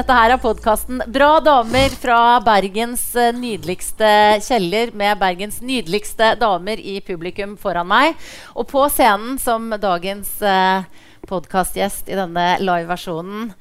Dette 0.00 0.14
her 0.16 0.32
er 0.32 0.40
podkasten 0.40 1.02
Bra 1.12 1.42
damer 1.44 1.92
fra 2.00 2.38
Bergens 2.40 3.02
eh, 3.20 3.34
nydeligste 3.36 4.08
kjeller 4.46 4.94
med 4.96 5.18
Bergens 5.20 5.58
nydeligste 5.60 6.30
damer 6.40 6.80
i 6.80 6.94
publikum 7.04 7.52
foran 7.60 7.90
meg. 7.90 8.16
Og 8.56 8.64
på 8.70 8.86
scenen 8.88 9.36
som 9.42 9.68
dagens 9.82 10.30
uh, 10.40 10.88
podkastgjest 11.28 12.08
i 12.08 12.16
denne 12.16 12.46
live-versjonen 12.64 13.52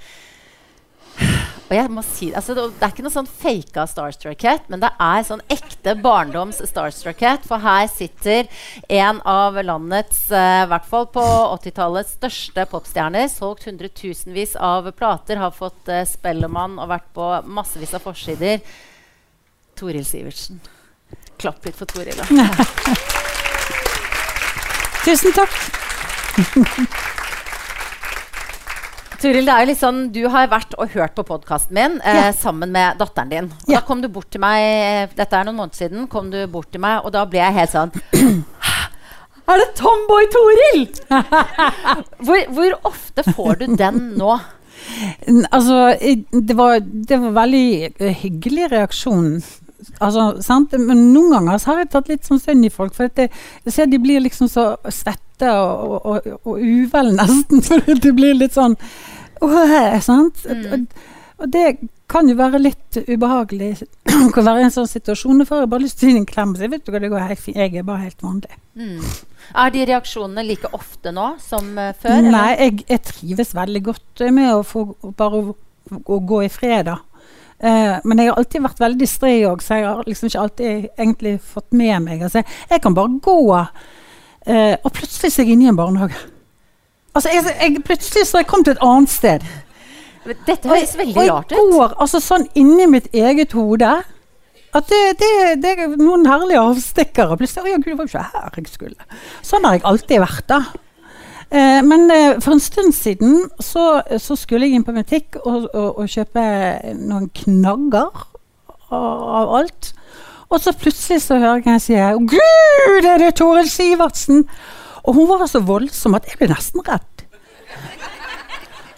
og 1.70 1.75
jeg 1.77 1.89
må 1.93 2.01
si, 2.05 2.31
altså, 2.33 2.55
Det 2.57 2.81
er 2.81 2.89
ikke 2.89 3.04
noe 3.05 3.13
sånn 3.13 3.29
faka 3.29 3.85
starstruckhet, 3.89 4.65
men 4.73 4.81
det 4.81 4.89
er 5.05 5.21
sånn 5.27 5.43
ekte 5.54 5.93
barndoms 6.02 6.63
starstruckhet. 6.65 7.45
For 7.45 7.61
her 7.61 7.85
sitter 7.91 8.47
en 8.89 9.21
av 9.29 9.53
landets, 9.61 10.31
uh, 10.34 10.66
hvert 10.71 10.88
fall 10.89 11.05
på 11.13 11.21
80-tallets, 11.59 12.16
største 12.17 12.66
popstjerner. 12.71 13.30
Solgt 13.30 13.67
hundretusenvis 13.70 14.58
av 14.58 14.89
plater, 14.97 15.38
har 15.38 15.53
fått 15.53 15.85
uh, 15.94 16.02
Spellemann 16.09 16.81
og 16.81 16.89
vært 16.89 17.05
på 17.13 17.30
massevis 17.45 17.94
av 17.94 18.02
forsider. 18.08 18.58
Toril 19.77 20.05
Sivertsen. 20.08 20.58
Klapp 21.39 21.66
litt 21.70 21.77
for 21.77 21.86
Toril. 21.89 22.17
Da. 22.17 22.25
Tusen 25.05 25.31
takk. 25.38 25.53
Turil, 29.20 29.44
det 29.44 29.52
er 29.54 29.64
jo 29.64 29.70
litt 29.70 29.82
sånn, 29.82 30.00
Du 30.16 30.22
har 30.32 30.48
vært 30.52 30.76
og 30.80 30.94
hørt 30.96 31.16
på 31.18 31.26
podkasten 31.28 31.76
min 31.76 31.98
eh, 32.00 32.20
ja. 32.22 32.28
sammen 32.36 32.72
med 32.76 33.00
datteren 33.02 33.32
din. 33.32 33.50
Og 33.52 33.73
ja. 33.73 33.82
Da 33.82 33.88
kom 33.88 34.04
du 34.04 34.08
bort 34.12 34.30
til 34.32 34.44
meg 34.44 34.64
eh, 34.64 35.16
dette 35.18 35.36
er 35.36 35.48
noen 35.48 35.59
måneder 35.59 35.82
siden, 35.82 36.08
kom 36.12 36.30
du 36.32 36.40
bort 36.52 36.72
til 36.72 36.84
meg, 36.84 37.04
og 37.04 37.12
da 37.16 37.26
ble 37.28 37.42
jeg 37.42 37.58
helt 37.58 37.73
sånn 37.73 37.92
Er 39.50 39.59
det 39.64 39.68
Tomboy 39.80 40.30
Toril?! 40.30 40.84
hvor, 42.26 42.42
hvor, 42.53 42.76
ofte 42.92 43.26
får 43.34 43.64
du 43.64 43.76
den 43.80 44.11
nå? 44.20 44.36
Altså, 45.50 45.95
det 46.31 46.56
var, 46.56 46.78
det 46.80 47.17
var 47.20 47.33
veldig 47.42 48.14
hyggelig 48.22 48.70
reaksjon. 48.72 49.39
Altså, 49.99 50.33
Men 50.77 51.05
noen 51.13 51.31
ganger 51.38 51.61
har 51.66 51.80
jeg 51.80 51.91
tatt 51.94 52.09
litt 52.11 52.27
sånn 52.27 52.41
synd 52.41 52.67
i 52.67 52.73
folk. 52.73 52.95
For 52.95 53.09
jeg 53.09 53.30
ser 53.67 53.88
de 53.91 53.99
blir 54.02 54.23
liksom 54.23 54.49
så 54.52 54.73
svette 54.91 55.52
og, 55.55 55.94
og, 55.95 56.02
og, 56.09 56.41
og 56.44 56.59
uvel 56.59 57.13
nesten. 57.16 57.63
For 57.67 58.02
de 58.03 58.11
blir 58.16 58.36
litt 58.38 58.58
sånn 58.58 58.75
øh, 59.45 60.02
sant? 60.03 60.44
Mm. 60.45 60.88
Og, 61.39 61.47
det 61.47 61.77
kan 62.11 62.27
jo 62.27 62.36
være 62.36 62.59
litt 62.59 62.97
ubehagelig 63.08 63.86
å 64.38 64.44
være 64.44 64.59
i 64.59 64.66
en 64.67 64.73
sånn 64.75 64.89
situasjon. 64.89 65.45
For 65.47 65.63
jeg 65.63 65.71
bare 65.71 65.86
lyst 65.86 66.02
til 66.02 66.09
å 66.09 66.14
gi 66.14 66.21
en 66.23 66.30
klem. 66.30 66.55
Så 66.58 66.66
jeg 66.66 66.73
vet 66.73 66.86
du 66.86 66.91
det 66.95 67.11
går 67.11 67.27
helt 67.30 67.43
fint. 67.43 67.59
Jeg 67.59 67.80
er 67.80 67.88
bare 67.88 68.08
helt 68.08 68.25
vanlig. 68.25 68.59
Mm. 68.80 68.99
Er 69.64 69.73
de 69.73 69.86
reaksjonene 69.89 70.45
like 70.45 70.71
ofte 70.75 71.14
nå 71.16 71.31
som 71.41 71.71
uh, 71.80 71.93
før? 71.97 72.19
Nei, 72.27 72.49
jeg, 72.59 72.83
jeg, 72.89 73.03
trives 73.14 73.55
veldig 73.58 73.83
godt 73.88 74.25
med 74.36 74.52
å 74.58 74.66
få 74.67 74.86
bare 75.17 75.39
å, 75.39 75.55
å 76.03 76.19
gå 76.19 76.43
i 76.45 76.52
fred, 76.52 76.89
da. 76.91 76.99
Uh, 77.59 77.99
men 78.07 78.21
jeg 78.21 78.29
har 78.29 78.38
alltid 78.39 78.63
vært 78.63 78.79
veldig 78.79 78.99
distré 79.02 79.33
òg, 79.49 79.63
så 79.63 79.79
jeg 79.79 79.88
har 79.89 80.05
liksom 80.07 80.29
ikke 80.29 80.43
alltid 80.45 80.85
egentlig 80.95 81.33
fått 81.43 81.73
med 81.75 82.05
meg. 82.05 82.21
Altså, 82.23 82.43
jeg 82.69 82.83
kan 82.83 82.95
bare 82.95 83.17
gå, 83.25 83.39
uh, 83.52 84.75
og 84.83 84.93
plutselig 84.95 85.33
er 85.33 85.43
jeg 85.43 85.57
inne 85.57 85.67
i 85.67 85.71
en 85.73 85.80
barnehage. 85.80 86.21
Altså, 87.15 87.33
jeg, 87.33 87.43
jeg, 87.59 87.83
plutselig 87.83 88.27
så 88.30 88.39
jeg 88.39 88.47
kommet 88.47 88.69
til 88.69 88.77
et 88.77 88.85
annet 88.85 89.11
sted. 89.11 89.49
Dette 90.47 90.69
høres 90.69 90.95
veldig 90.97 91.25
rart 91.31 91.52
ut. 91.52 91.57
Og 91.57 91.59
jeg 91.59 91.73
går 91.73 91.99
altså 92.05 92.21
sånn 92.23 92.47
inni 92.59 92.87
mitt 92.91 93.09
eget 93.15 93.55
hode 93.57 93.91
at 94.69 94.91
det, 94.91 94.99
det, 95.17 95.31
det 95.63 95.71
er 95.73 95.95
noen 95.97 96.27
herlige 96.30 96.61
avstikkere. 96.61 97.37
Plutselig, 97.39 97.73
å, 97.73 97.81
Gud, 97.81 97.89
det 97.89 97.97
var 97.97 98.05
jo 98.05 98.11
ikke 98.11 98.27
her 98.35 98.59
jeg 98.61 98.69
skulle. 98.69 99.07
Sånn 99.45 99.65
har 99.65 99.80
jeg 99.80 99.85
alltid 99.89 100.21
vært, 100.21 100.45
da. 100.52 100.59
Eh, 101.50 101.80
men 101.81 102.11
eh, 102.14 102.39
for 102.44 102.53
en 102.53 102.61
stund 102.61 102.94
siden 102.94 103.47
så, 103.59 104.02
så, 104.22 104.36
skulle 104.38 104.67
jeg 104.67 104.78
inn 104.78 104.86
på 104.86 104.94
butikk 104.94 105.39
og, 105.42 105.66
og, 105.73 106.04
og 106.04 106.11
kjøpe 106.11 106.43
noen 106.99 107.30
knagger 107.42 108.26
av 108.93 109.55
alt. 109.61 109.93
Og 110.49 110.61
så 110.61 110.73
plutselig 110.73 111.23
så 111.26 111.37
hører 111.37 111.61
jeg 111.61 111.65
henne 111.67 111.82
si 111.83 111.98
'Gud, 112.33 113.05
er 113.05 113.21
det 113.21 113.36
Toril 113.37 113.70
Sivertsen?' 113.70 114.45
Og 115.04 115.15
hun 115.15 115.30
var 115.30 115.45
så 115.48 115.61
voldsom 115.64 116.17
at 116.17 116.27
jeg 116.27 116.37
ble 116.37 116.49
nesten 116.52 116.83
redd. 116.86 117.26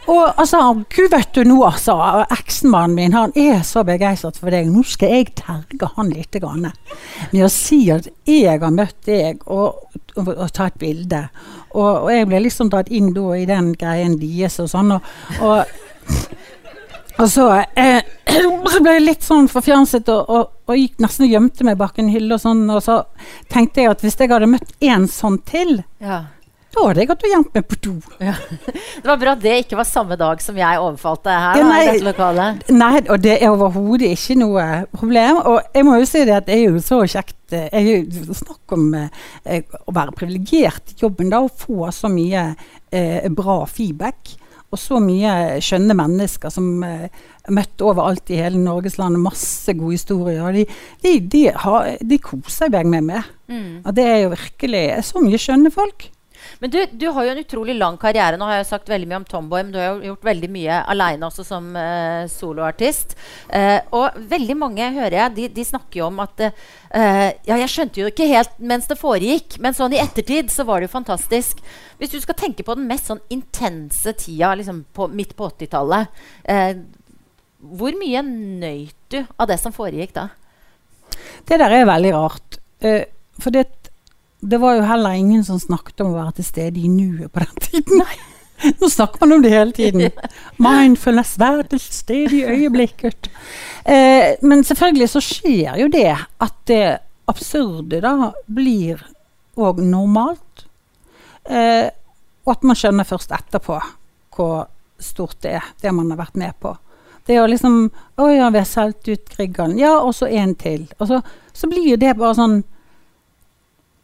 Og 0.09 0.39
altså, 0.41 0.59
gud 0.91 1.11
vet 1.13 1.35
du 1.35 1.43
nå, 1.45 1.59
altså. 1.67 1.93
Eksmannen 2.33 2.95
min 2.97 3.13
han 3.15 3.33
er 3.37 3.61
så 3.67 3.83
begeistret 3.87 4.39
for 4.41 4.51
deg. 4.51 4.67
Nå 4.71 4.81
skal 4.87 5.13
jeg 5.13 5.29
terge 5.37 5.91
han 5.95 6.09
litt 6.11 6.35
grann, 6.41 6.71
med 7.31 7.45
å 7.45 7.51
si 7.53 7.83
at 7.93 8.09
jeg 8.27 8.59
har 8.59 8.73
møtt 8.75 8.97
deg, 9.07 9.45
og, 9.45 9.85
og, 10.17 10.33
og 10.33 10.49
ta 10.57 10.67
et 10.71 10.79
bilde. 10.81 11.27
Og, 11.73 12.05
og, 12.05 12.09
jeg 12.11 12.27
ble 12.29 12.43
liksom 12.45 12.71
dratt 12.71 12.91
inn 12.91 13.11
da 13.15 13.27
i 13.37 13.47
den 13.49 13.71
greien 13.79 14.17
deres 14.19 14.59
og 14.63 14.69
sånn. 14.71 14.95
og, 14.95 15.57
og 17.21 17.29
så, 17.29 17.47
eh, 17.79 18.01
så, 18.73 18.81
ble 18.81 18.97
jeg 18.97 19.05
litt 19.05 19.25
sånn 19.25 19.49
forfjamset 19.51 20.09
og, 20.13 20.29
og, 20.29 20.51
og, 20.67 20.75
gikk 20.77 21.01
nesten 21.03 21.27
og 21.27 21.35
gjemte 21.35 21.67
meg 21.67 21.79
bak 21.79 21.99
en 22.01 22.11
hylle. 22.11 22.35
Og 22.35 22.43
sånn, 22.43 22.65
og 22.71 22.83
så 22.85 23.01
tenkte 23.51 23.83
jeg 23.83 23.93
at 23.93 24.05
hvis 24.05 24.19
jeg 24.19 24.31
hadde 24.33 24.51
møtt 24.51 24.75
en 24.91 25.07
sånn 25.11 25.39
til, 25.47 25.81
ja. 26.03 26.23
Da 26.71 26.85
hadde 26.87 27.03
jeg 27.03 27.09
gått 27.09 27.25
og 27.25 27.33
gjemt 27.33 27.55
meg 27.57 27.67
på 27.67 27.77
do. 27.83 27.93
Ja. 28.23 28.35
Det 29.01 29.07
var 29.07 29.19
bra 29.21 29.35
det 29.39 29.55
ikke 29.63 29.79
var 29.79 29.87
samme 29.89 30.17
dag 30.19 30.43
som 30.43 30.57
jeg 30.59 30.81
overfalt 30.81 31.23
deg 31.27 31.39
her. 31.45 31.59
Ja, 31.59 31.67
nei, 31.67 31.79
i 31.81 31.89
dette 31.89 32.07
lokalet. 32.07 32.69
nei, 32.83 32.93
og 33.01 33.23
det 33.23 33.37
er 33.37 33.51
overhodet 33.51 34.11
ikke 34.15 34.37
noe 34.39 34.67
problem. 34.95 35.41
Og 35.51 35.59
jeg 35.75 35.87
må 35.87 35.97
jo 35.99 36.09
si 36.09 36.25
det 36.27 36.37
at 36.37 36.47
det 36.47 36.59
er 36.59 36.63
jo 36.69 36.83
så 36.83 37.01
kjekt 37.03 37.55
eh, 37.57 37.67
jeg, 37.75 38.05
Snakk 38.41 38.75
om 38.77 38.93
eh, 38.95 39.65
å 39.83 39.95
være 39.95 40.15
privilegert 40.15 40.93
i 40.93 41.01
jobben, 41.03 41.31
da, 41.33 41.41
og 41.43 41.57
få 41.59 41.89
så 41.95 42.11
mye 42.11 42.51
eh, 42.91 43.27
bra 43.35 43.63
feedback 43.67 44.37
og 44.71 44.79
så 44.79 45.01
mye 45.03 45.59
skjønne 45.63 45.95
mennesker 45.99 46.51
som 46.53 46.69
eh, 46.87 47.09
møtt 47.51 47.83
overalt 47.83 48.31
i 48.31 48.39
hele 48.39 48.59
Norges 48.61 48.95
land. 49.01 49.19
Masse 49.19 49.75
gode 49.75 49.97
historier. 49.97 50.39
Og 50.47 50.55
de, 50.55 50.63
de, 51.03 51.17
de, 51.33 51.43
har, 51.65 51.91
de 51.99 52.19
koser 52.23 52.71
jeg 52.71 52.87
meg 52.87 53.03
med. 53.09 53.31
Mm. 53.51 53.81
Og 53.83 53.91
det 53.97 54.07
er 54.07 54.19
jo 54.23 54.33
virkelig 54.37 54.85
så 55.09 55.23
mye 55.23 55.41
skjønne 55.41 55.73
folk. 55.75 56.07
Men 56.61 56.71
du, 56.73 56.79
du, 56.91 57.07
har 57.13 57.25
jo 57.25 57.31
en 57.33 57.41
utrolig 57.41 57.75
lang 57.77 57.97
karriere. 58.01 58.37
Nå 58.37 58.47
har 58.47 58.59
jeg 58.59 58.69
sagt 58.69 58.89
veldig 58.91 59.09
mye 59.09 59.19
om 59.21 59.27
Tomboy, 59.27 59.63
men 59.63 59.73
du 59.73 59.79
har 59.79 59.89
jo 59.89 60.11
gjort 60.11 60.27
veldig 60.27 60.49
mye 60.53 60.81
aleine 60.93 61.27
også 61.27 61.45
som 61.47 61.71
uh, 61.73 62.27
soloartist. 62.31 63.15
Uh, 63.49 63.79
og 63.97 64.19
veldig 64.31 64.57
mange, 64.59 64.91
hører 64.95 65.17
jeg, 65.17 65.35
de, 65.37 65.47
de 65.55 65.65
snakker 65.67 66.01
jo 66.01 66.09
om 66.11 66.21
at 66.23 66.45
uh, 66.45 67.29
Ja, 67.47 67.57
jeg 67.57 67.71
skjønte 67.71 68.03
jo 68.03 68.11
ikke 68.11 68.29
helt 68.29 68.61
mens 68.61 68.89
det 68.89 68.99
foregikk, 69.01 69.57
men 69.63 69.77
sånn 69.77 69.95
i 69.95 70.01
ettertid 70.03 70.53
så 70.53 70.65
var 70.67 70.79
det 70.81 70.89
jo 70.89 70.95
fantastisk. 70.97 71.61
Hvis 71.97 72.13
du 72.13 72.19
skal 72.21 72.37
tenke 72.39 72.65
på 72.67 72.77
den 72.77 72.89
mest 72.89 73.09
sånn 73.09 73.23
intense 73.33 74.13
tida 74.19 74.53
liksom 74.59 74.83
på, 74.93 75.09
midt 75.09 75.35
på 75.37 75.49
80-tallet, 75.49 76.21
hvor 77.61 77.93
mye 77.97 78.23
nøyt 78.25 78.97
du 79.13 79.19
av 79.37 79.49
det 79.51 79.59
som 79.61 79.73
foregikk 79.75 80.15
da? 80.15 80.29
Det 81.45 81.59
der 81.61 81.81
er 81.81 81.89
veldig 81.89 82.13
rart. 82.15 82.57
for 83.41 83.53
det 83.53 83.67
det 84.41 84.57
var 84.57 84.75
jo 84.75 84.85
heller 84.89 85.17
ingen 85.17 85.45
som 85.45 85.59
snakket 85.61 86.01
om 86.01 86.13
å 86.13 86.19
være 86.19 86.39
til 86.39 86.47
stede 86.47 86.81
i 86.81 86.89
nuet 86.89 87.31
på 87.33 87.43
den 87.43 87.65
tiden. 87.67 88.03
Nå 88.81 88.89
snakker 88.89 89.21
man 89.23 89.37
om 89.37 89.45
det 89.45 89.53
hele 89.53 89.73
tiden. 89.73 90.09
Mindfulness, 90.61 91.37
være 91.39 91.67
til 91.71 91.81
stede 91.81 92.35
i 92.39 92.43
øyeblikket. 92.45 93.29
Eh, 93.85 94.37
men 94.41 94.65
selvfølgelig 94.65 95.09
så 95.13 95.21
skjer 95.25 95.79
jo 95.81 95.87
det 95.93 96.11
at 96.13 96.59
det 96.69 96.83
absurde 97.29 98.01
da 98.03 98.31
blir 98.45 99.01
òg 99.61 99.81
normalt. 99.85 100.67
Eh, 101.45 101.89
og 102.45 102.55
at 102.55 102.65
man 102.65 102.77
skjønner 102.77 103.07
først 103.07 103.33
etterpå 103.37 103.79
hvor 104.35 104.65
stort 105.01 105.41
det 105.43 105.57
er, 105.59 105.65
det 105.81 105.93
man 105.93 106.09
har 106.13 106.21
vært 106.21 106.37
med 106.39 106.57
på. 106.61 106.75
Det 107.25 107.35
er 107.35 107.43
jo 107.43 107.49
liksom 107.51 107.75
Å 108.17 108.27
ja, 108.33 108.49
vi 108.49 108.61
har 108.61 108.69
solgt 108.69 109.07
ut 109.09 109.29
Grieghallen. 109.35 109.77
Ja, 109.79 109.99
og 110.01 110.13
så 110.17 110.29
en 110.29 110.55
til. 110.57 110.87
Og 110.97 111.09
så, 111.09 111.21
så 111.53 111.69
blir 111.69 111.97
det 111.97 112.15
bare 112.17 112.37
sånn 112.37 112.61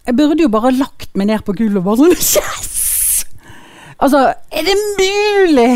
jeg 0.08 0.16
burde 0.16 0.46
jo 0.46 0.52
bare 0.52 0.72
lagt 0.72 1.16
meg 1.20 1.28
ned 1.30 1.44
på 1.44 1.56
gulvet 1.58 1.82
og 1.82 1.88
bare 1.90 2.00
sånn 2.00 2.42
Yes! 2.42 2.74
Altså, 3.98 4.20
er 4.54 4.68
det 4.68 4.76
mulig? 5.00 5.72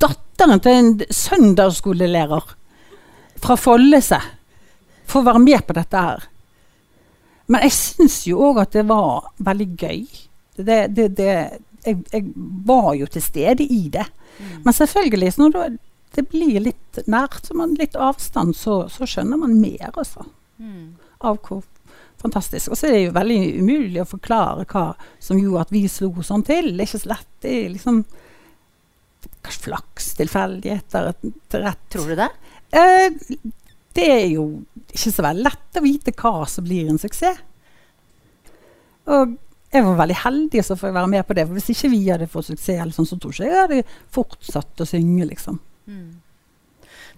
Datteren 0.00 0.62
til 0.62 0.78
en 0.78 0.92
søndagsskolelærer 1.10 2.54
fra 3.42 3.56
Follese 3.58 4.20
får 5.10 5.26
være 5.26 5.42
med 5.42 5.66
på 5.66 5.76
dette 5.76 6.04
her. 6.06 6.28
Men 7.50 7.66
jeg 7.66 7.74
syns 7.76 8.20
jo 8.28 8.40
òg 8.48 8.62
at 8.62 8.76
det 8.76 8.86
var 8.88 9.28
veldig 9.44 9.68
gøy. 9.76 10.04
Det, 10.56 10.78
det, 10.94 11.08
det, 11.18 11.32
jeg, 11.84 11.98
jeg, 12.12 12.30
var 12.64 12.94
jo 12.96 13.10
til 13.10 13.26
stede 13.26 13.66
i 13.66 13.82
det. 13.92 14.06
Mm. 14.38 14.54
Men 14.64 14.78
selvfølgelig, 14.78 15.34
når 15.42 15.76
det 16.14 16.26
blir 16.30 16.62
litt 16.70 17.02
nært, 17.10 17.42
så 17.44 17.58
man 17.58 17.76
litt 17.76 17.98
avstand, 17.98 18.54
så, 18.56 18.84
så 18.88 19.10
skjønner 19.10 19.42
man 19.42 19.58
mer, 19.60 19.90
altså. 19.92 20.24
Mm. 20.62 20.94
Av 21.26 21.42
hvor 21.42 21.66
fantastisk. 22.24 22.72
Og 22.72 22.80
så 22.80 22.88
er 22.88 22.96
det 22.96 23.02
jo 23.06 23.16
veldig 23.16 23.40
umulig 23.60 24.02
å 24.02 24.08
forklare 24.08 24.66
hva 24.70 24.86
som 25.22 25.40
gjorde 25.40 25.66
at 25.66 25.74
vi 25.74 25.84
slo 25.90 26.10
sånn 26.24 26.44
til. 26.46 26.72
Det 26.72 26.84
er 26.84 26.88
ikke 26.88 27.02
så 27.04 27.12
lett. 27.12 27.30
Det 27.44 27.52
er 27.58 27.72
liksom 27.74 28.00
kanskje 29.44 29.66
flaks, 29.68 30.10
tilfeldigheter 30.20 31.10
rett. 31.12 31.84
Tror 31.92 32.12
du 32.12 32.16
det? 32.18 32.30
Eh, 32.74 33.08
det 33.94 34.10
er 34.10 34.26
jo 34.32 34.46
ikke 34.90 35.12
så 35.14 35.24
veldig 35.26 35.46
lett 35.46 35.78
å 35.78 35.84
vite 35.84 36.14
hva 36.18 36.36
som 36.50 36.66
blir 36.66 36.90
en 36.90 37.00
suksess. 37.00 37.42
Og 39.04 39.36
jeg 39.74 39.84
var 39.84 39.98
veldig 39.98 40.16
heldig 40.22 40.62
så 40.64 40.76
får 40.78 40.88
jeg 40.88 40.96
være 40.96 41.12
med 41.12 41.26
på 41.28 41.36
det. 41.36 41.44
For 41.46 41.58
hvis 41.58 41.72
ikke 41.74 41.92
vi 41.92 42.02
hadde 42.08 42.30
fått 42.30 42.48
suksess, 42.52 42.94
sånn, 42.96 43.08
så 43.10 43.18
tror 43.20 43.34
jeg 43.34 43.50
ikke 43.50 43.54
jeg 43.54 43.64
hadde 43.64 43.96
fortsatt 44.14 44.84
å 44.84 44.88
synge. 44.88 45.26
liksom. 45.32 45.58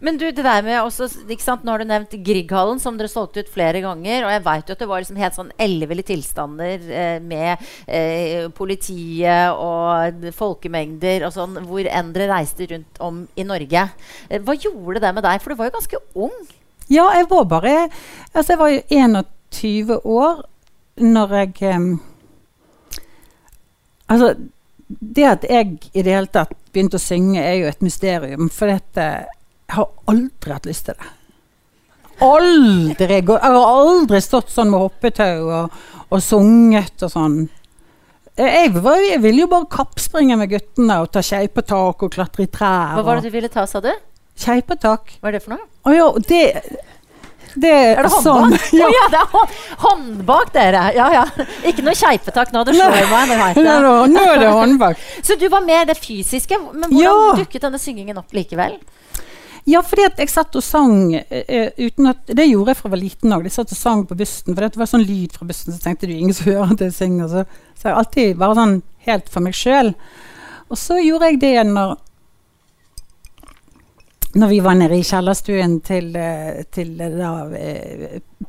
Men 0.05 0.19
du, 0.21 0.27
det 0.29 0.45
der 0.45 0.65
med 0.67 0.79
også, 0.83 1.09
ikke 1.25 1.45
sant? 1.45 1.65
Nå 1.65 1.73
har 1.73 1.81
du 1.81 1.89
nevnt 1.89 2.17
Grieghallen, 2.27 2.81
som 2.83 2.99
dere 2.99 3.09
solgte 3.09 3.45
ut 3.45 3.53
flere 3.53 3.81
ganger. 3.85 4.27
Og 4.27 4.35
jeg 4.35 4.45
vet 4.45 4.69
jo 4.69 4.77
at 4.77 4.83
det 4.83 4.89
var 4.91 5.03
liksom 5.03 5.21
helt 5.21 5.39
sånn 5.39 5.53
elleville 5.67 6.05
tilstander 6.07 6.89
eh, 6.91 7.17
med 7.25 7.65
eh, 7.87 8.49
politiet 8.57 9.57
og 9.57 10.27
folkemengder 10.37 11.27
og 11.29 11.35
sånn, 11.37 11.61
hvor 11.69 11.89
enn 11.89 12.13
dere 12.17 12.29
reiste 12.35 12.69
rundt 12.73 13.01
om 13.05 13.25
i 13.37 13.47
Norge. 13.49 13.87
Eh, 14.29 14.43
hva 14.45 14.59
gjorde 14.59 15.03
det 15.05 15.15
med 15.17 15.27
deg? 15.27 15.41
For 15.43 15.53
du 15.53 15.61
var 15.61 15.71
jo 15.71 15.79
ganske 15.79 16.03
ung. 16.27 16.37
Ja, 16.87 17.09
jeg 17.17 17.27
var 17.33 17.49
bare 17.51 17.71
Altså, 18.31 18.53
jeg 18.53 18.59
var 18.61 18.69
jo 18.71 18.83
21 18.95 19.97
år 20.05 20.45
når 21.03 21.33
jeg 21.35 21.63
em, 21.75 21.89
Altså, 24.07 24.37
det 24.87 25.25
at 25.27 25.47
jeg 25.51 25.81
i 25.95 26.03
det 26.03 26.13
hele 26.15 26.31
tatt 26.31 26.53
begynte 26.71 27.01
å 27.01 27.03
synge, 27.03 27.41
er 27.43 27.57
jo 27.59 27.71
et 27.71 27.83
mysterium. 27.83 28.47
For 28.53 28.71
dette, 28.71 29.27
jeg 29.67 29.77
har 29.77 29.89
aldri 30.09 30.53
hatt 30.55 30.67
lyst 30.69 30.87
til 30.89 30.95
det. 30.99 31.13
Aldri! 32.25 32.97
Jeg 32.97 33.27
har 33.29 33.57
aldri 33.61 34.21
stått 34.25 34.49
sånn 34.55 34.71
med 34.73 34.81
hoppetau 34.81 35.51
og, 35.53 35.75
og 36.09 36.23
sunget 36.25 37.03
og 37.05 37.13
sånn. 37.13 37.39
Jeg, 38.37 38.73
var, 38.85 39.01
jeg 39.01 39.21
ville 39.25 39.45
jo 39.45 39.49
bare 39.53 39.69
kappspringe 39.73 40.37
med 40.37 40.51
guttene 40.53 40.99
og 41.03 41.11
ta 41.13 41.23
skeipetak 41.25 42.03
og 42.05 42.13
klatre 42.13 42.45
i 42.45 42.51
trær. 42.53 42.95
Hva 42.99 43.05
var 43.05 43.21
det 43.21 43.31
du 43.31 43.37
ville 43.37 43.49
ta, 43.53 43.65
sa 43.69 43.81
du? 43.85 43.91
Skeipetak. 44.37 45.15
Hva 45.23 45.31
er 45.31 45.39
det 45.39 45.43
for 45.45 45.57
noe? 45.57 45.65
Å 45.89 45.95
ja, 45.97 46.09
det 46.29 46.41
Det 47.57 47.71
Er 47.73 48.03
det 48.05 48.11
sånn- 48.12 48.53
ja. 48.77 48.85
Oh, 48.85 48.93
ja, 48.93 49.05
det 49.09 49.21
er 49.23 49.31
hånd, 49.33 49.55
håndbak, 49.85 50.51
dere! 50.53 50.83
Ja, 50.93 51.07
ja. 51.15 51.23
Ikke 51.65 51.85
noe 51.87 51.95
skeipetak 51.97 52.53
nå, 52.53 52.65
det 52.69 52.75
slår 52.77 52.93
meg. 53.09 53.57
Det 53.57 53.65
Nå 53.65 53.95
nå 54.12 54.25
er 54.35 54.43
det 54.43 54.51
håndbak. 54.53 55.01
Så 55.27 55.39
du 55.41 55.49
var 55.49 55.65
mer 55.65 55.87
det 55.89 55.97
fysiske. 55.97 56.59
Men 56.75 56.91
hvordan 56.91 57.01
Ja. 57.01 57.33
dukket 57.41 57.65
denne 57.65 57.81
syngingen 57.81 58.21
opp 58.21 58.37
likevel? 58.37 58.77
Ja, 59.67 59.81
fordi 59.83 60.05
at 60.07 60.21
jeg 60.23 60.31
satt 60.31 60.55
og 60.55 60.63
sang 60.63 61.11
uh, 61.11 61.71
uten 61.75 62.07
at 62.07 62.29
Det 62.39 62.45
gjorde 62.47 62.71
jeg 62.71 62.79
fra 62.79 62.87
jeg 62.87 62.93
var 62.93 63.01
liten 63.03 63.35
òg. 63.35 63.47
Jeg 63.49 63.57
satt 63.57 63.75
og 63.75 63.79
sang 63.81 64.05
på 64.07 64.19
bussen. 64.19 64.55
For 64.55 64.63
det 64.63 64.79
var 64.79 64.91
sånn 64.91 65.07
lyd 65.07 65.35
fra 65.35 65.49
bussen, 65.49 65.75
så 65.75 65.83
tenkte 65.83 66.07
du 66.07 66.15
ingen 66.15 66.37
som 66.37 66.53
hører 66.53 66.75
at 66.77 66.85
jeg 66.87 66.95
synger. 66.95 67.33
Så, 67.33 67.45
så 67.75 67.91
jeg 67.91 67.99
alltid 68.01 68.41
bare 68.43 68.59
sånn 68.61 68.77
helt 69.09 69.31
for 69.33 69.47
meg 69.47 69.59
sjøl. 69.59 69.95
Og 70.71 70.79
så 70.79 71.01
gjorde 71.03 71.33
jeg 71.33 71.43
det 71.43 71.57
når 71.71 71.97
når 74.37 74.51
vi 74.53 74.59
var 74.61 74.75
nede 74.77 74.99
i 74.99 75.05
kjellerstuen 75.07 75.79
til, 75.81 76.11
eh, 76.21 76.65
til 76.69 76.91
da, 76.99 77.31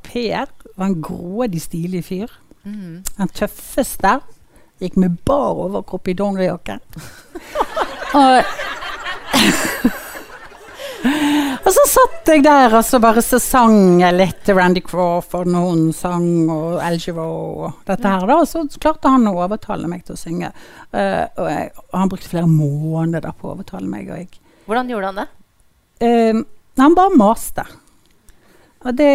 Per. 0.04 0.50
var 0.76 0.86
en 0.86 1.02
grådig, 1.02 1.62
stilig 1.64 2.04
fyr. 2.04 2.34
Mm. 2.66 3.04
Den 3.18 3.30
tøffeste. 3.32 4.18
Gikk 4.84 4.98
med 5.00 5.16
bar 5.26 5.56
overkropp 5.64 6.08
i 6.12 6.14
dongerijakke. 6.14 6.80
og 8.20 8.44
Og 11.68 11.70
så 11.74 11.84
satt 11.90 12.30
jeg 12.32 12.44
der 12.46 12.74
og 12.78 12.84
så 12.86 13.00
bare 13.04 13.22
så 13.24 13.40
sang 13.44 14.00
jeg 14.00 14.16
litt 14.16 14.50
Randy 14.56 14.82
Crawford 14.86 15.50
når 15.52 15.66
hun 15.68 15.82
sang, 15.96 16.28
og 16.54 16.78
Al 16.84 17.00
og 17.14 17.82
dette 17.88 18.08
her. 18.08 18.26
da, 18.30 18.38
Og 18.40 18.48
så 18.48 18.64
klarte 18.80 19.12
han 19.12 19.28
å 19.28 19.36
overtale 19.44 19.90
meg 19.92 20.06
til 20.08 20.16
å 20.16 20.20
synge. 20.20 20.52
Uh, 20.94 21.26
og, 21.38 21.50
jeg, 21.52 21.74
og 21.90 21.98
han 22.00 22.14
brukte 22.14 22.32
flere 22.32 22.52
måneder 22.52 23.36
på 23.36 23.50
å 23.50 23.56
overtale 23.58 23.90
meg. 23.90 24.08
Og 24.12 24.22
jeg, 24.22 24.30
Hvordan 24.68 24.94
gjorde 24.94 25.12
han 25.12 25.20
det? 25.22 25.28
Uh, 26.04 26.42
han 26.80 26.98
bare 26.98 27.20
maste. 27.20 27.68
Og 28.86 28.96
det 28.96 29.12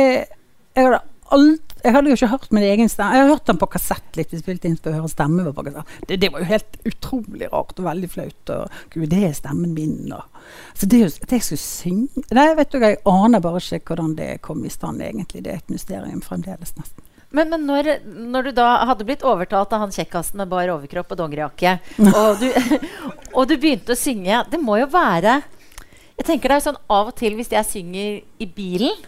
jeg 0.73 0.87
hadde, 0.89 1.03
alt, 1.35 1.75
jeg 1.83 1.95
hadde 1.97 2.13
jo 2.13 2.17
ikke 2.19 2.29
hørt 2.31 2.53
min 2.55 2.63
egen 2.69 2.91
stemme. 2.93 3.17
Jeg 3.17 3.25
har 3.25 3.33
hørt 3.33 3.49
den 3.51 3.59
på 3.59 3.67
kassett 3.73 4.19
litt. 4.19 4.31
Vi 4.31 4.39
spilte 4.39 4.69
inn 4.71 4.77
for 4.79 4.93
å 4.93 5.01
høre 5.01 5.11
stemmen 5.11 5.49
på 5.57 5.65
kassett. 5.67 5.95
Det, 6.07 6.19
det 6.23 6.29
var 6.31 6.45
jo 6.45 6.51
helt 6.53 6.77
utrolig 6.87 7.49
rart 7.51 7.75
og 7.81 7.87
veldig 7.89 8.11
flaut. 8.13 8.53
Og 8.55 8.77
gud, 8.95 9.09
det 9.11 9.23
er 9.27 9.33
stemmen 9.35 9.73
min. 9.75 9.97
Og, 10.15 10.43
så 10.79 10.87
det, 10.93 11.01
at 11.27 11.33
jeg 11.35 11.43
skulle 11.47 11.63
synge 11.65 12.23
Nei, 12.37 12.45
vet 12.59 12.71
du, 12.71 12.79
hva, 12.79 12.93
jeg 12.95 13.01
aner 13.11 13.43
bare 13.43 13.63
ikke 13.65 13.95
hvordan 13.97 14.13
det 14.19 14.29
kom 14.47 14.63
i 14.69 14.71
stand, 14.71 15.03
egentlig. 15.03 15.43
Det 15.47 15.55
er 15.57 15.63
et 15.65 15.73
mysterium 15.75 16.23
fremdeles, 16.25 16.77
nesten. 16.79 17.09
Men, 17.33 17.49
men 17.49 17.63
når, 17.65 17.87
når 18.29 18.51
du 18.51 18.53
da 18.61 18.67
hadde 18.91 19.07
blitt 19.09 19.23
overtalt 19.25 19.71
av 19.73 19.87
han 19.87 19.95
kjekkasen 19.95 20.37
med 20.43 20.51
bar 20.53 20.69
overkropp 20.75 21.15
og 21.15 21.21
dongerijakke, 21.23 21.79
og, 22.13 22.43
du- 22.43 23.33
og 23.33 23.49
du 23.49 23.55
begynte 23.57 23.95
å 23.95 23.99
synge 23.99 24.43
Det 24.53 24.61
må 24.61 24.77
jo 24.83 24.89
være 24.93 25.39
Jeg 26.19 26.27
tenker 26.29 26.53
det 26.53 26.59
er 26.59 26.61
jo 26.61 26.67
sånn 26.67 26.83
av 26.93 27.09
og 27.09 27.17
til 27.17 27.39
hvis 27.39 27.49
jeg 27.55 27.65
synger 27.71 28.19
i 28.37 28.49
bilen 28.53 29.01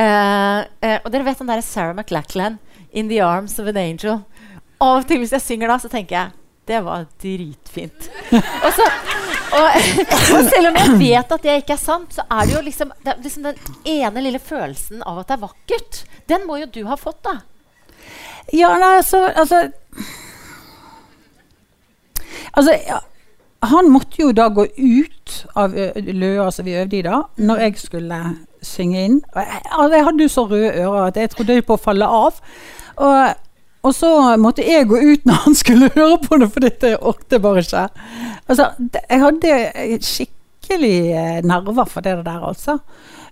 eh, 0.00 0.60
uh, 0.62 0.98
Og 1.04 1.10
dere 1.12 1.26
vet 1.26 1.40
den 1.42 1.50
derre 1.50 1.64
Sarah 1.64 1.94
McLachlan 1.94 2.58
'In 2.92 3.08
the 3.08 3.20
Arms 3.24 3.58
of 3.58 3.66
an 3.66 3.76
Angel'. 3.80 4.22
Av 4.80 5.00
og 5.00 5.06
til 5.08 5.22
hvis 5.22 5.32
jeg 5.32 5.44
synger 5.44 5.68
da, 5.68 5.78
så 5.78 5.88
tenker 5.88 6.16
jeg 6.16 6.30
det 6.68 6.78
var 6.84 7.06
dritfint. 7.22 8.10
og, 8.64 8.70
så, 8.76 8.84
og, 9.58 9.78
og 10.36 10.44
selv 10.46 10.68
om 10.70 10.76
jeg 10.78 10.98
vet 11.00 11.32
at 11.34 11.42
det 11.42 11.56
ikke 11.62 11.74
er 11.74 11.80
sant, 11.80 12.14
så 12.14 12.22
er 12.30 12.46
det 12.46 12.54
jo 12.54 12.62
liksom, 12.62 12.92
det 13.02 13.16
liksom 13.22 13.48
den 13.48 13.58
ene 13.84 14.22
lille 14.22 14.38
følelsen 14.38 15.02
av 15.02 15.22
at 15.22 15.30
det 15.30 15.36
er 15.36 15.42
vakkert. 15.42 16.02
Den 16.30 16.46
må 16.46 16.60
jo 16.62 16.68
du 16.70 16.84
ha 16.86 16.98
fått, 17.00 17.18
da. 17.26 17.40
Ja, 18.52 18.74
nei, 18.78 19.02
så 19.06 19.24
Altså 19.30 19.68
Altså, 22.52 22.72
ja, 22.74 22.98
han 23.64 23.90
måtte 23.92 24.18
jo 24.20 24.32
da 24.36 24.48
gå 24.52 24.64
ut 24.66 25.34
av 25.56 25.74
Løa 25.96 26.50
som 26.52 26.66
vi 26.66 26.74
øvde 26.76 26.98
i 26.98 27.04
da, 27.06 27.22
når 27.38 27.62
jeg 27.66 27.78
skulle 27.80 28.18
synge 28.62 29.04
inn. 29.04 29.22
Og 29.34 29.40
jeg, 29.40 29.62
altså, 29.70 29.96
jeg 29.96 30.06
hadde 30.08 30.26
jo 30.26 30.32
så 30.32 30.44
røde 30.50 30.74
ører 30.84 31.06
at 31.06 31.20
jeg 31.20 31.32
trodde 31.32 31.62
på 31.66 31.76
å 31.76 31.82
falle 31.82 32.08
av. 32.08 32.42
Og, 32.96 33.48
og 33.82 33.94
så 33.96 34.12
måtte 34.40 34.66
jeg 34.66 34.88
gå 34.90 35.00
ut 35.00 35.26
når 35.28 35.40
han 35.46 35.58
skulle 35.58 35.90
høre 35.96 36.18
på 36.24 36.38
det, 36.42 36.50
for 36.54 36.66
dette 36.66 36.92
orket 36.98 37.42
bare 37.44 37.64
ikke. 37.64 37.86
Altså, 38.46 38.68
jeg 39.00 39.24
hadde 39.24 39.56
skikkelig 40.08 40.96
eh, 41.10 41.40
nerver 41.46 41.88
for 41.90 42.04
det 42.04 42.18
der, 42.26 42.46
altså. 42.52 42.78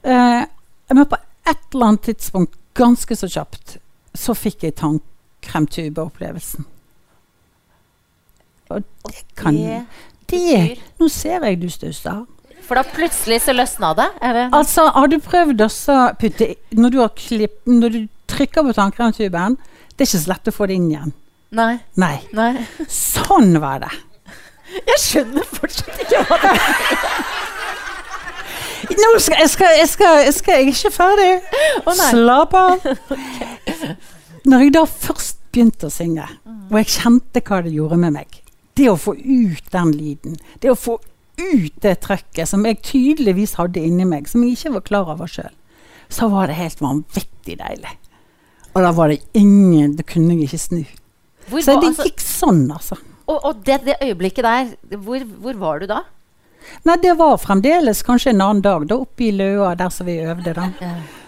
Eh, 0.02 0.42
men 0.90 1.06
på 1.06 1.20
et 1.50 1.62
eller 1.74 1.92
annet 1.92 2.08
tidspunkt, 2.10 2.58
ganske 2.74 3.16
så 3.16 3.28
kjapt, 3.30 3.78
så 4.14 4.34
fikk 4.34 4.66
jeg 4.66 4.78
tannkremtubeopplevelsen. 4.80 6.66
Og 8.70 8.82
det 9.10 9.24
kan 9.38 9.56
Det 10.30 10.78
Nå 11.00 11.08
ser 11.10 11.42
jeg 11.44 11.58
du 11.62 11.70
stusser. 11.70 12.22
For 12.70 12.78
da 12.78 12.84
plutselig 12.86 13.40
så 13.42 13.50
løsna 13.50 13.88
det? 13.98 14.04
Er 14.22 14.36
det 14.36 14.42
Altså, 14.54 14.84
har 14.94 15.08
du 15.10 15.16
prøvd 15.18 15.62
også 15.66 15.94
putte 16.20 16.54
Når 16.70 16.92
du 16.94 16.98
har 17.00 17.10
klipp, 17.18 17.56
Når 17.66 17.88
du 17.96 18.00
trykker 18.30 18.62
på 18.62 18.74
tannkremtuben, 18.76 19.56
det 19.98 20.04
er 20.04 20.06
ikke 20.06 20.20
så 20.22 20.30
lett 20.30 20.48
å 20.48 20.54
få 20.54 20.68
det 20.70 20.76
inn 20.78 20.86
igjen. 20.86 21.10
Nei. 21.58 21.80
Nei. 21.98 22.20
nei. 22.32 22.52
Sånn 22.86 23.56
var 23.60 23.82
det. 23.82 23.90
Jeg 24.86 25.02
skjønner 25.02 25.48
fortsatt 25.50 25.98
ikke 26.04 26.22
hva 26.28 26.38
det 26.44 26.52
er. 26.54 26.70
Nå 29.00 29.10
skal 29.18 29.42
jeg, 29.42 29.50
skal, 29.50 29.74
jeg, 29.80 29.90
skal, 29.90 30.20
jeg, 30.22 30.36
skal, 30.38 30.62
jeg 30.62 30.70
er 30.70 30.72
ikke 30.76 30.94
ferdig. 30.94 31.28
Oh. 31.82 31.92
Slapp 31.98 32.54
av. 32.54 32.86
Når 34.48 34.64
jeg 34.64 34.74
da 34.78 34.86
først 34.86 35.42
begynte 35.50 35.90
å 35.90 35.92
synge, 35.92 36.30
og 36.70 36.78
jeg 36.78 36.92
kjente 36.94 37.42
hva 37.50 37.60
det 37.66 37.74
gjorde 37.74 37.98
med 37.98 38.14
meg 38.14 38.42
Det 38.78 38.86
å 38.88 38.96
få 38.96 39.18
ut 39.18 39.72
den 39.74 39.90
lyden, 39.98 40.38
det 40.62 40.70
å 40.70 40.78
få 40.78 41.00
ut 41.40 41.80
det 41.82 41.96
trøkket 42.04 42.48
som 42.48 42.64
jeg 42.68 42.80
tydeligvis 42.86 43.56
hadde 43.58 43.82
inni 43.82 44.06
meg, 44.08 44.28
som 44.30 44.44
jeg 44.44 44.58
ikke 44.58 44.74
var 44.76 44.86
klar 44.86 45.10
over 45.14 45.30
sjøl, 45.30 45.52
så 46.10 46.28
var 46.32 46.50
det 46.50 46.58
helt 46.58 46.80
vanvittig 46.82 47.58
deilig. 47.60 47.96
Og 48.70 48.84
da 48.84 48.90
var 48.94 49.10
det 49.10 49.18
ingen 49.34 49.96
Det 49.98 50.04
kunne 50.06 50.36
jeg 50.36 50.46
ikke 50.46 50.58
snu. 50.62 50.82
Hvor 51.50 51.62
Så 51.64 51.74
var, 51.74 51.80
det 51.82 51.88
altså, 51.90 52.06
gikk 52.06 52.22
sånn, 52.22 52.62
altså. 52.70 52.96
og 53.26 53.44
og 53.48 53.64
det, 53.66 53.80
det 53.88 53.96
øyeblikket 54.02 54.46
der, 54.46 54.68
hvor, 55.02 55.24
hvor 55.42 55.58
var 55.58 55.80
du 55.82 55.88
da? 55.90 56.04
Nei, 56.86 56.96
det 57.02 57.16
var 57.18 57.40
fremdeles 57.40 58.04
kanskje 58.06 58.34
en 58.34 58.44
annen 58.44 58.62
dag, 58.62 58.84
da 58.86 59.00
oppe 59.00 59.26
i 59.26 59.32
Løa, 59.34 59.72
der 59.78 59.90
som 59.90 60.06
vi 60.06 60.20
øvde, 60.22 60.54
da. 60.54 60.68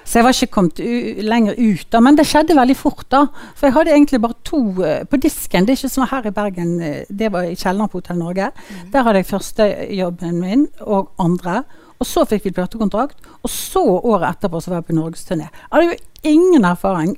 Så 0.05 0.19
jeg 0.19 0.27
var 0.27 0.35
ikke 0.35 0.55
kommet 0.57 0.81
lenger 1.23 1.59
ut 1.59 1.87
da, 1.95 2.01
men 2.03 2.17
det 2.19 2.27
skjedde 2.29 2.57
veldig 2.59 2.77
fort 2.77 3.07
da. 3.13 3.23
For 3.55 3.69
jeg 3.69 3.77
hadde 3.77 3.95
egentlig 3.95 4.23
bare 4.25 4.39
to 4.47 4.63
uh, 4.81 5.05
på 5.09 5.21
disken. 5.23 5.67
Det 5.67 5.75
er 5.77 5.81
ikke 5.81 5.93
som 5.95 6.09
her 6.11 6.27
i 6.29 6.35
Bergen, 6.35 6.73
eh, 6.83 7.05
det 7.09 7.31
var 7.33 7.47
i 7.47 7.55
kjelleren 7.55 7.91
på 7.93 8.01
Hotell 8.01 8.19
Norge. 8.19 8.51
Der 8.93 9.07
hadde 9.07 9.23
jeg 9.23 9.31
første 9.31 9.69
jobben 9.95 10.41
min, 10.43 10.67
og 10.81 11.13
andre. 11.23 11.63
Og 12.03 12.09
så 12.09 12.25
fikk 12.27 12.49
vi 12.49 12.55
platekontrakt, 12.57 13.21
og 13.47 13.51
så 13.51 13.83
året 13.87 14.33
etterpå 14.33 14.59
så 14.59 14.73
var 14.73 14.81
jeg 14.81 14.89
på 14.91 14.99
norgesturné. 14.99 15.47
Jeg 15.47 15.71
hadde 15.71 15.93
jo 15.93 16.33
ingen 16.35 16.67
erfaring. 16.67 17.17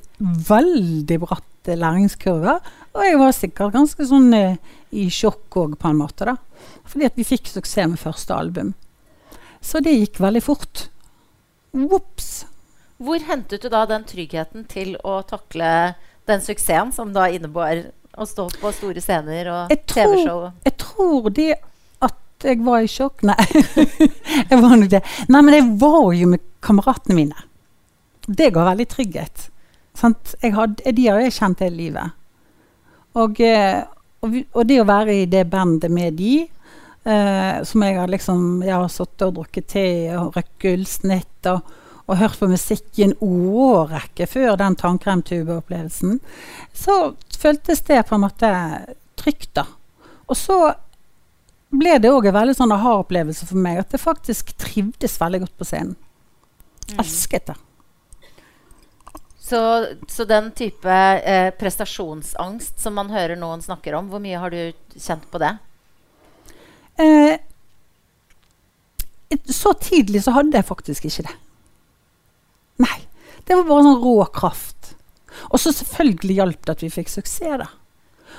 Veldig 0.49 1.19
bratt 1.25 1.69
eh, 1.71 1.79
læringskurve. 1.81 2.59
Og 2.95 3.05
jeg 3.09 3.19
var 3.19 3.35
sikkert 3.35 3.75
ganske 3.75 4.07
sånn 4.07 4.29
uh, 4.37 4.57
i 4.93 5.09
sjokk 5.11 5.57
òg, 5.63 5.77
på 5.81 5.89
en 5.89 6.01
måte. 6.03 6.29
da. 6.29 6.37
Fordi 6.85 7.09
at 7.09 7.17
vi 7.17 7.25
fikk 7.27 7.49
suksess 7.49 7.89
med 7.89 8.01
første 8.01 8.37
album. 8.37 8.75
Så 9.65 9.81
det 9.81 9.97
gikk 9.97 10.21
veldig 10.21 10.43
fort. 10.45 10.85
Ops. 11.73 12.45
Hvor 12.97 13.23
hentet 13.27 13.63
du 13.63 13.69
da 13.71 13.83
den 13.89 14.05
tryggheten 14.07 14.65
til 14.71 14.95
å 15.03 15.19
takle 15.27 15.69
den 16.29 16.43
suksessen 16.43 16.93
som 16.95 17.11
da 17.15 17.27
innebar 17.29 17.89
å 18.15 18.27
stå 18.27 18.47
på 18.61 18.71
store 18.75 19.03
scener 19.03 19.49
og 19.51 19.73
TV-show? 19.91 20.45
Jeg 20.63 20.77
tror 20.81 21.27
det 21.35 21.49
at 22.05 22.47
jeg 22.47 22.61
var 22.63 22.85
i 22.85 22.91
sjokk 22.91 23.25
Nei, 23.27 23.35
jeg 24.51 24.61
var 24.61 24.85
det. 24.87 25.03
Nei, 25.27 25.41
men 25.41 25.57
jeg 25.57 25.67
var 25.81 26.13
jo 26.15 26.31
med 26.35 26.45
kameratene 26.65 27.19
mine. 27.19 27.45
Det 28.25 28.53
ga 28.55 28.69
veldig 28.71 28.87
trygghet. 28.89 29.49
Hadde, 29.99 30.91
de 30.95 31.07
har 31.07 31.21
jeg 31.23 31.35
kjent 31.35 31.61
hele 31.63 31.77
livet. 31.77 32.15
Og, 33.15 33.39
eh, 33.43 33.83
og, 34.23 34.39
og 34.55 34.67
det 34.67 34.81
å 34.81 34.87
være 34.87 35.21
i 35.21 35.27
det 35.31 35.45
bandet 35.51 35.91
med 35.93 36.17
de 36.19 36.35
Eh, 37.05 37.63
som 37.63 37.83
jeg 37.85 37.99
har 37.99 38.09
liksom 38.09 38.63
Jeg 38.65 38.73
har 38.73 38.87
sittet 38.89 39.27
og 39.27 39.35
drukket 39.35 39.67
te 39.69 39.83
og 40.17 40.33
røkt 40.33 40.55
gullsnitt 40.63 41.49
og, 41.51 41.75
og 42.05 42.19
hørt 42.19 42.37
på 42.39 42.49
musikk 42.49 42.99
i 42.99 43.07
en 43.07 43.15
årrekke 43.23 44.27
før 44.29 44.59
den 44.61 44.77
tannkremtubeopplevelsen. 44.77 46.19
Så 46.73 47.15
føltes 47.39 47.81
det 47.87 48.03
på 48.07 48.17
en 48.17 48.25
måte 48.27 48.51
trygt, 49.19 49.55
da. 49.57 49.65
Og 50.29 50.37
så 50.37 50.59
ble 51.75 51.97
det 52.01 52.11
òg 52.13 52.29
en 52.29 52.37
veldig 52.37 52.55
sånn 52.57 52.73
aha-opplevelse 52.75 53.47
for 53.49 53.59
meg 53.61 53.81
at 53.81 53.93
jeg 53.93 54.03
faktisk 54.03 54.53
trivdes 54.61 55.17
veldig 55.21 55.45
godt 55.45 55.55
på 55.59 55.67
scenen. 55.67 55.95
Mm. 56.91 56.99
Elsket 57.01 57.49
det. 57.49 57.57
Så, 59.45 59.59
så 60.09 60.25
den 60.25 60.49
type 60.57 60.93
eh, 61.21 61.51
prestasjonsangst 61.53 62.79
som 62.81 62.95
man 62.97 63.11
hører 63.13 63.37
noen 63.37 63.61
snakker 63.61 63.93
om, 63.97 64.07
hvor 64.09 64.21
mye 64.21 64.39
har 64.41 64.53
du 64.53 64.73
kjent 64.97 65.27
på 65.29 65.41
det? 65.41 65.51
Eh, 67.01 67.35
så 69.53 69.73
tidlig 69.77 70.23
så 70.25 70.33
hadde 70.33 70.57
jeg 70.57 70.65
faktisk 70.65 71.05
ikke 71.09 71.27
det. 71.27 71.35
Det 73.45 73.57
var 73.57 73.67
bare 73.69 73.87
sånn 73.87 74.03
rå 74.03 74.19
kraft. 74.33 74.93
Og 75.51 75.59
så 75.61 75.73
selvfølgelig 75.75 76.37
hjalp 76.39 76.61
det 76.65 76.75
at 76.77 76.85
vi 76.85 76.93
fikk 76.93 77.11
suksess, 77.11 77.59
da. 77.61 77.67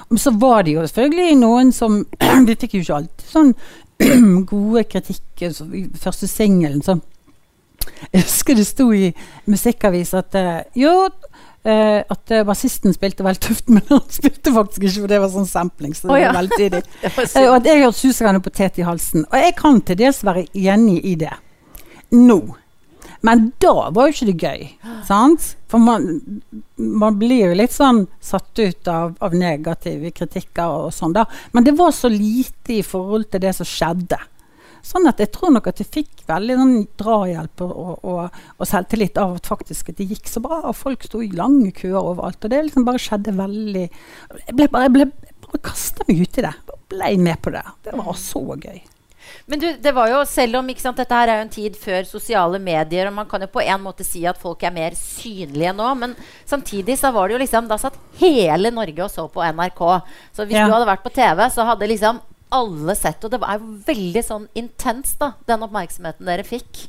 Men 0.09 0.21
så 0.21 0.31
var 0.39 0.67
det 0.67 0.77
jo 0.77 0.85
selvfølgelig 0.85 1.37
noen 1.41 1.73
som 1.75 2.03
Vi 2.47 2.57
fikk 2.61 2.77
jo 2.77 2.83
ikke 2.85 2.99
alltid 3.01 3.31
sånn 3.33 3.53
gode 4.51 4.85
kritikker. 4.91 5.55
Så 5.57 5.67
i 5.73 5.87
første 5.99 6.29
singelen 6.31 6.83
så 6.85 6.99
Jeg 8.13 8.25
husker 8.25 8.59
det 8.59 8.67
sto 8.67 8.91
i 8.95 9.11
musikkavis 9.47 10.15
at 10.19 10.39
eh, 10.39 10.63
jo 10.83 10.95
Uh, 11.67 12.05
at 12.07 12.31
uh, 12.31 12.45
bassisten 12.47 12.93
spilte 12.95 13.25
veldig 13.27 13.41
tøft, 13.43 13.65
men 13.75 13.83
han 13.89 14.05
spilte 14.07 14.53
faktisk 14.55 14.85
ikke, 14.85 15.01
for 15.01 15.11
det 15.11 15.17
var 15.19 15.33
sånn 15.33 15.49
sampling. 15.51 15.97
Så 15.99 16.07
det 16.07 16.13
Å, 16.15 16.19
ja. 16.21 16.29
var 16.29 16.37
veldig 16.39 16.59
tidlig. 16.61 16.83
Det 17.03 17.11
Eh. 17.25 17.49
Og 17.49 17.55
at 17.57 17.67
jeg 17.67 17.81
har 17.83 17.97
susende 17.97 18.43
potet 18.45 18.79
i 18.79 18.85
halsen. 18.87 19.25
Og 19.27 19.35
jeg 19.43 19.57
kan 19.59 19.81
til 19.83 19.99
dels 19.99 20.23
være 20.23 20.45
enig 20.55 21.01
i 21.03 21.17
det 21.19 21.33
nå. 22.15 22.39
Men 23.25 23.51
da 23.63 23.91
var 23.95 24.09
jo 24.09 24.15
ikke 24.15 24.29
det 24.31 24.37
gøy. 24.43 24.67
Sant? 25.09 25.55
For 25.71 25.83
man, 25.83 26.41
man 26.77 27.19
blir 27.21 27.51
jo 27.51 27.59
litt 27.59 27.75
sånn 27.75 28.05
satt 28.23 28.59
ut 28.59 28.89
av, 28.91 29.17
av 29.25 29.35
negative 29.37 30.13
kritikker 30.15 30.87
og 30.87 30.95
sånn, 30.95 31.17
da. 31.17 31.27
Men 31.57 31.67
det 31.67 31.77
var 31.79 31.95
så 31.97 32.11
lite 32.13 32.79
i 32.79 32.85
forhold 32.87 33.31
til 33.33 33.45
det 33.47 33.55
som 33.57 33.69
skjedde. 33.69 34.21
Sånn 34.87 35.09
at 35.11 35.19
jeg 35.19 35.33
tror 35.35 35.51
nok 35.51 35.67
at 35.67 35.81
jeg 35.83 35.91
fikk 35.91 36.21
veldig 36.29 36.57
sånn 36.61 36.75
drahjelp 37.01 37.63
og, 37.67 38.05
og, 38.07 38.37
og, 38.55 38.67
selvtillit 38.71 39.19
av 39.19 39.35
at 39.41 39.49
faktisk 39.51 39.91
det 39.99 40.07
gikk 40.13 40.31
så 40.31 40.43
bra. 40.45 40.61
Og 40.71 40.79
folk 40.79 41.07
sto 41.09 41.23
i 41.25 41.33
lange 41.35 41.73
køer 41.75 41.99
overalt. 41.99 42.45
Og 42.47 42.53
det 42.53 42.63
liksom 42.69 42.87
bare 42.87 43.03
skjedde 43.03 43.35
veldig 43.35 43.87
Jeg 43.87 44.55
ble 44.55 44.69
bare, 44.71 44.87
jeg 44.87 44.95
ble, 44.95 45.09
bare 45.49 45.65
kasta 45.67 46.07
meg 46.07 46.23
uti 46.23 46.47
det. 46.47 46.55
Blei 46.87 47.17
ble 47.17 47.25
med 47.27 47.43
på 47.43 47.55
det. 47.57 47.65
Det 47.89 47.97
var 47.99 48.15
så 48.21 48.45
gøy. 48.55 48.79
Men 49.47 49.61
du, 49.63 49.67
det 49.83 49.93
var 49.95 50.09
jo, 50.11 50.21
selv 50.29 50.57
om 50.61 50.71
sant, 50.77 50.97
dette 50.97 51.15
her 51.15 51.29
er 51.29 51.41
jo 51.41 51.47
en 51.47 51.53
tid 51.57 51.77
før 51.77 52.03
sosiale 52.09 52.59
medier, 52.59 53.07
og 53.09 53.15
man 53.15 53.29
kan 53.31 53.41
jo 53.41 53.47
på 53.53 53.63
en 53.63 53.83
måte 53.85 54.05
si 54.05 54.25
at 54.27 54.39
folk 54.39 54.63
er 54.63 54.75
mer 54.75 54.97
synlige 54.99 55.73
nå, 55.77 55.91
men 55.99 56.15
samtidig 56.47 56.99
så 56.99 57.13
var 57.13 57.29
det 57.29 57.37
jo 57.37 57.43
liksom 57.45 57.69
Da 57.69 57.77
satt 57.79 57.99
hele 58.21 58.71
Norge 58.71 59.05
og 59.05 59.11
så 59.11 59.29
på 59.33 59.43
NRK. 59.43 59.83
Så 60.33 60.47
hvis 60.47 60.57
Ja. 60.57 60.67
du 60.67 60.73
hadde 60.73 60.87
vært 60.89 61.05
på 61.05 61.13
TV, 61.13 61.49
så 61.51 61.65
hadde 61.67 61.89
liksom 61.89 62.21
alle 62.55 62.95
sett, 62.95 63.25
og 63.27 63.33
det 63.33 63.41
var 63.43 63.57
jo 63.59 63.73
veldig 63.89 64.23
sånn 64.23 64.45
intenst, 64.59 65.19
da, 65.19 65.33
den 65.49 65.65
oppmerksomheten 65.67 66.29
dere 66.29 66.45
fikk. 66.47 66.85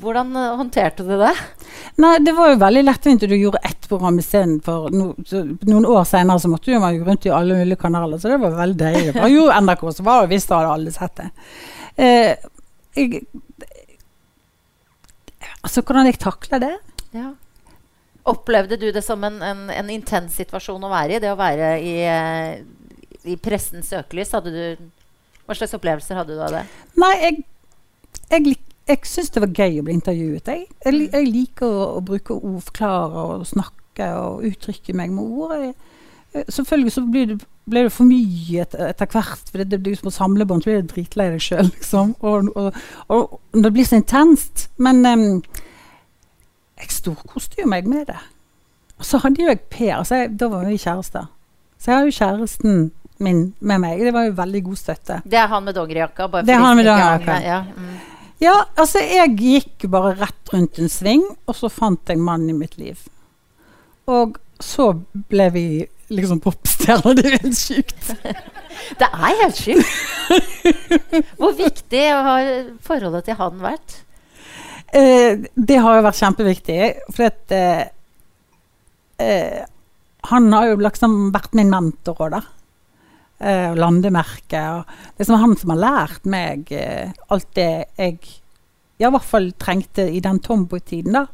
Hvordan 0.00 0.32
eh, 0.40 0.54
håndterte 0.56 1.04
du 1.04 1.12
det? 1.20 1.34
Nei, 2.00 2.14
det 2.24 2.32
var 2.36 2.54
jo 2.54 2.62
veldig 2.62 2.84
lettvint 2.86 3.26
du 3.28 3.36
gjorde 3.36 3.60
ett 3.68 3.88
program 3.90 4.18
istedenfor 4.22 4.88
no, 4.94 5.10
noen 5.68 5.88
år 5.90 6.08
senere 6.08 6.40
så 6.40 6.50
måtte 6.52 6.80
man 6.80 6.96
jo 6.96 7.04
rundt 7.04 7.28
i 7.28 7.34
alle 7.34 7.58
mulige 7.60 7.82
kanaler, 7.84 8.20
så 8.20 8.32
det 8.32 8.40
var 8.40 8.56
veldig 8.56 8.80
deilig. 8.80 9.14
Bare 9.18 9.32
jo 9.34 9.46
NRK, 9.52 9.86
så 9.98 10.06
var 10.06 10.24
det 10.24 10.32
visst 10.32 10.54
hadde 10.56 10.74
alle 10.78 10.94
sett 10.94 11.20
det. 11.20 11.28
Eh, 11.94 12.50
jeg, 12.96 13.24
altså, 15.60 15.82
hvordan 15.82 16.08
jeg 16.08 16.20
takler 16.22 16.62
det? 16.64 16.76
Ja. 17.14 17.34
Opplevde 18.32 18.80
du 18.80 18.88
det 18.94 19.04
som 19.04 19.20
en, 19.28 19.42
en, 19.44 19.66
en 19.68 19.92
intens 19.92 20.38
situasjon 20.40 20.88
å 20.88 20.92
være 20.92 21.18
i? 21.18 21.20
Det 21.20 21.28
å 21.34 21.36
være 21.36 21.74
i, 21.84 21.98
eh, 22.08 22.64
i 23.24 23.36
pressens 23.40 23.90
søkelys? 23.92 24.32
Hadde 24.36 24.52
du, 24.54 24.90
hva 25.46 25.56
slags 25.56 25.74
opplevelser 25.76 26.18
hadde 26.18 26.36
du 26.36 26.42
av 26.44 26.52
det? 26.54 26.64
Nei, 27.00 27.14
jeg, 27.22 27.40
jeg, 28.30 28.44
lik- 28.50 28.76
jeg 28.90 29.08
syns 29.08 29.32
det 29.34 29.42
var 29.44 29.56
gøy 29.64 29.80
å 29.80 29.86
bli 29.86 29.96
intervjuet. 29.96 30.52
Jeg, 30.52 30.68
jeg, 30.84 31.08
jeg 31.14 31.30
liker 31.30 31.66
å, 31.66 31.88
å 31.98 32.04
bruke 32.04 32.36
ord, 32.36 32.62
forklare 32.68 33.26
og 33.38 33.48
snakke 33.48 34.10
og 34.20 34.44
uttrykke 34.50 34.96
meg 34.96 35.12
med 35.14 35.24
ord. 35.24 35.74
Eh, 36.34 36.44
selvfølgelig 36.48 36.92
så 36.92 37.04
blir 37.08 37.30
det, 37.32 37.38
ble 37.70 37.86
det 37.86 37.92
for 37.94 38.08
mye 38.08 38.64
et, 38.64 38.74
etter 38.90 39.08
hvert. 39.14 39.48
For 39.48 39.62
det, 39.62 39.70
det 39.72 39.80
blir 39.84 39.96
som 39.96 40.10
på 40.10 40.14
samlebånd, 40.18 40.64
så 40.64 40.70
blir 40.72 40.84
du 40.84 40.92
dritlei 40.92 41.30
deg 41.32 41.44
sjøl, 41.44 41.70
liksom. 41.76 42.16
Og, 42.20 42.50
og, 42.60 42.80
og, 43.14 43.38
det 43.56 43.72
blir 43.76 43.88
så 43.88 44.00
intenst. 44.02 44.68
Men 44.76 45.00
um, 45.06 45.28
jeg 46.80 46.92
storkoste 46.92 47.62
jo 47.62 47.70
meg 47.70 47.88
med 47.88 48.08
det. 48.10 48.20
Og 48.98 49.06
så 49.08 49.18
hadde 49.22 49.42
jo 49.42 49.48
jeg 49.50 49.64
Per. 49.72 49.94
Altså 49.96 50.20
jeg, 50.22 50.34
da 50.40 50.50
var 50.52 50.68
vi 50.68 50.76
kjærester. 50.78 51.30
Så 51.78 51.90
jeg 51.90 51.98
har 51.98 52.04
jo 52.06 52.18
kjæresten 52.18 52.84
min 53.22 53.44
med 53.60 53.82
meg. 53.82 54.02
Det 54.02 54.12
var 54.14 54.26
jo 54.26 54.34
veldig 54.38 54.62
god 54.66 54.80
støtte. 54.80 55.20
Det 55.24 55.38
er 55.38 55.50
han 55.52 55.64
med 55.64 55.76
dongerijakka? 55.76 56.28
Det 56.42 56.54
er 56.54 56.62
han 56.64 56.76
med 56.78 56.88
dongerijakka. 56.88 57.38
Ja, 57.44 57.60
mm. 57.76 57.94
Ja, 58.42 58.54
altså 58.76 59.00
jeg 59.00 59.36
gikk 59.38 59.86
bare 59.92 60.14
rett 60.18 60.52
rundt 60.52 60.78
en 60.82 60.90
sving, 60.92 61.22
og 61.46 61.56
så 61.56 61.70
fant 61.72 62.10
jeg 62.10 62.20
mannen 62.20 62.50
i 62.50 62.56
mitt 62.58 62.74
liv. 62.80 62.98
Og 64.10 64.36
så 64.60 64.90
ble 65.30 65.48
vi 65.54 65.66
liksom 66.12 66.40
popstjerner. 66.44 67.14
Det 67.20 67.28
er 67.30 67.38
helt 67.38 67.58
sjukt. 67.58 68.10
Det 69.00 69.08
er 69.08 69.36
helt 69.40 69.60
sjukt. 69.60 69.94
Hvor 71.40 71.54
viktig 71.56 72.02
har 72.10 72.50
forholdet 72.84 73.28
til 73.28 73.38
han 73.38 73.62
vært? 73.62 74.00
Eh, 74.94 75.46
det 75.54 75.78
har 75.82 75.96
jo 75.98 76.04
vært 76.06 76.20
kjempeviktig, 76.20 76.80
for 77.10 77.26
at 77.26 77.54
eh, 77.54 77.86
eh, 79.18 79.62
Han 80.30 80.52
har 80.54 80.68
jo 80.70 80.76
liksom 80.80 81.16
vært 81.34 81.56
min 81.58 81.72
mentor 81.72 82.20
òg, 82.20 82.36
da. 82.36 82.42
Eh, 83.42 83.70
og 83.72 83.78
landemerke. 83.82 84.62
Og 84.78 85.20
er 85.20 85.36
han 85.42 85.56
som 85.58 85.74
har 85.74 85.80
lært 85.82 86.26
meg 86.30 86.70
eh, 86.72 87.10
alt 87.34 87.50
det 87.58 87.70
jeg 87.98 88.20
ja, 89.00 89.08
i 89.08 89.10
hvert 89.10 89.26
fall 89.26 89.48
trengte 89.58 90.06
i 90.06 90.20
den 90.22 90.38
Tomboy-tiden, 90.38 91.16
da. 91.16 91.24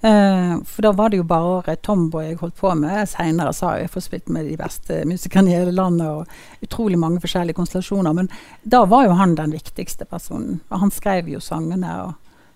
Eh, 0.00 0.54
for 0.64 0.86
da 0.86 0.92
var 0.96 1.10
det 1.12 1.20
jo 1.20 1.26
bare 1.28 1.76
Tomboy 1.76 2.30
jeg 2.30 2.38
holdt 2.40 2.56
på 2.56 2.72
med. 2.78 3.04
Seinere 3.10 3.52
har 3.60 3.82
jeg 3.82 3.92
fått 3.92 4.06
spilt 4.06 4.32
med 4.32 4.48
de 4.48 4.56
beste 4.60 5.02
musikerne 5.08 5.52
i 5.52 5.58
hele 5.58 5.74
landet 5.76 6.08
og 6.08 6.64
utrolig 6.64 6.98
mange 7.00 7.20
forskjellige 7.20 7.58
konstellasjoner. 7.58 8.16
Men 8.16 8.32
da 8.64 8.84
var 8.88 9.04
jo 9.04 9.18
han 9.20 9.36
den 9.36 9.52
viktigste 9.56 10.08
personen. 10.08 10.62
Og 10.70 10.86
han 10.86 10.94
skrev 10.94 11.28
jo 11.28 11.42
sangene 11.44 11.92
og 12.06 12.14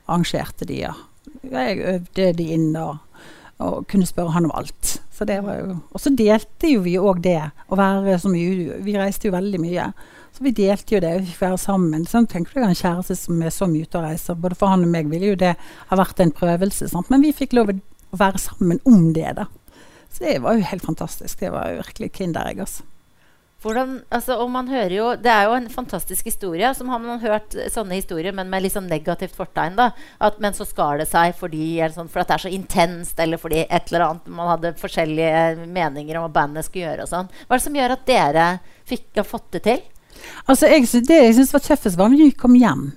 arrangerte 0.08 0.68
de. 0.68 0.82
Ja. 0.87 0.96
Jeg 1.52 1.84
øvde 1.84 2.32
de 2.37 2.49
inn 2.56 2.72
og, 2.80 2.96
og 3.61 3.85
kunne 3.90 4.09
spørre 4.09 4.33
han 4.35 4.49
om 4.49 4.55
alt. 4.57 4.97
Så 5.12 5.26
det 5.29 5.40
var 5.45 5.59
jo, 5.61 5.76
og 5.93 6.00
så 6.00 6.12
delte 6.17 6.71
jo 6.71 6.81
vi 6.85 6.97
òg 7.00 7.21
det. 7.25 7.40
Å 7.69 7.76
være 7.76 8.17
så 8.23 8.31
mye 8.33 8.81
Vi 8.81 8.97
reiste 8.97 9.29
jo 9.29 9.35
veldig 9.35 9.61
mye. 9.61 9.90
Så 10.33 10.45
vi 10.47 10.52
delte 10.57 10.95
jo 10.95 11.00
det. 11.05 11.12
Vi 11.21 11.33
fikk 11.33 11.43
være 11.45 11.61
sammen. 11.61 12.07
Sånn, 12.09 12.29
tenker 12.31 12.57
du 12.57 12.64
en 12.64 12.76
kjæreste 12.79 13.19
som 13.19 13.43
er 13.45 13.52
så 13.52 13.69
mye 13.69 13.85
ute 13.85 14.00
og 14.00 14.07
reiser. 14.07 14.38
Både 14.40 14.57
for 14.57 14.73
han 14.73 14.87
og 14.87 14.93
meg 14.93 15.11
ville 15.12 15.35
jo 15.35 15.40
det 15.40 15.55
ha 15.90 15.99
vært 16.00 16.23
en 16.25 16.33
prøvelse. 16.33 16.88
Sant? 16.88 17.11
Men 17.12 17.25
vi 17.25 17.35
fikk 17.37 17.59
lov 17.59 17.75
å 17.75 18.21
være 18.21 18.40
sammen 18.40 18.81
om 18.88 19.11
det, 19.17 19.35
da. 19.37 19.50
Så 20.11 20.25
det 20.25 20.38
var 20.43 20.57
jo 20.57 20.71
helt 20.71 20.87
fantastisk. 20.87 21.43
Det 21.43 21.52
var 21.52 21.69
jo 21.71 21.83
virkelig 21.83 22.12
kinderegg, 22.17 22.64
altså. 22.64 22.87
Hvordan, 23.61 23.99
altså, 24.09 24.38
og 24.40 24.49
man 24.49 24.69
hører 24.73 24.95
jo, 24.95 25.07
Det 25.21 25.29
er 25.29 25.45
jo 25.45 25.57
en 25.59 25.69
fantastisk 25.69 26.25
historie. 26.31 26.73
Som 26.75 26.88
har 26.88 26.99
man 27.02 27.21
hørt 27.21 27.57
sånne 27.73 27.99
historier, 27.99 28.33
men 28.33 28.49
med 28.49 28.64
litt 28.64 28.73
sånn 28.73 28.88
negativt 28.88 29.37
fortegn. 29.37 29.76
da, 29.76 29.90
at, 30.21 30.40
Men 30.40 30.57
så 30.57 30.64
skar 30.64 30.99
det 30.99 31.09
seg 31.11 31.35
fordi, 31.37 31.76
sånn, 31.93 32.09
for 32.09 32.25
det 32.25 32.37
er 32.37 32.45
så 32.47 32.52
intenst, 32.52 33.21
eller 33.21 33.37
fordi 33.37 33.67
et 33.69 33.93
eller 33.93 34.07
annet 34.07 34.26
man 34.26 34.49
hadde 34.55 34.76
forskjellige 34.81 35.67
meninger 35.69 36.17
om 36.17 36.25
hva 36.25 36.33
bandet 36.40 36.64
skulle 36.64 36.88
gjøre. 36.88 37.02
og 37.05 37.12
sånn. 37.12 37.29
Hva 37.47 37.55
er 37.55 37.59
det 37.59 37.67
som 37.69 37.81
gjør 37.81 37.97
at 37.97 38.07
dere 38.07 38.47
fikk, 38.88 39.07
har 39.17 39.29
fått 39.29 39.50
det 39.52 39.62
til? 39.69 39.83
Altså, 40.47 40.67
jeg, 40.67 40.88
det 41.07 41.21
jeg 41.21 41.37
syns 41.37 41.52
var 41.52 41.64
tøffest, 41.64 41.99
var 41.99 42.09
når 42.09 42.25
vi 42.25 42.31
kom 42.33 42.57
hjem. 42.57 42.90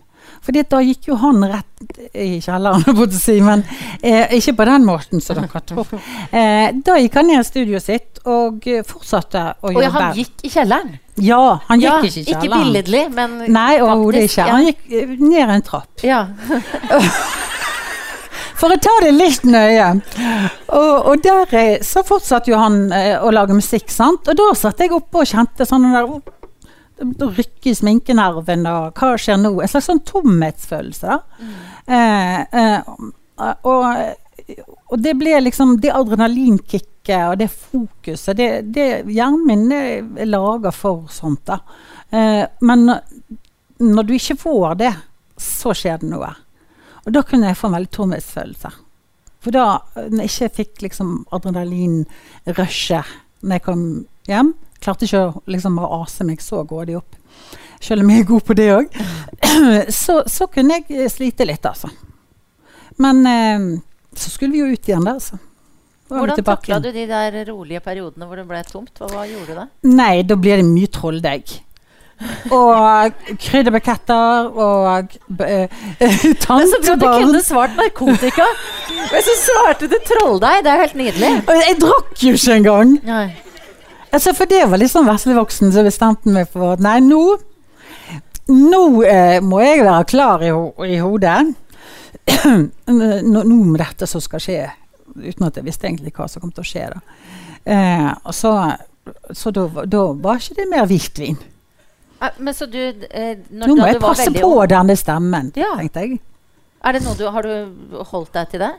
Fordi 0.44 0.64
da 0.68 0.80
gikk 0.84 1.08
jo 1.08 1.16
han 1.22 1.44
rett 1.48 2.00
i 2.20 2.40
kjelleren, 2.44 2.84
holdt 2.98 3.14
jeg 3.16 3.22
si, 3.22 3.36
men 3.44 3.64
eh, 4.04 4.34
ikke 4.38 4.54
på 4.60 4.66
den 4.68 4.84
måten 4.88 5.24
som 5.24 5.40
dere 5.40 5.62
tror. 5.70 5.88
Eh, 6.34 6.72
da 6.84 6.96
gikk 7.00 7.16
han 7.20 7.28
ned 7.30 7.40
i 7.44 7.46
studioet 7.48 7.84
sitt 7.86 8.20
og 8.28 8.66
eh, 8.68 8.82
fortsatte 8.88 9.44
å 9.62 9.70
Og 9.70 9.76
jobbe. 9.76 9.84
ja, 9.86 9.92
han 10.00 10.18
gikk 10.18 10.44
i 10.44 10.52
kjelleren. 10.54 10.94
Ja, 11.22 11.42
han 11.68 11.80
gikk 11.84 11.90
ja, 11.90 11.98
ikke 12.00 12.08
i 12.08 12.26
kjelleren. 12.26 12.44
Ikke 12.44 12.60
billedlig, 12.64 13.04
men 13.14 13.36
Nei, 13.54 13.74
overhodet 13.84 14.26
ikke. 14.30 14.48
Han 14.50 14.68
gikk 14.72 14.84
eh, 14.90 15.16
ned 15.22 15.56
en 15.58 15.66
trapp. 15.68 16.04
Ja. 16.08 16.24
For 18.64 18.72
å 18.72 18.78
ta 18.80 18.92
det 19.04 19.12
litt 19.16 19.44
nøye. 19.50 19.88
Og, 20.72 20.94
og 21.12 21.24
der 21.26 21.56
eh, 21.60 21.74
så 21.84 22.04
fortsatte 22.08 22.52
jo 22.54 22.60
han 22.62 22.86
eh, 22.96 23.16
å 23.20 23.32
lage 23.34 23.56
musikk, 23.58 23.92
sant. 23.92 24.30
Og 24.32 24.38
da 24.40 24.52
satt 24.58 24.80
jeg 24.84 24.94
oppe 24.96 25.24
og 25.24 25.28
kjente 25.30 25.68
sånn 25.68 25.90
der 25.92 26.08
Da 26.98 27.28
rykker 27.28 27.74
sminkenerven, 27.76 28.68
og 28.70 29.00
hva 29.00 29.16
skjer 29.18 29.40
nå? 29.42 29.56
En 29.58 29.72
slags 29.72 29.90
sånn 29.90 30.04
tomhetsfølelse, 30.06 31.16
da. 31.16 31.48
Eh, 31.88 32.60
eh, 32.60 32.92
og, 33.66 33.88
og 34.94 35.02
det 35.02 35.16
ble 35.20 35.34
liksom 35.42 35.74
Det 35.82 35.90
adrenalinkicket 35.92 37.26
og 37.28 37.40
det 37.42 37.50
fokuset 37.52 38.38
det, 38.38 38.48
det, 38.72 38.86
Hjernen 39.12 39.42
min 39.48 39.66
er 39.76 40.30
laga 40.30 40.72
for 40.72 41.10
sånt. 41.12 41.44
da. 41.50 41.60
Eh, 42.14 42.46
men 42.62 42.86
når 43.84 44.08
du 44.08 44.14
ikke 44.16 44.40
får 44.40 44.80
det, 44.80 44.94
så 45.38 45.74
skjer 45.76 46.00
det 46.00 46.14
noe. 46.14 46.30
Og 47.04 47.12
da 47.12 47.24
kunne 47.28 47.50
jeg 47.50 47.60
få 47.60 47.68
en 47.68 47.78
veldig 47.80 47.94
tomhetsfølelse. 47.98 48.72
For 49.44 49.52
da 49.52 49.66
når 49.98 50.22
jeg 50.24 50.32
ikke 50.32 50.56
fikk 50.62 50.86
liksom 50.86 51.16
adrenalinrushet 51.36 53.20
når 53.44 53.60
jeg 53.60 53.66
kom 53.68 53.84
hjem 54.30 54.54
Klarte 54.84 55.08
ikke 55.08 55.20
å 55.24 55.44
liksom 55.48 55.78
å 55.80 55.90
ase 56.02 56.26
meg 56.28 56.42
så 56.44 56.58
grådig 56.68 56.98
opp. 57.00 57.16
Selv 57.84 58.04
om 58.04 58.10
jeg 58.12 58.24
er 58.24 58.28
god 58.28 58.44
på 58.50 58.56
det 58.60 58.66
òg. 58.74 58.98
Så, 60.04 60.18
så 60.28 60.48
kunne 60.52 60.82
jeg 60.82 61.08
slite 61.12 61.46
litt, 61.48 61.64
altså. 61.64 61.88
Men 63.00 63.22
eh, 63.30 63.68
så 64.12 64.32
skulle 64.34 64.52
vi 64.52 64.60
jo 64.60 64.74
ut 64.74 64.90
igjen 64.90 65.06
der, 65.08 65.20
så. 65.24 65.40
Da 66.08 66.16
var 66.18 66.26
Hvordan 66.26 66.46
takla 66.46 66.80
du 66.84 66.90
de 66.94 67.06
der 67.10 67.38
rolige 67.48 67.80
periodene 67.86 68.28
hvor 68.28 68.38
det 68.38 68.46
ble 68.50 68.60
tomt? 68.68 68.92
Hva, 69.00 69.08
hva 69.14 69.24
gjorde 69.30 69.54
du 69.54 69.60
da? 69.62 69.68
Nei, 69.88 70.24
da 70.28 70.36
blir 70.38 70.60
det 70.60 70.68
mye 70.68 70.90
trolldeig. 70.94 71.54
Og 72.54 73.14
krydderbuketter 73.42 74.50
og 74.52 75.14
så 75.34 75.40
bra 75.40 75.56
du 76.20 76.36
tantebarn. 76.40 77.24
kunne 77.24 77.42
svart 77.44 77.78
narkotika! 77.80 78.46
Men 79.14 79.26
så 79.26 79.38
svarte 79.42 79.90
du 79.92 79.98
trolldeig! 80.08 80.62
Det 80.64 80.72
er 80.72 80.78
jo 80.78 80.86
helt 80.86 81.00
nydelig. 81.00 81.32
Og 81.48 81.62
jeg 81.62 81.80
drakk 81.82 82.24
jo 82.28 82.36
ikke 82.38 82.60
engang! 82.60 82.94
Nei. 83.08 83.26
Altså, 84.14 84.36
for 84.38 84.50
det 84.50 84.62
var 84.70 84.78
liksom 84.78 85.10
veslevoksen 85.10 85.74
som 85.74 85.88
bestemte 85.88 86.30
meg 86.34 86.52
for 86.54 86.76
at 86.76 86.84
nei, 86.84 87.00
nå 87.02 87.24
Nå 88.44 88.80
eh, 89.08 89.38
må 89.40 89.62
jeg 89.64 89.86
være 89.86 90.04
klar 90.12 90.42
i, 90.44 90.50
ho 90.52 90.66
i 90.84 90.98
hodet. 91.00 91.54
nå, 92.44 93.40
nå 93.40 93.56
med 93.56 93.78
dette 93.80 94.04
som 94.10 94.20
skal 94.20 94.42
skje. 94.44 94.58
Uten 95.16 95.48
at 95.48 95.56
jeg 95.56 95.64
visste 95.64 95.88
egentlig 95.88 96.12
hva 96.12 96.28
som 96.28 96.44
kom 96.44 96.52
til 96.52 96.66
å 96.66 96.68
skje. 96.68 96.90
da. 96.92 97.00
Eh, 97.64 98.10
og 98.12 98.36
så 98.36 98.52
så 99.32 99.52
da, 99.52 99.66
da 99.86 100.04
var 100.14 100.40
ikke 100.40 100.60
det 100.60 100.70
mer 100.72 100.86
hvitvin. 100.88 101.40
Eh, 102.24 102.30
Men 102.40 102.54
så 102.56 102.66
du 102.72 102.80
eh, 102.80 103.36
når, 103.52 103.68
Nå 103.68 103.76
må 103.76 103.88
jeg 103.92 104.00
passe 104.02 104.30
på 104.34 104.48
ung, 104.48 104.68
denne 104.72 104.96
stemmen, 105.00 105.52
Ja. 105.60 105.74
tenkte 105.78 106.00
jeg. 106.08 106.20
er 106.84 106.92
det 106.98 107.04
noe 107.04 107.16
du, 107.20 107.26
Har 107.32 107.42
du 107.44 108.04
holdt 108.12 108.34
deg 108.34 108.50
til 108.56 108.60
det? 108.66 108.74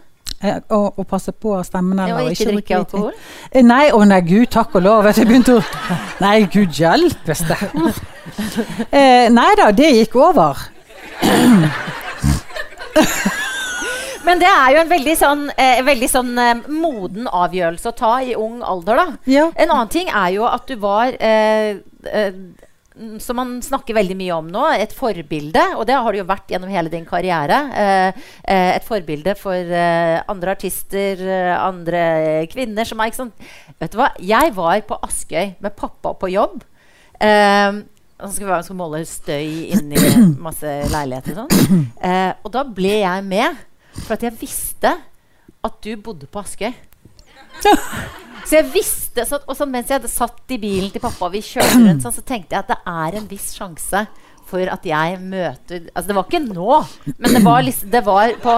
Å, 0.45 0.55
og, 0.77 0.99
og 1.01 1.07
passe 1.09 1.33
på 1.33 1.55
stemmen. 1.65 1.99
Ja, 2.05 2.19
eller 2.19 2.29
og 2.29 2.35
ikke 2.35 2.51
drikke 2.51 2.77
alkohol? 2.83 3.13
Eh, 3.51 3.63
Nei, 3.65 3.87
å 3.97 4.03
nei, 4.05 4.19
gud, 4.27 4.51
takk 4.53 4.75
og 4.77 4.83
lov. 4.85 5.07
Jeg 5.09 5.25
begynte 5.31 5.55
å 5.57 5.63
Nei, 6.21 6.35
gud 6.53 6.75
hjelpes 6.77 7.45
det. 7.49 7.59
Eh, 8.91 9.29
nei 9.33 9.51
da, 9.61 9.71
det 9.73 9.89
gikk 9.95 10.17
over. 10.21 10.59
Men 14.25 14.41
det 14.41 14.49
er 14.49 14.71
jo 14.73 14.81
en 14.81 14.89
veldig 14.89 15.15
sånn, 15.21 15.43
eh, 15.61 15.81
veldig 15.85 16.09
sånn 16.09 16.31
eh, 16.41 16.61
moden 16.73 17.27
avgjørelse 17.29 17.91
å 17.91 17.97
ta 17.99 18.13
i 18.25 18.33
ung 18.41 18.63
alder, 18.65 18.97
da. 18.97 19.07
Ja. 19.29 19.51
En 19.61 19.69
annen 19.75 19.91
ting 19.93 20.09
er 20.09 20.31
jo 20.33 20.47
at 20.49 20.65
du 20.71 20.79
var 20.81 21.13
eh, 21.21 21.77
eh, 22.09 22.31
Som 23.19 23.41
man 23.41 23.57
snakker 23.59 23.97
veldig 23.97 24.15
mye 24.15 24.35
om 24.37 24.51
nå, 24.55 24.65
et 24.79 24.93
forbilde. 24.95 25.63
Og 25.81 25.83
det 25.89 25.97
har 25.99 26.15
du 26.15 26.21
jo 26.21 26.27
vært 26.29 26.53
gjennom 26.53 26.71
hele 26.71 26.93
din 26.93 27.07
karriere. 27.09 27.57
Eh, 27.75 28.21
eh, 28.47 28.69
et 28.77 28.87
forbilde 28.87 29.35
for 29.41 29.55
eh, 29.57 30.21
andre 30.31 30.55
artister, 30.55 31.19
eh, 31.19 31.55
andre 31.59 32.05
kvinner 32.53 32.87
som 32.87 33.03
er 33.03 33.11
ikke 33.11 33.23
sånn 33.25 33.35
Vet 33.83 33.91
du 33.91 33.99
hva? 33.99 34.13
Jeg 34.23 34.55
var 34.55 34.79
på 34.87 35.01
Askøy 35.03 35.57
med 35.59 35.75
pappa 35.75 36.15
på 36.15 36.31
jobb. 36.31 36.63
Eh, 37.19 37.83
og 38.23 38.31
skulle 38.31 38.61
skulle 38.63 38.79
måle 38.79 39.03
støy 39.09 39.75
inni 39.75 39.99
masse 40.47 40.71
leiligheter 40.93 41.35
og 41.35 41.51
sånn. 41.51 41.87
Eh, 41.99 42.31
og 42.47 42.53
da 42.55 42.63
ble 42.63 43.01
jeg 43.03 43.27
med 43.27 43.59
for 44.05 44.15
at 44.15 44.23
jeg 44.29 44.39
visste 44.39 44.95
at 45.65 45.81
du 45.83 45.97
bodde 45.99 46.31
på 46.31 46.45
Askøy. 46.45 46.71
Så 48.45 48.59
jeg 48.59 48.69
visste, 48.75 49.25
så, 49.29 49.41
og 49.49 49.57
så 49.57 49.67
mens 49.69 49.89
jeg 49.89 49.99
hadde 50.01 50.11
satt 50.13 50.53
i 50.53 50.59
bilen 50.61 50.91
til 50.93 51.03
pappa 51.03 51.31
vi 51.33 51.41
kjørte 51.45 51.81
rundt, 51.81 52.05
sånn, 52.05 52.15
så 52.15 52.25
tenkte 52.27 52.57
jeg 52.57 52.65
at 52.65 52.73
det 52.75 52.81
er 52.93 53.19
en 53.21 53.29
viss 53.31 53.55
sjanse 53.57 54.05
for 54.45 54.69
at 54.71 54.85
jeg 54.87 55.17
møter 55.23 55.87
Altså 55.95 56.11
det 56.11 56.17
var 56.19 56.27
ikke 56.29 56.43
nå, 56.45 56.81
men 57.17 57.37
det 57.39 57.41
var, 57.45 57.63
liksom, 57.65 57.91
det 57.95 58.03
var 58.07 58.35
på, 58.45 58.57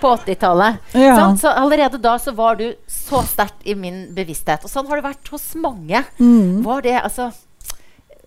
på 0.00 0.12
80-tallet. 0.20 0.78
Ja. 0.94 1.16
Sånn, 1.18 1.40
Så 1.42 1.50
allerede 1.50 2.00
da 2.02 2.14
så 2.22 2.34
var 2.36 2.60
du 2.60 2.68
så 2.90 3.24
sterkt 3.26 3.66
i 3.66 3.74
min 3.78 4.06
bevissthet. 4.14 4.64
Og 4.64 4.70
sånn 4.72 4.86
har 4.90 5.00
det 5.00 5.08
vært 5.08 5.32
hos 5.34 5.48
mange. 5.60 6.04
Mm. 6.20 6.62
Var 6.66 6.86
det 6.86 6.96
altså 7.02 7.32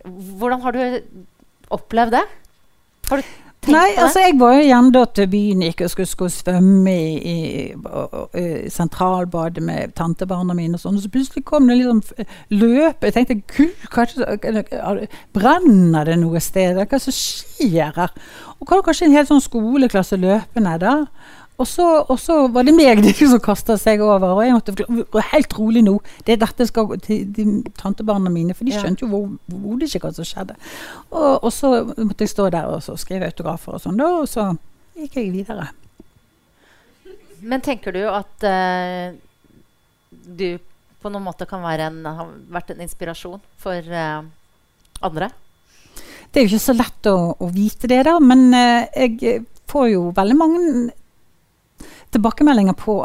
Hvordan 0.08 0.62
har 0.63 0.76
du 0.76 0.84
opplevd 1.74 2.13
det? 2.15 2.24
Har 3.10 3.24
du 3.24 3.34
tenkt 3.67 3.75
Nei, 3.75 3.89
på 3.91 3.95
det? 3.97 4.03
altså 4.08 4.23
jeg 4.23 4.36
var 4.39 4.53
jo 4.58 4.63
igjen 4.65 4.89
da 4.95 5.03
til 5.19 5.27
byen 5.32 5.62
gikk 5.67 5.84
og 5.86 5.91
skulle, 5.93 6.10
skulle 6.10 6.34
svømme 6.34 6.93
i, 6.95 7.34
i, 7.34 8.43
i 8.65 8.69
sentralbadet 8.73 9.63
med 9.67 9.93
tantebarna 9.99 10.56
mine 10.58 10.80
og 10.80 10.84
sånn, 10.84 10.97
og 10.97 11.03
så 11.06 11.12
plutselig 11.13 11.43
kom 11.47 11.67
det 11.69 11.77
liksom 11.82 12.01
løp. 12.58 13.03
Jeg 13.08 13.15
tenkte 13.17 13.39
gud, 13.53 13.75
det- 14.41 15.10
brenner 15.36 16.06
det 16.08 16.17
noe 16.21 16.39
sted? 16.43 16.75
Hva 16.77 16.86
er 16.88 16.91
det 16.95 17.01
som 17.06 17.13
skjer 17.15 17.93
her? 17.95 18.13
Og 18.60 18.67
kom 18.67 18.82
kanskje 18.86 19.06
en 19.10 19.17
hel 19.17 19.27
sånn 19.30 19.43
skoleklasse 19.43 20.17
løpende 20.19 20.77
der. 20.82 21.06
Og 21.58 21.65
så, 21.65 21.86
og 22.06 22.20
så 22.22 22.36
var 22.54 22.67
det 22.67 22.76
meg 22.78 23.02
de 23.06 23.13
som 23.17 23.39
kasta 23.41 23.78
seg 23.82 24.02
over, 24.06 24.36
og 24.36 24.43
jeg 24.46 24.54
måtte 24.54 24.76
forklare 24.78 25.26
helt 25.32 25.56
rolig 25.58 25.82
nå. 25.88 25.96
Det 26.26 26.36
er 26.36 26.43
dette 26.43 26.67
skal 26.70 26.86
gå 26.91 27.00
til 27.02 27.26
de 27.34 27.48
tantebarna 27.80 28.30
mine, 28.34 28.54
for 28.58 28.67
de 28.67 28.76
skjønte 28.76 29.06
jo 29.06 29.10
hvor- 29.10 29.56
overhodet 29.56 29.89
ikke 29.89 30.06
hva 30.06 30.13
som 30.13 30.28
skjedde. 30.28 30.58
Og, 31.10 31.32
og 31.41 31.52
så 31.54 31.72
måtte 31.98 32.28
jeg 32.28 32.34
stå 32.36 32.50
der 32.54 32.70
og 32.70 32.84
så 32.86 32.98
skrive 33.02 33.30
autografer 33.32 33.78
og 33.78 33.84
sånn, 33.84 33.98
da, 33.98 34.12
og 34.22 34.30
så 34.30 34.52
gikk 34.98 35.17
jeg 35.17 35.34
videre. 35.34 35.70
Men 37.41 37.62
tenker 37.65 37.93
du 37.93 38.04
at 38.10 38.46
uh, 38.46 39.13
du 40.10 40.58
på 41.02 41.12
noen 41.13 41.26
måte 41.26 41.46
kan 41.50 41.62
være 41.62 41.89
en, 41.91 42.00
har 42.06 42.32
vært 42.54 42.72
en 42.74 42.82
inspirasjon 42.86 43.41
for 43.62 43.91
uh, 43.93 44.22
andre? 45.06 45.30
Det 46.30 46.41
er 46.41 46.46
jo 46.46 46.52
ikke 46.52 46.65
så 46.70 46.78
lett 46.78 47.10
å, 47.10 47.17
å 47.38 47.50
vite 47.54 47.89
det, 47.89 48.04
da, 48.10 48.17
men 48.22 48.50
uh, 48.54 48.86
jeg 48.93 49.46
får 49.70 49.91
jo 49.93 50.08
veldig 50.17 50.38
mange 50.38 50.63
tilbakemeldinger 52.17 52.75
på 52.77 52.97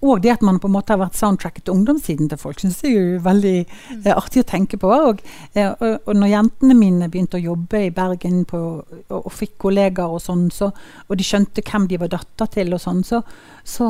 Og 0.00 0.22
det 0.22 0.32
at 0.32 0.42
man 0.46 0.58
på 0.62 0.70
en 0.70 0.74
måte 0.76 0.94
har 0.94 1.02
vært 1.02 1.18
soundtracket 1.18 1.66
til 1.66 1.76
ungdomstiden 1.76 2.30
til 2.30 2.40
folk, 2.40 2.60
syns 2.62 2.80
jeg 2.86 2.96
er 2.96 3.22
veldig 3.24 3.54
eh, 3.60 4.12
artig 4.14 4.42
å 4.42 4.48
tenke 4.48 4.78
på. 4.80 4.90
Og, 5.10 5.22
eh, 5.54 5.70
og, 5.72 6.08
og 6.08 6.18
når 6.18 6.32
jentene 6.32 6.78
mine 6.78 7.10
begynte 7.12 7.38
å 7.38 7.44
jobbe 7.44 7.84
i 7.86 7.94
Bergen 7.94 8.42
på, 8.48 8.60
og, 8.82 9.14
og 9.20 9.30
fikk 9.34 9.56
kollegaer 9.66 10.16
og 10.16 10.22
sånn, 10.22 10.48
så, 10.54 10.70
og 11.08 11.18
de 11.18 11.26
skjønte 11.26 11.64
hvem 11.66 11.88
de 11.90 12.00
var 12.02 12.12
datter 12.12 12.50
til 12.56 12.74
og 12.74 12.82
sånn, 12.82 13.02
så, 13.06 13.22
så, 13.64 13.88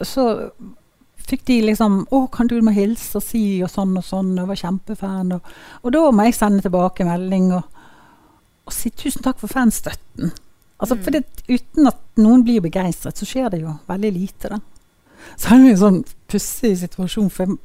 så 0.00 0.26
fikk 1.30 1.46
de 1.46 1.60
liksom 1.70 2.04
'Å, 2.10 2.26
kan 2.32 2.50
du 2.50 2.58
må 2.62 2.74
hilse 2.74 3.18
og 3.18 3.24
si?' 3.24 3.62
og 3.62 3.70
sånn 3.70 3.96
og 3.96 4.04
sånn. 4.04 4.36
Og 4.40 4.50
var 4.50 4.58
kjempefan. 4.58 5.34
Og, 5.36 5.50
og 5.82 5.94
da 5.94 6.04
må 6.10 6.26
jeg 6.26 6.38
sende 6.38 6.64
tilbake 6.64 7.06
melding 7.06 7.52
og, 7.54 7.82
og 8.66 8.74
si 8.74 8.90
'tusen 8.90 9.22
takk 9.26 9.38
for 9.42 9.52
fanstøtten'. 9.52 10.34
Altså, 10.80 10.96
Mm. 10.96 11.02
for 11.04 11.10
det, 11.10 11.24
Uten 11.48 11.86
at 11.86 11.98
noen 12.16 12.42
blir 12.44 12.60
begeistret, 12.60 13.16
så 13.18 13.26
skjer 13.26 13.50
det 13.50 13.60
jo 13.62 13.78
veldig 13.88 14.12
lite. 14.12 14.48
da. 14.48 14.58
Så 15.36 15.50
er 15.52 15.58
det 15.58 15.70
en 15.72 15.76
sånn 15.76 16.04
pussig 16.28 16.76
situasjon. 16.78 17.30
For, 17.30 17.46
jeg- 17.46 17.58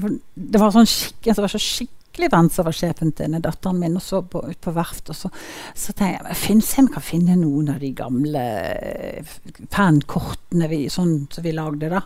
for 0.00 0.08
det 0.36 0.60
var 0.60 0.70
sånn 0.70 0.86
skikk, 0.86 1.26
en 1.26 1.34
som 1.34 1.42
var 1.42 1.48
så 1.48 1.60
skikkelig 1.62 2.30
venn 2.30 2.50
som 2.50 2.64
var 2.66 2.72
sjefen 2.72 3.14
til 3.14 3.28
datteren 3.40 3.78
min, 3.78 3.96
og 3.96 4.02
så 4.02 4.20
på, 4.28 4.42
ut 4.50 4.60
på 4.60 4.72
verft. 4.74 5.08
Og 5.10 5.16
så, 5.16 5.30
så 5.74 5.92
tenkte 5.94 6.18
jeg 6.18 6.22
men 6.24 6.34
finn, 6.34 6.60
se 6.60 6.80
om 6.82 6.88
jeg 6.88 6.94
kan 6.94 7.02
finne 7.02 7.36
noen 7.40 7.70
av 7.74 7.78
de 7.80 7.92
gamle 7.92 8.44
eh, 8.44 9.22
fankortene 9.70 10.68
vi, 10.68 10.84
sånn 10.92 11.26
som 11.32 11.44
vi 11.44 11.52
lagde. 11.52 11.88
da. 11.88 12.02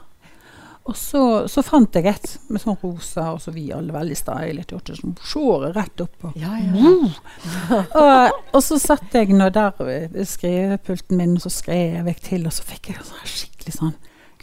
Og 0.84 0.96
så, 1.00 1.20
så 1.48 1.62
fant 1.64 1.96
jeg 1.96 2.10
et 2.10 2.26
med 2.52 2.60
sånn 2.60 2.76
rosa, 2.82 3.30
og 3.32 3.38
så 3.40 3.54
vi 3.54 3.70
alle 3.72 3.94
veldig 3.94 4.16
stylet. 4.20 4.72
gjorde 4.74 4.96
Sånn 4.98 5.14
sjåret 5.24 5.72
rett 5.78 6.02
opp. 6.04 6.26
Og, 6.28 6.34
Ja, 6.36 6.58
og, 8.02 8.40
og 8.52 8.60
så 8.66 8.76
satt 8.82 9.14
jeg 9.16 9.32
nå 9.32 9.48
der 9.54 9.72
ved 9.80 10.18
skrivepulten 10.28 11.16
min, 11.20 11.38
og 11.38 11.46
så 11.46 11.52
skrev 11.54 12.10
jeg 12.12 12.20
til, 12.26 12.44
og 12.44 12.52
så 12.52 12.66
fikk 12.68 12.92
jeg 12.92 13.00
sånn 13.00 13.24
skikkelig 13.24 13.78
sånn 13.78 13.94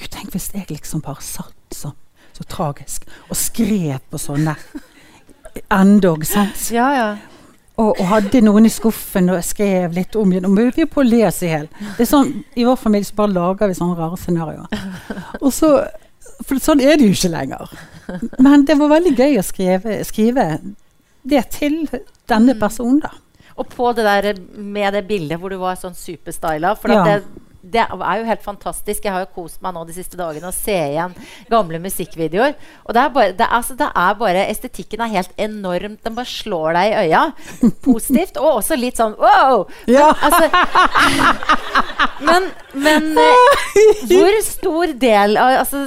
Gud, 0.02 0.10
tenk 0.10 0.32
hvis 0.34 0.48
jeg 0.56 0.66
liksom 0.72 1.04
bare 1.06 1.22
satt 1.22 1.76
sånn, 1.78 1.94
så 2.34 2.46
tragisk, 2.50 3.06
og 3.30 3.38
skrev 3.38 4.00
på 4.10 4.18
sånne 4.18 4.56
endog, 5.70 6.26
sant? 6.26 6.58
Ja, 6.74 6.88
ja. 6.96 7.10
Og, 7.78 7.96
og 8.00 8.08
hadde 8.10 8.42
noen 8.44 8.66
i 8.68 8.72
skuffen 8.72 9.30
og 9.32 9.40
skrev 9.46 9.94
litt 9.96 10.16
om 10.20 10.34
det. 10.34 10.42
Nå 10.44 10.50
må 10.52 10.68
vi 10.76 10.86
på 10.90 11.02
å 11.02 11.08
lese 11.08 11.48
i 11.48 11.52
hjel. 11.54 11.70
Det 11.98 12.06
sånn, 12.10 12.34
I 12.58 12.66
vår 12.68 12.78
familie 12.82 13.08
så 13.08 13.16
bare 13.18 13.34
lager 13.34 13.72
vi 13.72 13.78
sånne 13.78 13.98
rare 13.98 14.20
scenarioer. 14.20 14.84
Og 15.40 15.54
så, 15.56 15.72
for 16.48 16.62
sånn 16.64 16.82
er 16.84 16.98
det 17.00 17.08
jo 17.10 17.16
ikke 17.16 17.32
lenger. 17.34 17.72
Men 18.40 18.66
det 18.68 18.78
var 18.80 18.90
veldig 18.96 19.14
gøy 19.18 19.38
å 19.40 19.44
skrive, 19.46 20.00
skrive 20.08 20.46
det 21.28 21.44
til 21.54 21.84
denne 22.32 22.56
personen, 22.60 23.00
da. 23.04 23.12
Og 23.60 23.68
på 23.70 23.92
det 23.94 24.06
der 24.08 24.40
med 24.58 24.94
det 24.96 25.04
bildet 25.10 25.40
hvor 25.40 25.52
du 25.54 25.58
var 25.62 25.76
sånn 25.78 25.94
superstyla 25.98 26.72
For 26.80 26.90
Ja. 26.90 27.02
at 27.02 27.06
det, 27.06 27.44
det 27.64 27.84
er 27.86 28.18
jo 28.22 28.26
helt 28.26 28.42
fantastisk. 28.44 29.04
Jeg 29.06 29.14
har 29.14 29.24
jo 29.26 29.30
kost 29.36 29.62
meg 29.62 29.76
nå 29.76 29.84
de 29.86 29.94
siste 29.94 30.18
dagene 30.20 30.50
å 30.50 30.56
se 30.56 30.74
igjen 30.74 31.14
gamle 31.52 31.80
musikkvideoer. 31.84 32.56
Og 32.88 32.96
det 32.98 33.02
er 33.04 33.14
bare, 33.14 33.36
det 33.38 33.46
er, 33.46 33.54
altså, 33.60 33.76
det 33.78 33.90
er 33.94 34.16
bare 34.20 34.48
Estetikken 34.50 35.04
er 35.06 35.14
helt 35.14 35.32
enormt. 35.38 36.02
Den 36.06 36.16
bare 36.18 36.32
slår 36.32 36.74
deg 36.80 36.92
i 36.92 37.06
øya. 37.06 37.24
Positivt. 37.86 38.40
Og 38.42 38.60
også 38.64 38.78
litt 38.80 38.98
sånn 38.98 39.14
wow! 39.22 39.66
Ja. 39.92 40.10
Altså, 40.22 40.50
men, 42.22 42.50
men 42.78 43.08
eh, 43.18 43.56
hvor 44.12 44.36
stor 44.46 44.94
del 45.02 45.38
av 45.42 45.56
altså, 45.64 45.86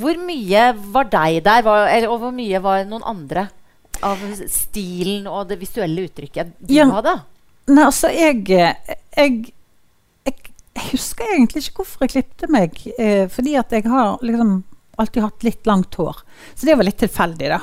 Hvor 0.00 0.18
mye 0.26 0.64
var 0.94 1.10
deg 1.12 1.40
der, 1.46 1.62
var, 1.66 1.86
eller, 1.90 2.10
og 2.12 2.22
hvor 2.24 2.34
mye 2.34 2.60
var 2.64 2.84
noen 2.88 3.06
andre? 3.06 3.48
Av 4.04 4.20
stilen 4.52 5.24
og 5.30 5.46
det 5.48 5.56
visuelle 5.62 6.04
uttrykket 6.08 6.50
du 6.60 6.74
Ja. 6.76 6.84
hadde? 6.92 7.14
Nei, 7.72 7.82
altså, 7.88 8.10
jeg, 8.12 8.42
jeg, 8.46 9.38
jeg 10.76 10.90
husker 10.92 11.32
egentlig 11.32 11.64
ikke 11.64 11.80
hvorfor 11.80 12.04
jeg 12.04 12.14
klippte 12.16 12.50
meg. 12.52 12.76
Eh, 13.00 13.24
fordi 13.32 13.56
at 13.58 13.72
jeg 13.72 13.86
har 13.88 14.20
liksom 14.24 14.58
alltid 15.00 15.24
hatt 15.24 15.46
litt 15.46 15.68
langt 15.68 15.96
hår. 16.00 16.20
Så 16.54 16.68
det 16.68 16.76
var 16.76 16.86
litt 16.88 17.00
tilfeldig, 17.00 17.50
da. 17.52 17.60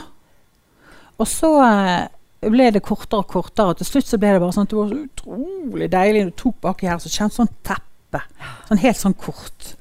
Og 1.21 1.29
så 1.29 1.51
eh, 1.63 2.49
ble 2.53 2.69
det 2.73 2.83
kortere 2.85 3.23
og 3.23 3.29
kortere. 3.31 3.73
Og 3.73 3.79
til 3.79 3.89
slutt 3.89 4.09
så 4.09 4.19
ble 4.21 4.33
det 4.33 4.41
bare 4.43 4.55
sånn 4.55 4.67
at 4.67 4.73
det 4.73 4.79
var 4.79 4.91
så 4.91 4.99
utrolig 5.03 5.89
deilig. 5.93 6.25
Du 6.29 6.35
tok 6.43 6.59
baki 6.65 6.89
her, 6.89 6.99
så 7.01 7.13
kjente 7.13 7.39
sånn 7.39 7.53
teppe. 7.65 8.23
Sånn 8.69 8.83
helt 8.83 9.01
sånn 9.01 9.17
kort. 9.17 9.73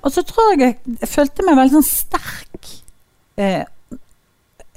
Og 0.00 0.14
så 0.14 0.24
tror 0.26 0.54
jeg 0.54 0.62
jeg, 0.70 1.10
følte 1.10 1.44
meg 1.46 1.58
veldig 1.58 1.78
sånn 1.78 1.90
sterk. 1.90 2.72
Eh, 3.40 3.62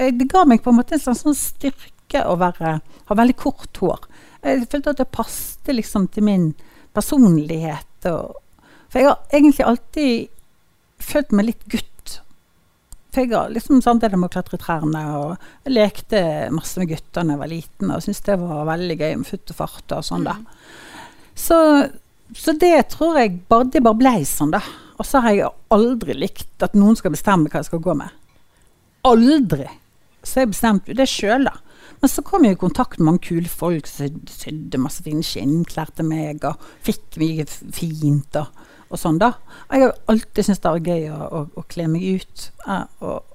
det 0.03 0.29
ga 0.32 0.43
meg 0.49 0.63
på 0.63 0.73
en 0.73 0.82
måte 0.82 0.97
en 0.97 1.03
slags 1.03 1.23
sånn 1.23 1.38
styrke 1.38 2.25
å 2.27 2.36
være, 2.41 2.77
ha 2.82 3.15
veldig 3.17 3.36
kort 3.39 3.79
hår. 3.79 4.08
Jeg 4.43 4.67
følte 4.71 4.91
at 4.91 4.99
det 4.99 5.13
passet 5.13 5.71
liksom 5.71 6.10
til 6.12 6.25
min 6.27 6.47
personlighet. 6.95 8.08
Og, 8.12 8.38
for 8.89 8.99
jeg 8.99 9.10
har 9.10 9.34
egentlig 9.34 9.65
alltid 9.67 11.03
følt 11.03 11.34
meg 11.36 11.51
litt 11.51 11.65
gutt. 11.71 11.89
For 13.13 13.21
jeg 13.21 13.34
har 13.36 13.51
liksom 13.53 13.82
sånn 13.86 14.01
det 14.01 14.10
med 14.15 14.25
å 14.25 14.34
klatre 14.34 14.58
i 14.58 14.62
trærne, 14.62 15.01
og 15.19 15.34
jeg 15.67 15.75
lekte 15.75 16.21
masse 16.53 16.82
med 16.82 16.89
gutter 16.89 17.21
da 17.21 17.36
jeg 17.36 17.41
var 17.43 17.51
liten, 17.51 17.91
og 17.93 18.01
syntes 18.01 18.23
det 18.25 18.39
var 18.41 18.69
veldig 18.71 18.97
gøy 18.97 19.12
med 19.21 19.29
futt 19.29 19.53
og 19.53 19.60
fart 19.60 19.93
og 19.93 20.08
sånn, 20.08 20.25
da. 20.25 20.39
Så, 21.38 21.60
så 22.34 22.56
det 22.58 22.88
tror 22.93 23.19
jeg 23.21 23.36
bare, 23.49 23.69
det 23.69 23.84
bare 23.86 23.99
ble 24.01 24.15
sånn, 24.25 24.56
da. 24.56 24.63
Og 24.97 25.06
så 25.06 25.21
har 25.21 25.38
jeg 25.38 25.53
aldri 25.73 26.17
likt 26.17 26.65
at 26.65 26.73
noen 26.77 26.97
skal 26.97 27.13
bestemme 27.13 27.49
hva 27.49 27.62
jeg 27.62 27.69
skal 27.69 27.84
gå 27.86 27.95
med. 28.01 28.10
Aldri. 29.06 29.67
Så 30.23 30.41
jeg 30.41 30.53
bestemte 30.53 30.97
det 30.97 31.10
sjøl, 31.12 31.49
da. 31.49 31.58
Men 32.02 32.12
så 32.12 32.24
kom 32.26 32.46
jeg 32.46 32.58
i 32.58 32.60
kontakt 32.60 33.00
med 33.00 33.08
mange 33.08 33.26
kule 33.30 33.50
folk 33.50 33.88
som 33.88 34.22
sydde 34.30 34.82
masse 34.82 35.04
fine 35.06 35.24
skinnklær 35.26 35.93
til 35.96 36.08
meg, 36.10 36.43
og 36.48 36.62
fikk 36.84 37.19
mye 37.22 37.46
fint 37.48 38.39
og, 38.39 38.63
og 38.89 39.00
sånn, 39.00 39.22
da. 39.22 39.34
Jeg 39.72 39.86
har 39.86 39.93
alltid 40.12 40.48
syntes 40.48 40.63
det 40.63 40.74
var 40.74 40.89
gøy 40.91 41.06
å, 41.13 41.19
å, 41.24 41.46
å 41.62 41.63
kle 41.72 41.88
meg 41.91 42.04
ut. 42.19 42.50
Ja, 42.65 42.82
og, 43.04 43.30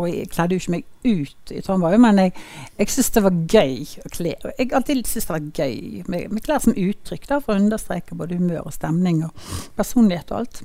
og 0.00 0.08
jeg 0.08 0.30
kledde 0.32 0.56
jo 0.56 0.62
ikke 0.62 0.74
meg 0.76 0.86
ut 1.04 1.52
i 1.52 1.60
Trondheim, 1.66 2.04
men 2.06 2.20
jeg, 2.22 2.34
jeg 2.78 2.92
syntes 2.94 3.14
det 3.16 3.24
var 3.26 3.38
gøy 3.52 3.74
å 4.00 4.12
kle 4.14 4.34
Jeg 4.56 4.70
alltid 4.78 5.02
syntes 5.02 5.28
det 5.28 5.34
var 5.34 5.48
gøy 5.60 6.04
med, 6.06 6.28
med 6.32 6.44
klær 6.46 6.64
som 6.64 6.76
uttrykk, 6.76 7.28
da, 7.28 7.40
for 7.44 7.54
å 7.54 7.60
understreke 7.60 8.18
både 8.18 8.38
humør 8.40 8.70
og 8.70 8.76
stemning 8.76 9.24
og 9.28 9.50
personlighet 9.76 10.32
og 10.32 10.42
alt. 10.42 10.62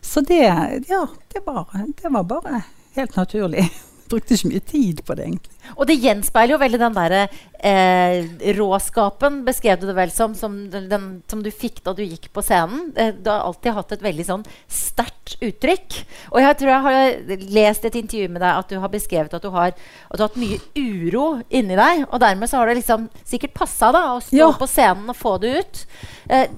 Så 0.00 0.22
det, 0.24 0.40
ja, 0.88 1.02
det 1.34 1.44
var, 1.44 1.68
det 1.74 2.14
var 2.14 2.24
bare 2.24 2.62
helt 2.96 3.18
naturlig. 3.18 3.66
Brukte 4.08 4.34
ikke 4.36 4.48
mye 4.52 4.64
tid 4.64 5.02
på 5.04 5.14
det, 5.18 5.24
egentlig. 5.28 5.54
Og 5.76 5.86
det 5.90 5.98
gjenspeiler 6.00 6.54
jo 6.54 6.58
veldig 6.62 6.78
den 6.80 6.94
derre 6.96 7.22
eh, 7.60 8.28
råskapen, 8.56 9.42
beskrev 9.44 9.80
du 9.82 9.86
det 9.90 9.96
vel 9.98 10.12
som, 10.14 10.32
som, 10.38 10.54
den, 10.72 11.04
som 11.28 11.42
du 11.44 11.50
fikk 11.52 11.82
da 11.84 11.92
du 11.92 12.00
gikk 12.06 12.30
på 12.32 12.44
scenen. 12.46 12.88
Eh, 12.96 13.12
du 13.12 13.28
har 13.28 13.44
alltid 13.44 13.76
hatt 13.76 13.92
et 13.98 14.06
veldig 14.06 14.26
sånn 14.30 14.46
sterkt 14.72 15.36
uttrykk. 15.44 15.98
Og 16.32 16.40
jeg 16.40 16.58
tror 16.62 16.72
jeg 16.72 16.86
har 16.88 17.38
lest 17.58 17.84
et 17.84 18.00
intervju 18.00 18.32
med 18.32 18.40
deg 18.44 18.62
at 18.62 18.72
du 18.72 18.78
har 18.80 18.92
beskrevet 18.92 19.36
at 19.36 19.44
du 19.44 19.52
har, 19.54 19.76
at 19.76 20.16
du 20.16 20.24
har 20.24 20.30
hatt 20.30 20.40
mye 20.40 20.58
uro 20.80 21.26
inni 21.50 21.76
deg. 21.78 22.06
Og 22.08 22.18
dermed 22.24 22.48
så 22.50 22.62
har 22.62 22.72
det 22.72 22.80
liksom 22.80 23.08
sikkert 23.28 23.56
passa 23.60 23.92
å 23.92 24.18
stå 24.24 24.36
Ja. 24.40 24.52
på 24.56 24.66
scenen 24.70 25.08
og 25.12 25.16
få 25.20 25.36
det 25.42 25.56
ut. 25.60 25.84
Eh, 26.32 26.48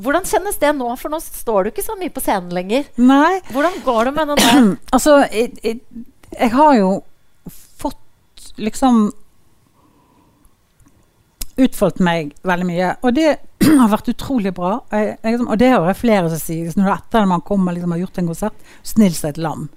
hvordan 0.00 0.24
kjennes 0.24 0.56
det 0.56 0.70
nå? 0.76 0.86
For 0.96 1.12
nå 1.12 1.18
står 1.20 1.64
du 1.64 1.70
ikke 1.74 1.84
så 1.84 1.96
mye 2.00 2.12
på 2.12 2.22
scenen 2.24 2.52
lenger. 2.56 2.86
Nei, 2.96 3.40
Hvordan 3.52 3.74
går 3.84 4.04
det 4.08 4.12
med 4.16 4.30
den 4.32 4.40
der? 4.44 4.70
altså 4.96 5.18
jeg, 5.28 5.50
jeg, 5.64 5.80
jeg 6.38 6.50
har 6.54 6.74
jo 6.78 6.90
fått 7.80 8.52
liksom 8.60 9.10
utfoldt 11.60 12.00
meg 12.04 12.32
veldig 12.46 12.66
mye. 12.68 12.92
Og 13.04 13.14
det 13.16 13.28
har 13.80 13.90
vært 13.92 14.12
utrolig 14.14 14.52
bra. 14.56 14.78
Jeg, 14.94 15.18
liksom- 15.24 15.50
og 15.50 15.58
det 15.60 15.70
har 15.74 15.86
jeg 15.90 16.00
flere 16.00 16.30
som 16.32 16.40
sier. 16.40 16.68
Liksom, 16.68 16.86
etter 16.88 17.28
man 17.28 17.44
kommer 17.46 17.76
liksom, 17.76 17.92
har 17.96 18.02
gjort 18.04 18.18
en 18.22 18.30
konsert, 18.32 18.66
snill 18.82 19.14
som 19.16 19.30
et 19.32 19.40
lam. 19.42 19.68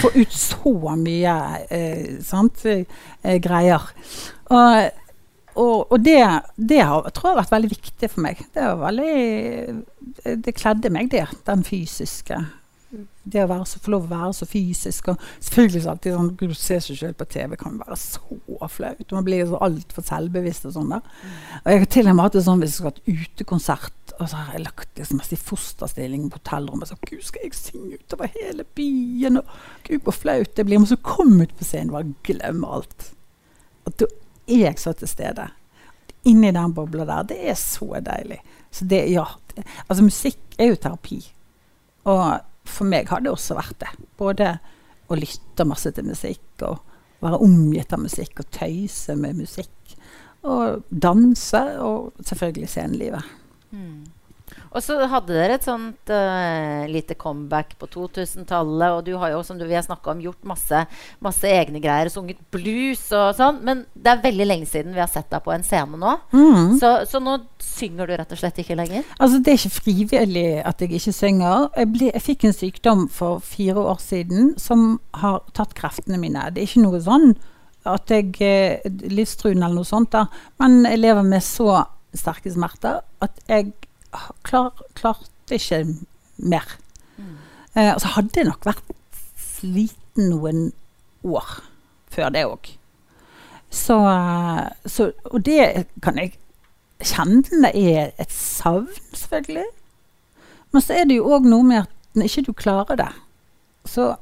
Få 0.00 0.10
ut 0.14 0.32
så 0.32 0.74
mye 0.96 1.32
eh, 1.68 2.20
sant, 2.24 2.62
eh, 2.70 3.34
greier. 3.44 3.82
Og, 4.48 5.00
og, 5.60 5.92
og 5.92 5.98
det, 6.00 6.20
det 6.56 6.80
har, 6.86 7.10
tror 7.10 7.30
jeg 7.30 7.34
har 7.34 7.42
vært 7.42 7.56
veldig 7.56 7.72
viktig 7.74 8.10
for 8.12 8.24
meg. 8.24 8.40
Det, 8.54 8.64
var 8.64 8.80
veldig, 8.86 10.38
det 10.46 10.54
kledde 10.56 10.92
meg, 10.94 11.10
det. 11.12 11.26
Den 11.48 11.66
fysiske 11.66 12.38
det 13.24 13.42
å 13.44 13.48
være 13.50 13.66
så, 13.68 13.80
få 13.82 13.92
lov 13.94 14.06
å 14.06 14.12
være 14.12 14.32
så 14.36 14.46
fysisk. 14.48 15.08
Og 15.12 15.26
selvfølgelig 15.38 15.82
så 15.84 15.92
alltid 15.94 16.16
sånn, 16.16 16.30
Du 16.40 16.54
ser 16.58 16.82
seg 16.84 16.98
selv 17.00 17.18
på 17.20 17.26
TV, 17.30 17.56
kan 17.60 17.78
være 17.80 17.98
så 18.00 18.68
flaut. 18.70 19.12
Man 19.12 19.26
blir 19.26 19.46
så 19.48 19.60
altfor 19.64 20.06
selvbevisst. 20.06 20.68
Og 20.68 20.76
sånn 20.76 20.94
der. 20.94 21.02
Og 21.62 21.72
jeg 21.72 21.82
har 21.84 21.90
til 21.96 22.08
og 22.10 22.16
med 22.16 22.26
hatt 22.26 22.38
det 22.38 22.44
sånn 22.46 22.62
hvis 22.62 22.74
jeg 22.74 22.80
skal 22.80 22.90
ha 22.90 22.94
et 22.94 23.24
utekonsert, 23.24 24.14
og 24.20 24.30
så 24.30 24.38
har 24.38 24.54
jeg 24.54 24.64
lagt 24.66 25.00
liksom 25.00 25.22
i 25.24 25.40
fosterstilling 25.40 26.28
på 26.30 26.38
hotellrommet. 26.38 26.90
Så 26.90 26.98
Gud, 27.02 27.24
skal 27.26 27.46
jeg 27.46 27.58
synge 27.58 27.98
utover 27.98 28.30
hele 28.36 28.66
byen? 28.78 29.40
Og 29.40 29.58
Gud, 29.88 30.00
hvor 30.06 30.16
flaut 30.16 30.54
det 30.56 30.66
blir. 30.68 30.80
Men 30.82 30.90
så 30.90 31.00
kom 31.02 31.40
ut 31.40 31.54
på 31.58 31.66
scenen, 31.66 31.92
bare 31.94 32.14
glemme 32.26 32.70
alt. 32.78 33.10
Og 33.84 33.96
da 34.00 34.08
er 34.46 34.66
jeg 34.68 34.82
så 34.82 34.94
til 34.96 35.10
stede. 35.10 35.48
Inni 36.28 36.52
den 36.54 36.74
bobla 36.76 37.06
der. 37.08 37.28
Det 37.34 37.40
er 37.50 37.56
så 37.58 38.00
deilig. 38.04 38.40
Så 38.74 38.86
det, 38.90 39.04
ja. 39.12 39.26
Det, 39.54 39.64
altså, 39.88 40.04
musikk 40.04 40.58
er 40.58 40.72
jo 40.72 40.80
terapi. 40.80 41.20
Og 42.10 42.40
for 42.64 42.88
meg 42.88 43.10
har 43.12 43.22
det 43.24 43.32
også 43.32 43.56
vært 43.58 43.78
det. 43.82 43.92
Både 44.20 44.56
å 45.12 45.18
lytte 45.18 45.66
masse 45.68 45.92
til 45.94 46.06
musikk, 46.08 46.46
og 46.66 47.24
være 47.24 47.40
omgitt 47.44 47.92
av 47.94 48.02
musikk, 48.04 48.40
og 48.40 48.50
tøyse 48.54 49.16
med 49.20 49.38
musikk. 49.40 49.96
Og 50.44 50.84
danse, 50.90 51.62
og 51.80 52.12
selvfølgelig 52.20 52.70
scenelivet. 52.72 53.34
Og 54.74 54.82
så 54.82 54.96
hadde 55.10 55.34
dere 55.36 55.56
et 55.58 55.66
sånt 55.66 56.10
uh, 56.10 56.82
lite 56.90 57.14
comeback 57.18 57.76
på 57.78 57.86
2000-tallet. 57.92 58.96
Og 58.96 59.04
du 59.06 59.12
har 59.20 59.30
jo, 59.34 59.42
som 59.46 59.58
du, 59.58 59.66
vi 59.68 59.76
har 59.76 59.84
snakka 59.86 60.10
om, 60.12 60.22
gjort 60.24 60.48
masse, 60.50 60.80
masse 61.22 61.46
egne 61.46 61.82
greier. 61.82 62.10
Sunget 62.10 62.40
blues 62.54 63.04
og 63.14 63.36
sånn. 63.38 63.60
Men 63.66 63.84
det 63.94 64.10
er 64.10 64.24
veldig 64.24 64.48
lenge 64.48 64.68
siden 64.70 64.96
vi 64.96 65.02
har 65.02 65.10
sett 65.10 65.30
deg 65.30 65.44
på 65.46 65.54
en 65.54 65.66
scene 65.66 66.00
nå. 66.00 66.16
Mm. 66.34 66.74
Så, 66.82 66.92
så 67.10 67.22
nå 67.22 67.38
synger 67.62 68.10
du 68.10 68.16
rett 68.18 68.34
og 68.34 68.42
slett 68.42 68.58
ikke 68.64 68.78
lenger? 68.78 69.06
Altså, 69.18 69.38
det 69.38 69.54
er 69.54 69.62
ikke 69.62 69.78
frivillig 69.78 70.46
at 70.66 70.82
jeg 70.82 70.98
ikke 70.98 71.16
synger. 71.20 71.70
Jeg, 71.78 71.92
ble, 71.94 72.10
jeg 72.10 72.26
fikk 72.26 72.48
en 72.48 72.58
sykdom 72.58 73.08
for 73.14 73.42
fire 73.46 73.88
år 73.94 74.02
siden 74.02 74.54
som 74.60 74.96
har 75.22 75.42
tatt 75.54 75.76
kreftene 75.78 76.18
mine. 76.20 76.50
Det 76.50 76.64
er 76.64 76.70
ikke 76.72 76.86
noe 76.88 77.02
sånn 77.04 77.34
at 77.84 78.10
jeg 78.10 78.32
eh, 78.40 78.84
livstruende 79.12 79.66
eller 79.66 79.82
noe 79.82 79.88
sånt, 79.88 80.14
da. 80.14 80.24
men 80.62 80.86
jeg 80.88 81.02
lever 81.02 81.26
med 81.28 81.44
så 81.44 81.82
sterke 82.16 82.52
smerter 82.52 83.02
at 83.24 83.42
jeg 83.50 83.74
klar, 84.42 84.72
klarte 84.98 85.58
ikke 85.58 85.84
mer. 86.38 86.76
Eh, 87.74 87.90
og 87.94 88.00
så 88.00 88.12
hadde 88.14 88.40
jeg 88.40 88.48
nok 88.48 88.66
vært 88.66 88.94
sliten 89.40 90.30
noen 90.30 90.64
år 91.26 91.60
før 92.14 92.30
det 92.34 92.44
òg. 92.46 92.70
Så, 93.74 93.96
eh, 94.06 94.68
så 94.86 95.12
Og 95.30 95.44
det 95.44 95.86
kan 96.02 96.18
jeg 96.18 96.36
kjenne 97.02 97.70
er 97.74 98.12
et 98.18 98.32
savn, 98.32 98.88
selvfølgelig. 99.12 99.66
Men 100.72 100.82
så 100.82 100.94
er 100.94 101.04
det 101.04 101.18
jo 101.18 101.30
òg 101.34 101.46
noe 101.46 101.62
med 101.62 101.82
at 101.82 101.90
når 102.14 102.30
ikke 102.30 102.46
du 102.46 102.52
klarer 102.52 102.96
det, 102.96 103.10
så 103.86 104.14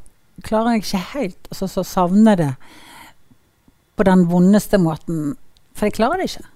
klarer 0.42 0.74
jeg 0.74 0.82
ikke 0.82 1.02
helt 1.12 1.48
altså, 1.50 1.66
så 1.66 1.84
savner 1.84 2.34
det 2.36 2.54
på 3.96 4.02
den 4.08 4.24
vondeste 4.30 4.78
måten. 4.78 5.36
For 5.76 5.86
jeg 5.86 5.96
klarer 6.00 6.20
det 6.20 6.30
ikke. 6.30 6.48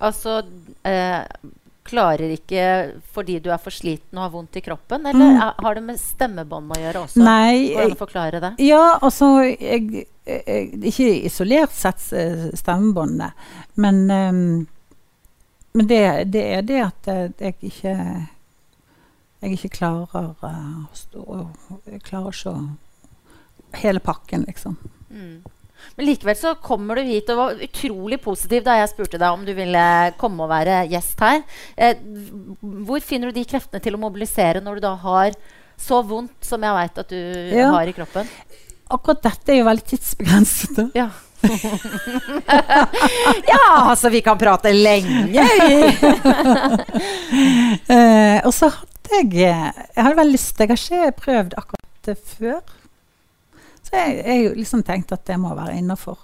Altså 0.00 0.42
eh, 0.88 1.48
Klarer 1.88 2.28
ikke 2.34 2.64
fordi 3.14 3.38
du 3.40 3.46
er 3.48 3.56
for 3.64 3.72
sliten 3.72 4.18
og 4.18 4.26
har 4.26 4.32
vondt 4.34 4.56
i 4.56 4.60
kroppen? 4.60 5.06
Eller 5.08 5.24
Mm. 5.30 5.38
er, 5.40 5.54
har 5.64 5.74
det 5.78 5.82
med 5.86 5.96
stemmebånd 6.00 6.74
å 6.74 6.80
gjøre 6.82 7.00
også? 7.06 7.22
Nei, 7.24 7.70
Hvordan 7.72 7.94
forklare 7.96 8.40
det? 8.44 8.50
ja, 8.60 8.98
altså 9.00 9.30
jeg, 9.48 10.04
jeg, 10.26 10.66
Ikke 10.90 11.06
isolert 11.30 11.72
sett 11.72 12.04
eh, 12.12 12.50
stemmebåndene, 12.60 13.30
men 13.76 14.02
um, 14.10 14.66
Men 15.78 15.86
det, 15.88 16.02
det 16.32 16.44
er 16.58 16.62
det 16.68 16.82
at 16.84 17.08
eh, 17.08 17.24
jeg 17.40 17.56
ikke 17.72 17.94
Jeg 19.40 19.52
ikke 19.56 19.72
klarer 19.78 20.36
å 20.42 20.92
stå 20.92 21.24
Jeg 21.86 22.02
klarer 22.04 22.36
ikke 22.36 22.54
Hele 23.80 24.00
pakken, 24.00 24.44
liksom. 24.48 24.76
Mm. 25.08 25.40
Men 25.96 26.06
likevel 26.08 26.36
så 26.38 26.54
kommer 26.62 26.98
du 26.98 27.02
hit 27.08 27.30
og 27.32 27.36
var 27.40 27.62
utrolig 27.68 28.18
positiv 28.24 28.64
da 28.66 28.78
jeg 28.80 28.90
spurte 28.92 29.18
deg 29.20 29.30
om 29.34 29.44
du 29.46 29.52
ville 29.56 29.84
komme 30.20 30.44
og 30.46 30.50
være 30.52 30.82
gjest 30.92 31.20
her. 31.24 31.42
Eh, 31.76 31.94
hvor 32.88 33.00
finner 33.04 33.30
du 33.32 33.38
de 33.40 33.46
kreftene 33.48 33.82
til 33.84 33.94
å 33.98 34.02
mobilisere 34.02 34.60
når 34.64 34.78
du 34.78 34.86
da 34.88 34.94
har 35.04 35.30
så 35.78 36.00
vondt 36.02 36.42
som 36.44 36.62
jeg 36.66 36.74
veit 36.74 36.98
at 37.04 37.08
du 37.14 37.18
Ja. 37.54 37.70
har 37.76 37.86
i 37.86 37.94
kroppen? 37.94 38.26
Akkurat 38.90 39.22
dette 39.22 39.52
er 39.52 39.58
jo 39.60 39.66
veldig 39.68 39.84
tidsbegrenset. 39.90 40.78
Ja. 40.96 41.10
ja, 43.46 43.64
altså 43.90 44.10
vi 44.10 44.20
kan 44.26 44.38
prate 44.40 44.72
lenge. 44.74 45.44
Eh, 47.88 48.40
og 48.44 48.52
så 48.56 48.68
hadde 48.72 49.18
jeg 49.20 49.32
Jeg 49.38 50.02
hadde 50.04 50.16
veldig 50.18 50.34
lyst 50.34 50.58
Jeg 50.60 50.68
har 50.68 50.80
ikke 50.80 51.12
prøvd 51.22 51.54
akkurat 51.60 52.08
det 52.08 52.16
før. 52.18 52.58
Så 53.88 53.96
jeg 53.96 54.22
jeg 54.26 54.56
liksom 54.56 54.82
tenkte 54.84 55.16
at 55.16 55.26
det 55.26 55.38
må 55.40 55.54
være 55.56 55.78
innafor. 55.80 56.18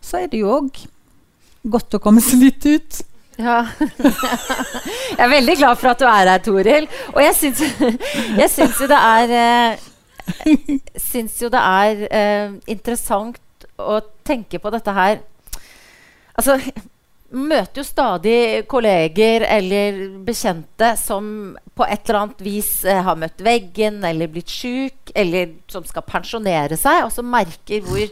Så 0.00 0.22
er 0.22 0.30
det 0.30 0.40
jo 0.40 0.50
òg 0.54 0.78
godt 1.70 1.98
å 1.98 2.00
komme 2.02 2.22
seg 2.24 2.44
litt 2.44 2.66
ut. 2.66 3.00
Ja. 3.40 3.64
jeg 5.16 5.24
er 5.24 5.32
veldig 5.32 5.56
glad 5.58 5.80
for 5.80 5.92
at 5.92 6.00
du 6.00 6.06
er 6.06 6.30
her, 6.30 6.42
Toril. 6.44 6.86
Og 7.14 7.22
jeg 7.24 7.36
syns, 7.36 7.62
jeg 8.38 8.50
syns 8.52 8.80
jo 8.80 8.88
det 8.90 9.00
er 9.00 9.36
eh, 9.40 9.86
Syns 11.00 11.40
jo 11.42 11.48
det 11.50 11.58
er 11.58 12.04
eh, 12.06 12.52
interessant 12.70 13.66
å 13.80 13.96
tenke 14.22 14.60
på 14.62 14.70
dette 14.70 14.92
her 14.94 15.16
Altså 16.38 16.54
møter 17.32 17.80
jo 17.80 17.84
stadig 17.86 18.66
kolleger 18.66 19.44
eller 19.46 20.00
bekjente 20.26 20.96
som 20.98 21.56
på 21.78 21.86
et 21.86 22.08
eller 22.08 22.18
annet 22.24 22.40
vis 22.42 22.84
eh, 22.84 23.02
har 23.06 23.16
møtt 23.16 23.38
veggen 23.46 24.02
eller 24.04 24.26
blitt 24.28 24.50
sjuk, 24.50 25.12
eller 25.14 25.52
som 25.70 25.84
skal 25.86 26.02
pensjonere 26.02 26.76
seg, 26.76 27.04
og 27.06 27.12
som 27.14 27.30
merker 27.30 27.80
hvor 27.86 28.02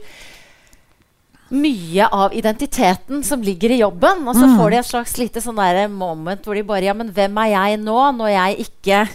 mye 1.51 2.07
av 2.13 2.35
identiteten 2.37 3.23
som 3.25 3.43
ligger 3.43 3.73
i 3.73 3.81
jobben. 3.81 4.27
Og 4.29 4.35
så 4.37 4.47
Mm. 4.47 4.57
får 4.59 4.71
de 4.71 4.77
et 4.79 4.87
slags 4.87 5.19
lite 5.19 5.41
sånn 5.41 5.57
der 5.57 5.89
moment 5.89 6.45
hvor 6.45 6.55
de 6.55 6.63
bare 6.63 6.85
Ja, 6.85 6.93
men 6.95 7.11
hvem 7.11 7.39
er 7.39 7.49
jeg 7.55 7.81
nå, 7.81 7.99
når 8.17 8.29
jeg 8.29 8.69
ikke 8.69 9.09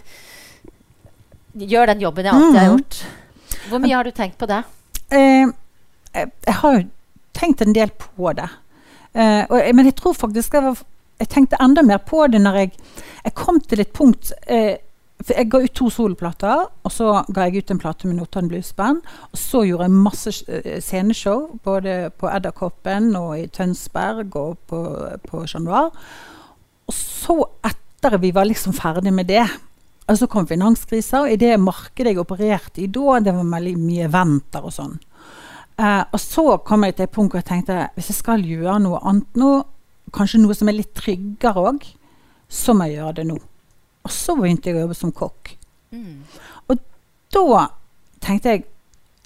gjør 1.55 1.85
den 1.87 1.99
jobben 2.01 2.25
jeg 2.25 2.33
alltid 2.33 2.59
har 2.59 2.67
Mm. 2.69 2.77
gjort? 2.77 3.03
Hvor 3.69 3.79
mye 3.79 3.95
har 3.95 4.03
du 4.03 4.11
tenkt 4.11 4.37
på 4.37 4.47
det? 4.47 4.63
Eh, 5.11 5.45
jeg, 6.13 6.31
jeg 6.45 6.53
har 6.55 6.73
jo 6.79 6.89
tenkt 7.33 7.61
en 7.61 7.73
del 7.73 7.89
på 7.89 8.33
det. 8.35 8.49
Eh, 9.13 9.43
og, 9.49 9.59
men 9.75 9.89
jeg 9.89 9.97
tror 9.99 10.15
faktisk 10.17 10.55
jeg, 10.57 10.65
var, 10.65 10.81
jeg 11.21 11.29
tenkte 11.29 11.59
enda 11.61 11.83
mer 11.85 12.01
på 12.01 12.25
det 12.31 12.41
når 12.41 12.63
jeg, 12.63 12.73
jeg 13.23 13.35
kom 13.37 13.59
til 13.61 13.83
et 13.83 13.93
punkt 13.93 14.33
uh, 14.49 14.73
for 15.23 15.37
Jeg 15.37 15.47
ga 15.53 15.59
ut 15.63 15.71
to 15.77 15.85
soloplater, 15.93 16.65
og 16.83 16.91
så 16.91 17.21
ga 17.31 17.45
jeg 17.47 17.63
ut 17.63 17.71
en 17.71 17.79
plate 17.79 18.09
med 18.09 18.17
Notodden 18.17 18.49
Blues 18.51 18.73
Band. 18.75 19.05
Og 19.31 19.39
så 19.39 19.61
gjorde 19.63 19.85
jeg 19.87 20.01
masse 20.03 20.33
eh, 20.51 20.81
sceneshow, 20.83 21.45
både 21.63 22.09
på 22.19 22.27
Edderkoppen 22.27 23.13
og 23.15 23.37
i 23.39 23.45
Tønsberg 23.47 24.35
og 24.35 24.57
på, 24.67 24.81
på 25.23 25.45
Chat 25.47 25.63
Noir. 25.63 25.93
Og 26.89 26.97
så, 26.97 27.37
etter 27.63 28.19
vi 28.19 28.33
var 28.35 28.49
liksom 28.49 28.75
ferdig 28.75 29.13
med 29.15 29.31
det, 29.31 29.45
og 30.11 30.19
så 30.19 30.27
kom 30.27 30.47
finanskrisa, 30.49 31.23
og 31.23 31.31
i 31.31 31.39
det 31.39 31.55
markedet 31.61 32.11
jeg 32.11 32.19
opererte 32.19 32.83
i 32.83 32.89
da, 32.91 33.21
det 33.23 33.35
var 33.37 33.47
veldig 33.55 33.77
mye 33.79 34.11
venter 34.11 34.67
og 34.67 34.75
sånn. 34.75 34.97
Eh, 35.79 36.03
og 36.13 36.19
så 36.21 36.57
kom 36.65 36.83
jeg 36.85 36.95
til 36.95 37.07
et 37.07 37.13
punkt 37.15 37.33
hvor 37.33 37.41
jeg 37.41 37.49
tenkte 37.49 37.87
hvis 37.95 38.11
jeg 38.11 38.19
skal 38.19 38.43
gjøre 38.45 38.77
noe 38.83 38.99
annet 39.09 39.39
nå, 39.39 39.51
kanskje 40.13 40.41
noe 40.43 40.53
som 40.53 40.69
er 40.69 40.77
litt 40.77 40.93
tryggere 40.93 41.63
òg, 41.71 41.87
så 42.49 42.75
må 42.77 42.85
jeg 42.85 42.99
gjøre 42.99 43.15
det 43.21 43.25
nå. 43.31 43.39
Og 44.03 44.11
så 44.13 44.35
begynte 44.37 44.69
jeg 44.69 44.77
å 44.77 44.83
jobbe 44.83 44.97
som 44.99 45.13
kokk. 45.15 45.55
Og 46.69 46.79
Da 47.33 47.67
tenkte 48.21 48.49
jeg 48.49 48.63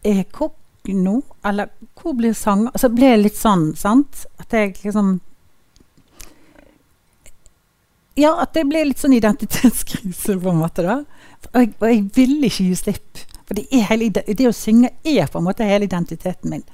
Er 0.04 0.18
jeg 0.22 0.32
kokk 0.36 0.88
nå, 0.88 1.22
eller 1.44 1.70
hvor 1.96 2.14
blir 2.16 2.34
sanger 2.36 2.72
Så 2.80 2.90
ble 2.92 3.10
det 3.14 3.22
litt 3.22 3.40
sånn, 3.40 3.70
sant? 3.76 4.26
At 4.40 4.52
jeg 4.56 4.76
liksom 4.84 5.18
Ja, 8.18 8.34
at 8.42 8.54
det 8.56 8.66
ble 8.68 8.86
litt 8.88 9.00
sånn 9.00 9.14
identitetskrise, 9.14 10.38
på 10.42 10.50
en 10.50 10.62
måte. 10.62 10.84
da. 10.84 10.96
Og 11.54 11.60
jeg, 11.62 11.74
og 11.80 11.88
jeg 11.88 12.00
ville 12.16 12.50
ikke 12.50 12.64
gi 12.66 12.78
slipp. 12.80 13.26
For 13.48 13.56
det, 13.56 13.68
hele, 13.88 14.10
det 14.12 14.50
å 14.50 14.56
synge 14.56 14.92
er 15.08 15.30
på 15.32 15.40
en 15.40 15.48
måte 15.48 15.68
hele 15.68 15.88
identiteten 15.88 16.52
min. 16.52 16.66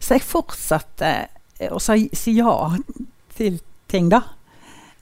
Så 0.00 0.16
jeg 0.16 0.24
fortsatte 0.24 1.12
eh, 1.60 1.72
å 1.72 1.80
si 1.80 2.36
ja 2.36 2.54
til 3.36 3.60
ting, 3.90 4.08
da. 4.12 4.22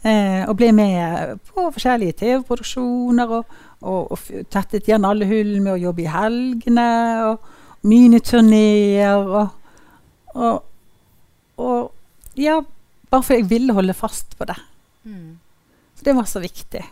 Eh, 0.04 0.42
og 0.44 0.56
ble 0.58 0.72
med 0.76 1.38
på 1.48 1.68
forskjellige 1.72 2.18
TV-produksjoner. 2.24 3.36
Og, 3.38 3.58
og, 3.84 4.14
og 4.16 4.48
tettet 4.52 4.90
igjen 4.90 5.06
alle 5.06 5.28
hull 5.30 5.56
med 5.60 5.76
å 5.76 5.82
jobbe 5.86 6.04
i 6.04 6.10
helgene. 6.10 6.88
Og 7.30 7.86
miniturneer. 7.88 9.30
Og, 9.38 9.48
og, 10.34 10.62
og 11.62 12.38
ja, 12.40 12.58
bare 13.10 13.22
fordi 13.22 13.42
jeg 13.42 13.50
ville 13.52 13.76
holde 13.76 13.96
fast 13.96 14.36
på 14.38 14.48
det. 14.50 14.58
Mm. 15.04 15.38
Så 15.94 16.06
det 16.08 16.16
var 16.16 16.28
så 16.28 16.42
viktig. 16.42 16.82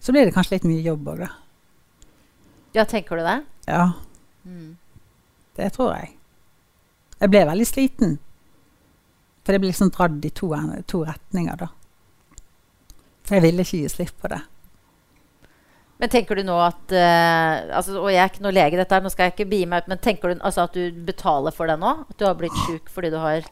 Så 0.00 0.12
ble 0.12 0.26
det 0.26 0.34
kanskje 0.34 0.58
litt 0.58 0.68
mye 0.68 0.84
jobb 0.84 1.12
òg, 1.12 1.24
da. 1.24 1.30
Ja, 2.76 2.84
tenker 2.84 3.16
du 3.16 3.22
det? 3.26 3.38
Ja, 3.66 3.92
Mm. 4.46 4.76
det 5.56 5.72
tror 5.74 5.90
jeg. 5.98 6.14
Jeg 7.20 7.30
ble 7.30 7.42
veldig 7.44 7.66
sliten. 7.68 8.14
For 9.44 9.52
det 9.52 9.60
ble 9.60 9.68
liksom 9.68 9.90
dratt 9.92 10.24
i 10.24 10.30
to, 10.30 10.48
to 10.88 11.02
retninger, 11.04 11.56
da. 11.60 11.66
For 13.26 13.36
jeg 13.36 13.42
ville 13.44 13.66
ikke 13.66 13.82
gi 13.82 13.90
slipp 13.92 14.14
på 14.22 14.30
det. 14.32 14.40
Men 16.00 16.08
tenker 16.08 16.38
du 16.40 16.42
nå 16.48 16.56
at 16.64 16.94
uh, 16.96 17.76
altså, 17.76 17.98
Og 18.00 18.08
jeg 18.08 18.22
er 18.22 18.30
ikke 18.30 18.44
noe 18.46 18.54
lege, 18.56 18.78
dette 18.80 18.96
her, 18.96 19.02
nå 19.04 19.10
skal 19.12 19.28
jeg 19.28 19.34
ikke 19.34 19.50
bie 19.50 19.66
meg 19.68 19.82
ut, 19.84 19.90
men 19.92 19.98
tenker 20.00 20.32
du 20.32 20.40
altså, 20.40 20.64
at 20.64 20.72
du 20.78 21.02
betaler 21.04 21.52
for 21.52 21.68
det 21.68 21.76
nå? 21.82 21.90
At 22.08 22.16
du 22.16 22.24
har 22.24 22.38
blitt 22.40 22.56
sjuk 22.64 22.88
fordi 22.88 23.10
du 23.12 23.18
har 23.20 23.44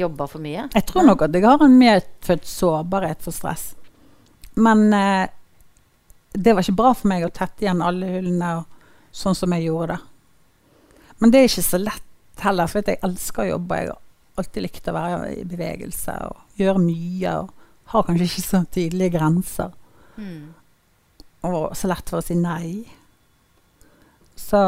jobba 0.00 0.24
for 0.32 0.40
mye? 0.40 0.70
Jeg 0.72 0.86
tror 0.88 1.04
nok 1.04 1.26
at 1.26 1.36
jeg 1.36 1.44
har 1.44 1.60
en 1.66 1.76
medfødt 1.76 2.48
sårbarhet 2.48 3.20
for 3.20 3.36
stress. 3.36 3.74
Men 4.56 4.86
eh, 4.96 5.26
det 6.32 6.54
var 6.54 6.64
ikke 6.64 6.78
bra 6.78 6.92
for 6.96 7.10
meg 7.12 7.26
å 7.26 7.32
tette 7.34 7.64
igjen 7.64 7.82
alle 7.84 8.08
hullene 8.14 8.52
sånn 9.12 9.36
som 9.36 9.52
jeg 9.52 9.68
gjorde 9.68 9.96
det. 9.96 10.00
Men 11.20 11.32
det 11.32 11.40
er 11.40 11.50
ikke 11.50 11.64
så 11.66 11.78
lett 11.78 12.42
heller, 12.42 12.70
for 12.70 12.88
jeg 12.88 12.98
elsker 13.04 13.44
å 13.44 13.50
jobbe. 13.52 13.78
Jeg 13.78 13.92
har 13.92 14.40
alltid 14.40 14.64
likt 14.64 14.88
å 14.88 14.94
være 14.96 15.28
i 15.36 15.44
bevegelse 15.46 16.14
og 16.30 16.58
gjøre 16.58 16.82
mye. 16.82 17.34
Og 17.42 17.92
har 17.92 18.08
kanskje 18.08 18.26
ikke 18.26 18.44
så 18.46 18.62
tydelige 18.72 19.14
grenser. 19.18 19.70
Mm. 20.16 20.50
Og 21.46 21.76
så 21.76 21.90
lett 21.90 22.10
for 22.10 22.22
å 22.22 22.26
si 22.26 22.36
nei. 22.38 22.82
Så 24.38 24.62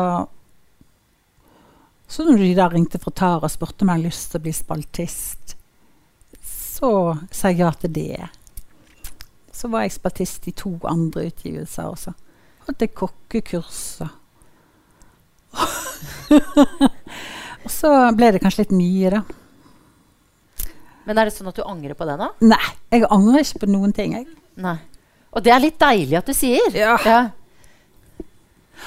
Så 2.07 2.23
når 2.29 2.39
de 2.39 2.55
da 2.55 2.69
ringte 2.71 3.01
fra 3.01 3.11
Tara 3.11 3.49
og 3.49 3.51
spurte 3.51 3.83
om 3.83 3.91
jeg 3.91 3.99
hadde 3.99 4.11
lyst 4.13 4.31
til 4.31 4.39
å 4.39 4.45
bli 4.45 4.53
spaltist, 4.55 5.55
så 6.45 6.91
sa 7.33 7.51
jeg 7.51 7.65
ja 7.65 7.71
til 7.81 7.95
det. 7.97 8.29
Så 9.55 9.69
var 9.71 9.85
jeg 9.87 9.95
spaltist 9.95 10.49
i 10.51 10.55
to 10.59 10.73
andre 10.91 11.29
utgivelser 11.31 11.87
også. 11.93 12.15
Hadde 12.67 12.89
kokkekurser. 12.91 14.11
kokkekurs. 14.11 14.21
og- 16.35 16.91
og 17.65 17.71
så 17.71 17.91
ble 18.17 18.33
det 18.35 18.41
kanskje 18.43 18.65
litt 18.65 18.75
mye, 18.77 19.11
da. 19.15 19.23
Men 21.07 21.19
er 21.21 21.29
det 21.29 21.35
sånn 21.37 21.49
at 21.51 21.57
du 21.59 21.63
angrer 21.69 21.95
på 21.97 22.07
det 22.09 22.17
nå? 22.21 22.31
Nei, 22.49 22.61
jeg 22.93 23.07
angrer 23.13 23.45
ikke 23.45 23.63
på 23.67 23.69
noen 23.71 23.93
ting. 23.97 24.15
Jeg. 24.17 24.27
Nei. 24.57 24.79
Og 25.35 25.43
det 25.45 25.53
er 25.53 25.61
litt 25.63 25.79
deilig 25.81 26.17
at 26.19 26.29
du 26.31 26.35
sier. 26.37 26.71
Ja. 26.77 26.95
Ja. 27.05 27.19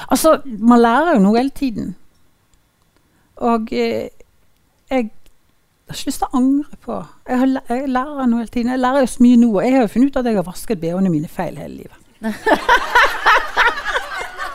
Altså, 0.10 0.38
man 0.46 0.82
lærer 0.82 1.16
jo 1.18 1.24
noe 1.24 1.38
hele 1.40 1.54
tiden. 1.56 1.94
Og 3.46 3.70
eh, 3.74 4.10
jeg 4.90 5.10
har 5.94 6.00
ikke 6.00 6.10
lyst 6.12 6.22
til 6.24 6.28
å 6.28 6.38
angre 6.38 6.78
på 6.84 6.96
jeg, 7.00 7.38
har, 7.40 7.48
jeg 7.72 7.90
lærer 7.96 8.28
noe 8.28 8.42
hele 8.42 8.52
tiden. 8.54 8.72
Jeg 8.74 8.82
lærer 8.84 9.06
jo 9.06 9.10
så 9.12 9.24
mye 9.24 9.38
nå. 9.40 9.50
og 9.54 9.62
Jeg 9.64 9.76
har 9.76 9.86
jo 9.86 9.92
funnet 9.94 10.10
ut 10.12 10.20
at 10.22 10.30
jeg 10.30 10.40
har 10.40 10.48
vasket 10.48 10.82
bh-ene 10.82 11.12
mine 11.14 11.30
feil 11.32 11.56
hele 11.60 11.76
livet. 11.84 12.00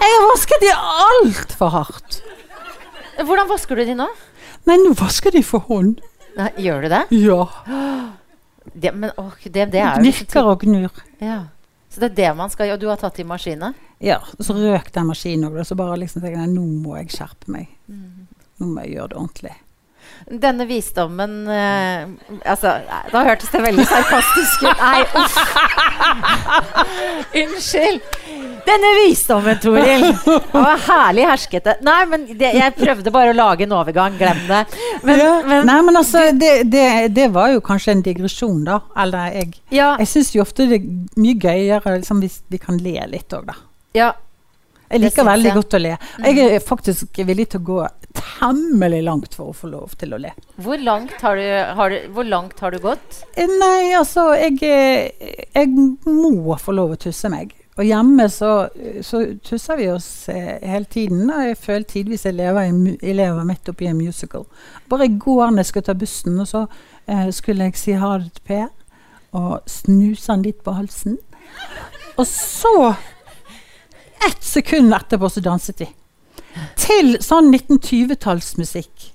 jeg 0.02 0.10
har 0.12 0.26
vasket 0.28 0.64
de 0.64 0.72
altfor 0.76 1.72
hardt. 1.76 2.20
Hvordan 3.22 3.48
vasker 3.50 3.78
du 3.78 3.84
de 3.86 3.96
nå? 4.02 4.08
Nei, 4.68 4.76
nå 4.82 4.92
vasker 4.98 5.34
de 5.34 5.42
for 5.46 5.64
hånd. 5.70 6.02
Nei, 6.38 6.50
gjør 6.64 6.84
du 6.84 6.92
det? 6.92 7.02
Ja. 7.22 7.40
det 8.84 8.94
men 8.94 9.10
åh, 9.20 9.34
det, 9.44 9.68
det 9.72 9.80
er 9.82 9.96
jo 9.96 10.04
Gnirker 10.04 10.52
og 10.52 10.62
gnur. 10.66 11.02
ja. 11.22 11.42
Så 11.92 12.00
det 12.00 12.06
er 12.06 12.14
det 12.16 12.28
man 12.38 12.48
skal 12.48 12.70
gjøre. 12.70 12.80
Du 12.80 12.86
har 12.88 12.96
tatt 12.96 13.18
i 13.20 13.24
maskinen? 13.28 13.74
Ja, 14.00 14.16
så 14.40 14.54
røk 14.56 14.86
den 14.94 15.10
maskinen 15.10 15.50
òg. 15.50 15.58
Så 15.68 15.76
bare 15.76 15.98
liksom 16.00 16.22
tenker 16.22 16.40
jeg, 16.40 16.48
nå 16.54 16.62
må 16.64 16.96
jeg 16.96 17.10
skjerpe 17.12 17.52
meg. 17.52 17.66
Nå 17.92 18.70
må 18.70 18.80
jeg 18.86 18.94
gjøre 18.94 19.10
det 19.12 19.18
ordentlig. 19.20 19.52
Denne 20.42 20.64
visdommen 20.68 21.32
eh, 21.50 22.06
Altså, 22.48 22.72
da 23.12 23.22
hørtes 23.26 23.50
det 23.52 23.60
veldig 23.64 23.84
sarkastisk 23.88 24.64
ut. 24.64 24.82
Nei, 24.82 25.02
uff. 25.18 25.38
Unnskyld. 27.42 28.00
Denne 28.66 28.90
visdommen, 29.00 29.58
Toril. 29.62 30.06
Det 30.22 30.54
var 30.54 30.80
herlig 30.86 31.26
herskete. 31.26 31.76
Nei, 31.84 32.00
men 32.10 32.26
det, 32.30 32.52
jeg 32.56 32.74
prøvde 32.78 33.12
bare 33.14 33.32
å 33.34 33.36
lage 33.36 33.66
en 33.66 33.74
overgang. 33.76 34.16
Glem 34.20 34.42
det. 34.48 34.62
Men, 35.02 35.22
ja. 35.22 35.32
men 35.48 35.66
Nei, 35.68 35.78
men 35.88 36.00
altså, 36.00 36.24
det, 36.38 36.52
det, 36.70 36.86
det 37.16 37.28
var 37.34 37.52
jo 37.54 37.62
kanskje 37.64 37.96
en 37.96 38.04
digresjon, 38.06 38.62
da. 38.68 38.80
Eller 39.02 39.32
jeg 39.34 39.54
ja, 39.74 39.94
Jeg 40.00 40.10
syns 40.10 40.34
jo 40.36 40.44
ofte 40.44 40.68
det 40.70 40.80
er 40.80 40.90
mye 41.20 41.38
gøyere 41.42 41.96
liksom, 41.98 42.22
hvis 42.22 42.42
vi 42.52 42.60
kan 42.62 42.78
le 42.82 42.98
litt 43.10 43.34
òg, 43.36 43.48
da. 43.50 43.58
ja. 43.98 44.12
Jeg 44.92 45.00
liker 45.06 45.24
veldig 45.26 45.48
jeg. 45.50 45.56
godt 45.56 45.74
å 45.74 45.80
le. 45.82 45.94
Jeg 46.28 46.42
er 46.58 46.64
faktisk 46.64 47.22
villig 47.24 47.48
til 47.54 47.62
å 47.62 47.66
gå 47.70 47.80
temmelig 48.18 49.00
langt 49.06 49.34
for 49.38 49.52
å 49.52 49.56
få 49.56 49.70
lov 49.72 49.94
til 50.00 50.12
å 50.12 50.18
le. 50.20 50.34
Hvor 50.60 50.78
langt 50.84 51.14
har 51.24 51.38
du, 51.40 51.46
har 51.78 51.90
du, 51.94 51.98
hvor 52.12 52.28
langt 52.28 52.60
har 52.60 52.74
du 52.74 52.78
gått? 52.82 53.22
Eh, 53.34 53.48
Nei, 53.48 53.94
altså 53.96 54.28
jeg, 54.36 54.58
eh, 54.68 55.42
jeg 55.56 55.72
må 56.06 56.56
få 56.60 56.74
lov 56.76 56.92
å 56.96 57.00
tusse 57.00 57.30
meg. 57.32 57.54
Og 57.80 57.86
hjemme 57.88 58.26
så, 58.28 58.50
så 59.00 59.22
tusser 59.40 59.78
vi 59.80 59.86
oss 59.88 60.28
eh, 60.28 60.58
hele 60.60 60.84
tiden. 60.92 61.24
Og 61.32 61.46
jeg 61.48 61.56
føler 61.62 61.88
tidvis 61.88 62.26
jeg 62.28 62.36
lever, 62.36 62.68
jeg 63.00 63.16
lever 63.16 63.48
midt 63.48 63.70
oppi 63.72 63.88
en 63.88 63.96
musical. 63.96 64.44
Bare 64.92 65.08
i 65.08 65.14
går 65.16 65.54
når 65.54 65.62
jeg 65.62 65.70
skulle 65.70 65.88
ta 65.88 65.96
bussen, 65.96 66.36
og 66.44 66.50
så 66.50 66.66
eh, 67.08 67.30
skulle 67.32 67.70
jeg 67.70 67.80
si 67.80 67.96
ha 67.96 68.12
det 68.20 68.28
til 68.36 68.44
Per. 68.50 68.68
Og 69.40 69.62
snuse 69.72 70.28
han 70.28 70.44
litt 70.44 70.60
på 70.66 70.74
halsen. 70.76 71.16
Og 72.20 72.26
så, 72.28 72.92
ett 74.28 74.44
sekund 74.44 74.94
etterpå, 74.94 75.30
så 75.30 75.40
danset 75.44 75.82
de. 75.82 75.88
Til 76.76 77.16
sånn 77.24 77.48
1920-tallsmusikk 77.54 79.08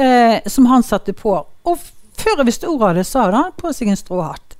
eh, 0.00 0.40
som 0.46 0.66
han 0.66 0.82
satte 0.82 1.14
på. 1.16 1.34
Og 1.40 1.84
før 2.20 2.42
jeg 2.42 2.48
visste 2.50 2.68
ordet 2.68 2.88
av 2.88 2.98
det, 3.00 3.06
hadde 3.14 3.42
han 3.42 3.56
på 3.56 3.72
seg 3.76 3.92
en 3.92 4.00
stråhatt. 4.00 4.56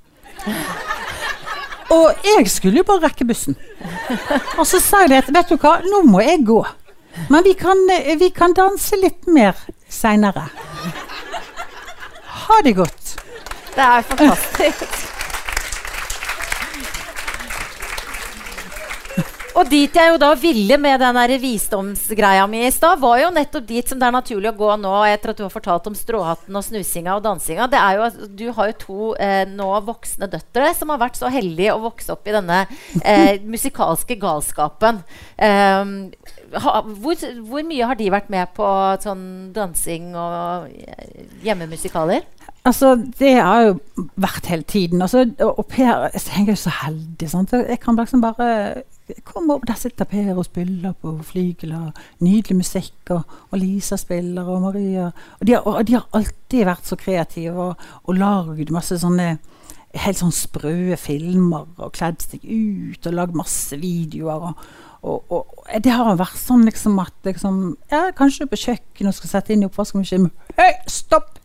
Og 1.91 2.25
jeg 2.25 2.47
skulle 2.49 2.81
jo 2.81 2.87
bare 2.87 3.09
rekke 3.09 3.27
bussen. 3.27 3.57
Og 4.57 4.65
så 4.67 4.79
sa 4.79 5.03
jeg 5.03 5.11
det, 5.11 5.23
at, 5.25 5.33
vet 5.35 5.51
du 5.51 5.57
hva, 5.59 5.77
nå 5.85 6.03
må 6.07 6.23
jeg 6.23 6.45
gå. 6.47 6.61
Men 7.29 7.43
vi 7.43 7.53
kan, 7.59 7.77
eh, 7.91 8.15
vi 8.19 8.31
kan 8.31 8.55
danse 8.55 8.97
litt 8.99 9.27
mer 9.27 9.57
seinere. 9.91 10.47
Ha 12.47 12.61
det 12.63 12.77
godt. 12.79 13.15
Det 13.75 13.83
er 13.83 14.01
fantastisk. 14.07 15.10
Og 19.51 19.67
dit 19.67 19.97
jeg 19.97 20.11
jo 20.13 20.19
da 20.21 20.29
ville 20.39 20.77
med 20.79 21.01
den 21.01 21.17
der 21.17 21.33
visdomsgreia 21.41 22.45
mi 22.47 22.61
i 22.63 22.71
stad, 22.71 23.01
var 23.01 23.19
jo 23.19 23.31
nettopp 23.35 23.65
dit 23.67 23.89
som 23.89 23.99
det 23.99 24.07
er 24.07 24.15
naturlig 24.15 24.51
å 24.51 24.57
gå 24.57 24.69
nå, 24.79 24.93
etter 25.11 25.33
at 25.33 25.41
du 25.41 25.43
har 25.43 25.51
fortalt 25.51 25.89
om 25.89 25.97
stråhatten 25.97 26.55
og 26.55 26.63
snusinga 26.63 27.17
og 27.17 27.25
dansinga. 27.25 27.67
Det 27.71 27.81
er 27.81 27.97
jo 27.97 28.05
at 28.07 28.19
Du 28.41 28.45
har 28.55 28.71
jo 28.71 28.77
to 28.79 29.09
eh, 29.19 29.43
nå 29.49 29.67
voksne 29.87 30.29
døtre 30.31 30.71
som 30.77 30.93
har 30.93 31.01
vært 31.01 31.19
så 31.19 31.31
heldige 31.33 31.75
å 31.75 31.83
vokse 31.83 32.13
opp 32.15 32.29
i 32.29 32.35
denne 32.37 32.63
eh, 33.03 33.41
musikalske 33.53 34.15
galskapen. 34.21 35.03
Um, 35.35 35.95
ha, 36.55 36.77
hvor, 37.03 37.19
hvor 37.47 37.67
mye 37.67 37.91
har 37.91 37.99
de 37.99 38.11
vært 38.13 38.31
med 38.31 38.53
på 38.55 38.67
sånn 39.03 39.25
dansing 39.55 40.13
og 40.15 40.71
eh, 40.71 41.27
hjemmemusikaler? 41.43 42.23
Altså, 42.67 42.93
det 43.17 43.35
har 43.41 43.65
jo 43.65 44.07
vært 44.21 44.47
hele 44.51 44.63
tiden. 44.69 45.01
Altså, 45.01 45.25
og 45.43 45.65
pair 45.71 46.07
jeg 46.13 46.43
er 46.45 46.51
jo 46.53 46.59
så 46.61 46.73
heldig. 46.83 47.29
Sant? 47.31 47.55
Jeg 47.57 47.79
kan 47.81 47.97
liksom 47.97 48.21
bare 48.23 48.83
komme 49.27 49.55
opp, 49.55 49.67
Der 49.67 49.79
sitter 49.79 50.05
Per 50.05 50.35
og 50.35 50.45
spiller 50.45 50.93
på 50.93 51.13
flygel. 51.23 51.73
Nydelig 52.19 52.57
musikk. 52.57 52.99
Og, 53.09 53.21
og 53.51 53.59
Lisa 53.59 53.97
spiller, 53.97 54.43
og 54.43 54.61
Maria. 54.61 55.11
Og 55.39 55.47
de 55.47 55.53
har, 55.53 55.61
og 55.65 55.87
de 55.87 55.97
har 55.97 56.07
alltid 56.13 56.65
vært 56.65 56.87
så 56.87 56.95
kreative 56.95 57.71
og, 57.71 57.89
og 58.03 58.15
lagd 58.17 58.71
masse 58.71 58.99
sånne 59.01 59.37
helt 59.91 60.21
sånn 60.21 60.31
sprø 60.31 60.95
filmer 60.95 61.65
og 61.75 61.91
kledd 61.97 62.21
seg 62.23 62.45
ut 62.47 63.07
og 63.09 63.17
lagd 63.17 63.35
masse 63.35 63.75
videoer. 63.79 64.51
og 64.51 64.89
og, 65.01 65.31
og, 65.33 65.61
det 65.81 65.93
har 65.95 66.13
vært 66.19 66.37
sånn 66.37 66.65
liksom 66.67 66.99
at 67.01 67.25
liksom, 67.25 67.55
ja, 67.89 68.11
Kanskje 68.17 68.45
du 68.45 68.51
på 68.51 68.59
kjøkkenet 68.67 69.17
skal 69.17 69.31
sette 69.31 69.53
inn 69.55 69.63
i 69.63 69.69
oppvaskmaskinen. 69.69 70.29
Hei, 70.59 70.75
stopp! 70.85 71.39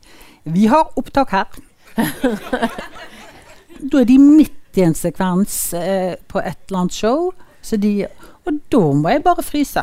Vi 0.45 0.67
har 0.71 0.93
opptak 1.01 1.33
her. 1.33 1.57
da 3.91 4.03
er 4.03 4.09
de 4.09 4.19
midt 4.21 4.77
i 4.79 4.85
en 4.85 4.95
sekvens 4.95 5.57
eh, 5.75 6.15
på 6.29 6.43
et 6.43 6.59
eller 6.69 6.85
annet 6.85 6.99
show. 6.99 7.33
Så 7.67 7.79
de, 7.83 8.07
og 8.47 8.59
da 8.71 8.83
må 8.95 9.11
jeg 9.11 9.25
bare 9.25 9.43
fryse. 9.43 9.83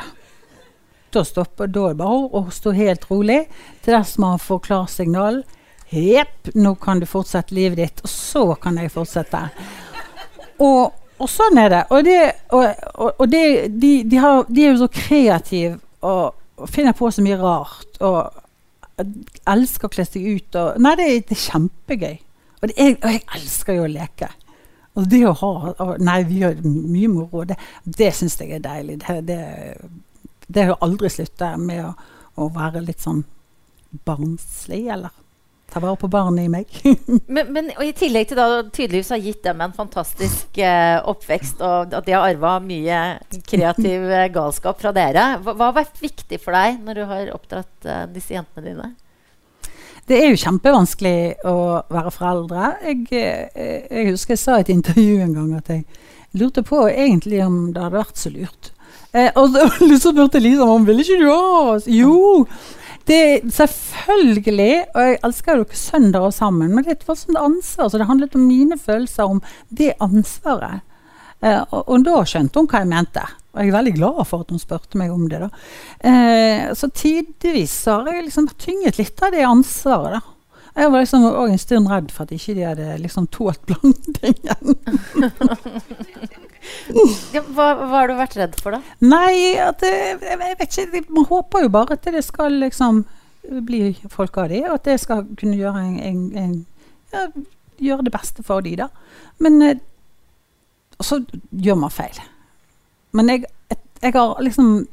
Da 1.13 1.21
stopper 1.27 1.67
da 1.67 1.89
er 1.89 1.93
det 1.93 1.99
bare 1.99 2.29
å 2.39 2.45
stå 2.53 2.71
helt 2.77 3.03
rolig 3.09 3.43
til 3.83 3.97
dess 3.97 4.15
man 4.21 4.39
får 4.41 4.61
klarsignal. 4.69 5.41
Jepp, 5.93 6.53
nå 6.55 6.73
kan 6.81 7.01
du 7.01 7.05
fortsette 7.05 7.53
livet 7.53 7.81
ditt. 7.81 8.03
Og 8.05 8.09
så 8.09 8.45
kan 8.61 8.79
jeg 8.79 8.93
fortsette. 8.93 9.43
Og, 10.63 10.93
og 11.19 11.29
sånn 11.29 11.59
er 11.61 11.73
det. 11.73 11.81
Og, 11.93 12.07
det, 12.07 12.21
og, 12.55 13.03
og, 13.11 13.25
det, 13.29 13.43
de, 13.81 13.91
de, 14.09 14.21
har, 14.23 14.47
de 14.47 14.63
er 14.63 14.73
jo 14.73 14.85
så 14.85 14.89
kreative 14.93 15.75
og, 16.07 16.39
finner 16.69 16.95
på 16.95 17.09
så 17.11 17.21
mye 17.25 17.37
rart. 17.41 17.99
Og 17.99 19.03
elsker 19.49 19.89
å 19.89 19.93
kle 19.93 20.07
seg 20.07 20.29
ut. 20.29 20.55
Og, 20.55 20.79
nei, 20.81 20.95
det, 21.01 21.09
det 21.27 21.37
er 21.37 21.43
kjempegøy. 21.43 22.15
Og, 22.63 22.71
er, 22.71 22.95
og 22.95 23.11
jeg 23.11 23.25
elsker 23.41 23.77
jo 23.77 23.85
å 23.85 23.91
leke. 23.91 24.31
Og 24.93 25.09
det 25.09 25.23
å 25.25 25.33
ha 25.39 25.93
Nei, 26.01 26.19
vi 26.29 26.41
gjør 26.43 26.61
mye 26.65 27.09
moro. 27.11 27.45
Det, 27.49 27.57
det 27.85 28.11
syns 28.17 28.37
jeg 28.41 28.53
er 28.57 28.63
deilig. 28.63 28.99
Det, 29.01 29.19
det, 29.27 29.39
det 30.47 30.67
har 30.69 30.85
aldri 30.85 31.09
slutta 31.09 31.55
med 31.57 31.85
å, 31.87 31.93
å 32.37 32.49
være 32.53 32.83
litt 32.85 33.01
sånn 33.03 33.23
barnslig, 34.05 34.87
eller 34.93 35.13
ta 35.73 35.81
vare 35.81 35.97
på 35.97 36.09
barnet 36.11 36.45
i 36.45 36.51
meg. 36.51 36.69
Men, 37.33 37.49
men 37.53 37.71
i 37.81 37.89
tillegg 37.97 38.29
til 38.29 38.37
da 38.37 38.61
tydeligvis 38.67 39.09
har 39.13 39.21
gitt 39.23 39.41
dem 39.45 39.61
en 39.63 39.73
fantastisk 39.73 40.59
eh, 40.61 40.99
oppvekst, 41.09 41.63
og 41.65 41.95
at 41.97 42.05
de 42.05 42.13
har 42.13 42.27
arva 42.27 42.59
mye 42.61 42.99
kreativ 43.49 44.05
eh, 44.05 44.27
galskap 44.33 44.81
fra 44.81 44.93
dere, 44.93 45.23
hva, 45.41 45.55
hva 45.57 45.71
har 45.71 45.79
vært 45.79 46.01
viktig 46.03 46.37
for 46.43 46.53
deg 46.53 46.77
når 46.85 46.99
du 46.99 47.03
har 47.09 47.31
oppdratt 47.33 47.89
eh, 47.89 48.03
disse 48.13 48.35
jentene 48.35 48.67
dine? 48.69 48.91
Det 50.09 50.17
er 50.19 50.33
jo 50.33 50.39
kjempevanskelig 50.41 51.17
å 51.47 51.57
være 51.93 52.11
foreldre. 52.11 52.71
Jeg, 52.83 53.05
eh, 53.15 53.85
jeg 53.87 54.09
husker 54.11 54.35
jeg 54.35 54.41
sa 54.41 54.57
i 54.59 54.65
et 54.65 54.71
intervju 54.73 55.21
en 55.23 55.35
gang 55.37 55.51
at 55.61 55.71
jeg 55.71 55.85
lurte 56.39 56.63
på 56.67 56.81
egentlig 56.89 57.39
om 57.45 57.59
det 57.71 57.83
hadde 57.83 58.01
vært 58.01 58.19
så 58.19 58.31
lurt. 58.33 58.71
Eh, 59.13 59.29
og 59.39 59.55
så 60.03 60.11
spurte 60.11 60.41
Lisa 60.43 60.67
om 60.67 60.87
ville 60.87 61.05
ikke 61.05 61.21
du 61.21 61.29
ha 61.29 61.75
oss. 61.75 61.87
Jo! 61.87 62.47
Det 63.07 63.51
selvfølgelig, 63.51 64.75
og 64.95 64.99
jeg 65.03 65.17
elsker 65.27 65.59
dere 65.59 65.75
søndager 65.75 66.31
sammen, 66.31 66.71
men 66.71 66.85
det 66.87 67.01
var 67.07 67.19
sånn 67.19 67.39
ansvar. 67.39 67.91
Så 67.91 67.99
det 67.99 68.07
handlet 68.07 68.35
om 68.39 68.45
mine 68.47 68.77
følelser, 68.79 69.27
om 69.27 69.41
det 69.69 69.93
ansvaret. 70.03 70.83
Eh, 71.43 71.61
og, 71.69 71.81
og 71.83 72.05
da 72.07 72.21
skjønte 72.27 72.59
hun 72.59 72.69
hva 72.71 72.83
jeg 72.83 72.91
mente. 72.91 73.25
Og 73.53 73.61
jeg 73.61 73.69
er 73.69 73.75
veldig 73.77 73.95
glad 73.99 74.21
for 74.25 74.43
at 74.43 74.51
hun 74.53 74.61
spurte 74.61 74.97
meg 74.97 75.13
om 75.13 75.27
det. 75.29 75.43
da. 75.43 75.49
Eh, 76.09 76.73
så 76.77 76.89
tidvis 76.89 77.75
har 77.85 78.09
jeg 78.09 78.25
liksom 78.27 78.49
tynget 78.57 78.97
litt 78.97 79.21
av 79.21 79.35
det 79.35 79.45
ansvaret. 79.45 80.17
da. 80.17 80.33
Jeg 80.73 80.89
var 80.89 81.03
liksom 81.03 81.25
også 81.29 81.51
en 81.53 81.59
stund 81.61 81.89
redd 81.91 82.09
for 82.09 82.25
at 82.25 82.31
ikke 82.33 82.55
de 82.57 82.63
hadde 82.65 82.95
liksom 83.03 83.27
tålt 83.29 83.61
blandingen. 83.69 84.73
Hva, 87.53 87.67
hva 87.77 87.91
har 87.91 88.09
du 88.09 88.15
vært 88.17 88.37
redd 88.39 88.57
for, 88.57 88.73
da? 88.73 88.95
Nei, 89.05 89.53
at 89.61 89.83
det, 89.83 89.93
jeg 90.23 90.39
vet 90.41 90.65
ikke. 90.65 91.03
Man 91.13 91.29
håper 91.29 91.67
jo 91.67 91.73
bare 91.73 91.97
at 91.97 92.09
det 92.09 92.23
skal 92.25 92.57
liksom 92.63 93.03
bli 93.67 93.93
folk 94.09 94.37
av 94.39 94.49
de, 94.49 94.63
og 94.65 94.79
at 94.79 94.89
det 94.89 94.97
skal 95.03 95.25
kunne 95.37 95.59
gjøre, 95.59 95.83
en, 95.83 95.97
en, 95.99 96.21
en, 96.39 96.53
ja, 97.13 97.27
gjøre 97.83 98.07
det 98.07 98.15
beste 98.15 98.45
for 98.47 98.65
de, 98.65 98.77
da. 98.79 98.89
Men 99.43 99.61
eh, 99.61 99.81
så 101.03 101.21
gjør 101.51 101.83
man 101.83 101.93
feil. 101.93 102.17
Men 103.13 103.29
jeg, 103.29 103.45
jeg, 104.01 104.13
har 104.15 104.41
liksom 104.41 104.87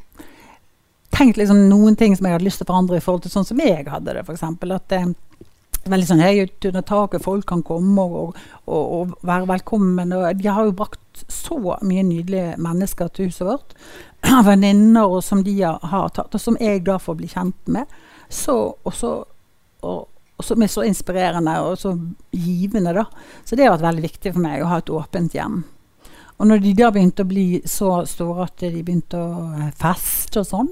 tenkt 1.10 1.40
liksom 1.40 1.64
noen 1.70 1.96
ting 1.98 2.14
som 2.16 2.28
jeg 2.28 2.36
hadde 2.36 2.46
lyst 2.46 2.60
til 2.60 2.68
å 2.68 2.72
forandre 2.72 3.00
i 3.00 3.04
forhold 3.04 3.24
til 3.24 3.32
sånn 3.32 3.48
som 3.48 3.60
jeg 3.64 3.88
hadde 3.88 4.14
det, 4.16 4.24
f.eks. 4.26 4.44
At 4.44 4.92
det 4.92 5.00
er 5.00 5.14
veldig 5.88 6.08
sånn 6.10 6.22
høyt 6.22 6.68
under 6.68 6.84
taket, 6.86 7.24
folk 7.24 7.46
kan 7.48 7.64
komme 7.66 8.04
og, 8.04 8.38
og, 8.66 8.84
og 8.98 9.14
være 9.26 9.48
velkommen. 9.48 10.12
Og 10.16 10.28
de 10.36 10.52
har 10.52 10.68
jo 10.68 10.76
brakt 10.76 11.24
så 11.32 11.58
mye 11.80 12.04
nydelige 12.06 12.54
mennesker 12.60 13.10
til 13.16 13.30
huset 13.30 13.48
vårt. 13.48 13.74
Venninner 14.48 15.18
som 15.24 15.44
de 15.46 15.56
har 15.64 16.14
tatt, 16.14 16.34
og 16.34 16.42
som 16.42 16.58
jeg 16.60 16.84
da 16.86 17.00
får 17.00 17.18
bli 17.18 17.32
kjent 17.32 17.72
med. 17.72 17.98
Så, 18.30 18.56
og 18.76 18.94
så, 18.94 19.16
og, 19.80 20.00
og 20.36 20.46
som 20.46 20.62
er 20.62 20.70
så 20.70 20.84
inspirerende 20.86 21.56
og 21.64 21.78
så 21.80 21.96
givende, 22.36 22.94
da. 23.00 23.08
Så 23.44 23.56
det 23.56 23.66
har 23.66 23.78
vært 23.78 23.88
veldig 23.90 24.08
viktig 24.10 24.36
for 24.36 24.44
meg 24.44 24.62
å 24.62 24.70
ha 24.70 24.80
et 24.84 24.92
åpent 24.92 25.34
hjem. 25.40 25.62
Og 26.40 26.48
når 26.48 26.62
de 26.64 26.74
da 26.76 26.88
begynte 26.92 27.24
å 27.26 27.28
bli 27.28 27.60
så 27.68 27.98
store 28.08 28.46
at 28.48 28.62
de 28.64 28.80
begynte 28.80 29.18
å 29.20 29.48
eh, 29.58 29.72
feste 29.76 30.40
og 30.40 30.48
sånn, 30.48 30.70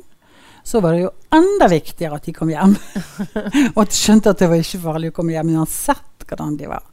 så 0.68 0.80
var 0.84 0.94
det 0.94 1.02
jo 1.02 1.10
enda 1.32 1.68
viktigere 1.70 2.18
at 2.18 2.28
de 2.28 2.34
kom 2.36 2.50
hjem. 2.52 2.74
og 3.74 3.82
at 3.84 3.92
de 3.92 3.96
skjønte 3.96 4.32
at 4.32 4.40
det 4.40 4.48
var 4.50 4.62
ikke 4.62 4.80
farlig 4.82 5.12
å 5.12 5.16
komme 5.16 5.34
hjem 5.36 5.52
uansett 5.56 6.24
hvordan 6.28 6.56
de 6.60 6.68
var. 6.68 6.84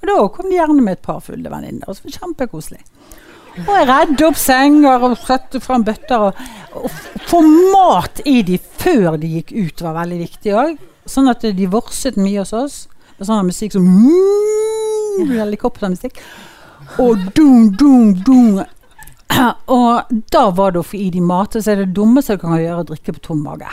Og 0.00 0.08
da 0.08 0.16
kom 0.34 0.48
de 0.50 0.56
gjerne 0.58 0.84
med 0.84 0.98
et 0.98 1.04
par 1.04 1.20
fulle 1.24 1.52
venninner. 1.52 1.86
Og 1.86 1.96
så 1.96 2.04
var 2.04 2.12
det 2.12 2.20
kjempekoselig. 2.20 2.80
Og 3.62 3.72
jeg 3.76 3.88
redde 3.88 4.26
opp 4.26 4.38
senger 4.40 5.04
og 5.06 5.18
satte 5.20 5.60
fram 5.62 5.84
bøtter. 5.86 6.28
Og, 6.28 6.80
og 6.80 7.26
få 7.28 7.42
mat 7.46 8.22
i 8.28 8.40
de 8.48 8.58
før 8.60 9.20
de 9.20 9.30
gikk 9.36 9.52
ut 9.54 9.84
var 9.84 10.00
veldig 10.00 10.22
viktig 10.24 10.56
òg. 10.56 10.80
Sånn 11.08 11.28
at 11.30 11.44
de 11.44 11.68
vorset 11.70 12.18
mye 12.20 12.40
hos 12.40 12.54
oss. 12.56 12.78
Med 13.18 13.28
sånn 13.28 13.46
musikk 13.46 13.76
som 13.76 13.86
mm, 13.86 15.36
Helikoptermusikk. 15.36 16.20
Og 17.00 17.18
dum, 17.36 17.72
dum, 17.78 18.14
dum. 18.26 18.62
Og 19.72 20.16
da 20.32 20.42
var 20.52 20.74
det 20.74 20.82
å 20.82 20.86
få 20.86 20.98
i 21.00 21.10
de 21.14 21.22
mat. 21.24 21.56
Så 21.56 21.72
er 21.72 21.84
det 21.84 21.94
dummeste 21.96 22.36
du 22.36 22.42
kan 22.44 22.58
gjøre, 22.60 22.82
å 22.82 22.88
drikke 22.92 23.16
på 23.16 23.26
tom 23.30 23.44
mage. 23.46 23.70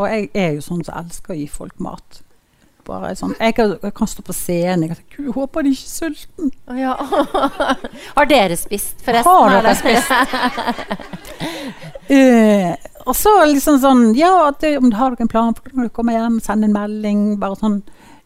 Og 0.00 0.08
jeg 0.10 0.30
er 0.34 0.54
jo 0.56 0.62
sånn 0.64 0.84
som 0.86 0.96
elsker 1.04 1.34
å 1.34 1.38
gi 1.38 1.48
folk 1.50 1.76
mat. 1.82 2.24
Bare 2.84 3.14
sånn, 3.16 3.32
jeg, 3.38 3.54
kan, 3.56 3.76
jeg 3.80 3.94
kan 3.96 4.08
stå 4.10 4.24
på 4.26 4.34
scenen. 4.36 4.82
Jeg 4.84 4.90
kan 4.90 4.98
tenke, 4.98 5.16
Gud, 5.16 5.30
håper 5.38 5.64
de 5.64 5.72
ikke 5.72 5.86
er 5.86 5.92
sulten. 5.94 6.50
Ja. 6.76 6.96
Har 8.16 8.28
dere 8.28 8.58
spist, 8.60 8.98
forresten? 9.04 9.30
Har 9.32 9.64
dere 9.64 9.76
spist? 9.78 10.10
uh, 12.10 12.72
og 13.08 13.16
så 13.16 13.32
liksom 13.48 13.80
sånn 13.80 14.04
Ja, 14.18 14.50
det, 14.60 14.76
om 14.80 14.90
du 14.90 14.98
har 14.98 15.14
dere 15.14 15.24
en 15.24 15.32
plan 15.32 15.56
for 15.56 15.72
når 15.72 15.88
du 15.88 15.94
kommer 15.96 16.18
hjem, 16.18 16.40
send 16.44 16.66
en 16.66 16.76
melding. 16.76 17.24
Bare 17.40 17.56
sånn 17.60 17.80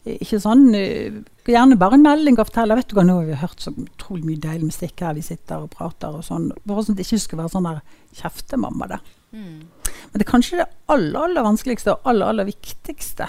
Ikke 0.07 0.39
sånn 0.39 0.69
eh, 0.77 1.19
Gjerne 1.49 1.79
bare 1.81 1.97
en 1.97 2.05
melding 2.05 2.37
og 2.37 2.45
fortelle. 2.51 2.75
Vet 2.77 2.91
du 2.91 2.93
hva, 2.93 3.03
nå 3.07 3.15
har 3.17 3.25
vi 3.25 3.37
hørt 3.41 3.63
så 3.63 3.71
utrolig 3.73 4.21
mye 4.27 4.41
deilig 4.43 4.67
musikk 4.69 5.01
her. 5.01 5.15
Vi 5.17 5.23
sitter 5.25 5.63
og 5.65 5.71
prater 5.73 6.19
og 6.19 6.21
sånn. 6.27 6.51
Bare 6.61 6.83
sånn 6.85 6.93
at 6.93 7.01
det 7.01 7.07
ikke 7.07 7.23
skulle 7.23 7.41
være 7.41 7.53
sånn 7.55 7.65
der 7.65 7.79
kjeftemamma, 8.19 8.89
da. 8.91 8.99
Mm. 9.33 9.63
Men 9.65 10.13
det 10.13 10.25
er 10.27 10.29
kanskje 10.29 10.59
det 10.59 10.67
aller, 10.93 11.17
aller 11.23 11.47
vanskeligste 11.47 11.95
og 11.95 12.05
aller, 12.11 12.29
aller 12.29 12.47
viktigste 12.51 13.25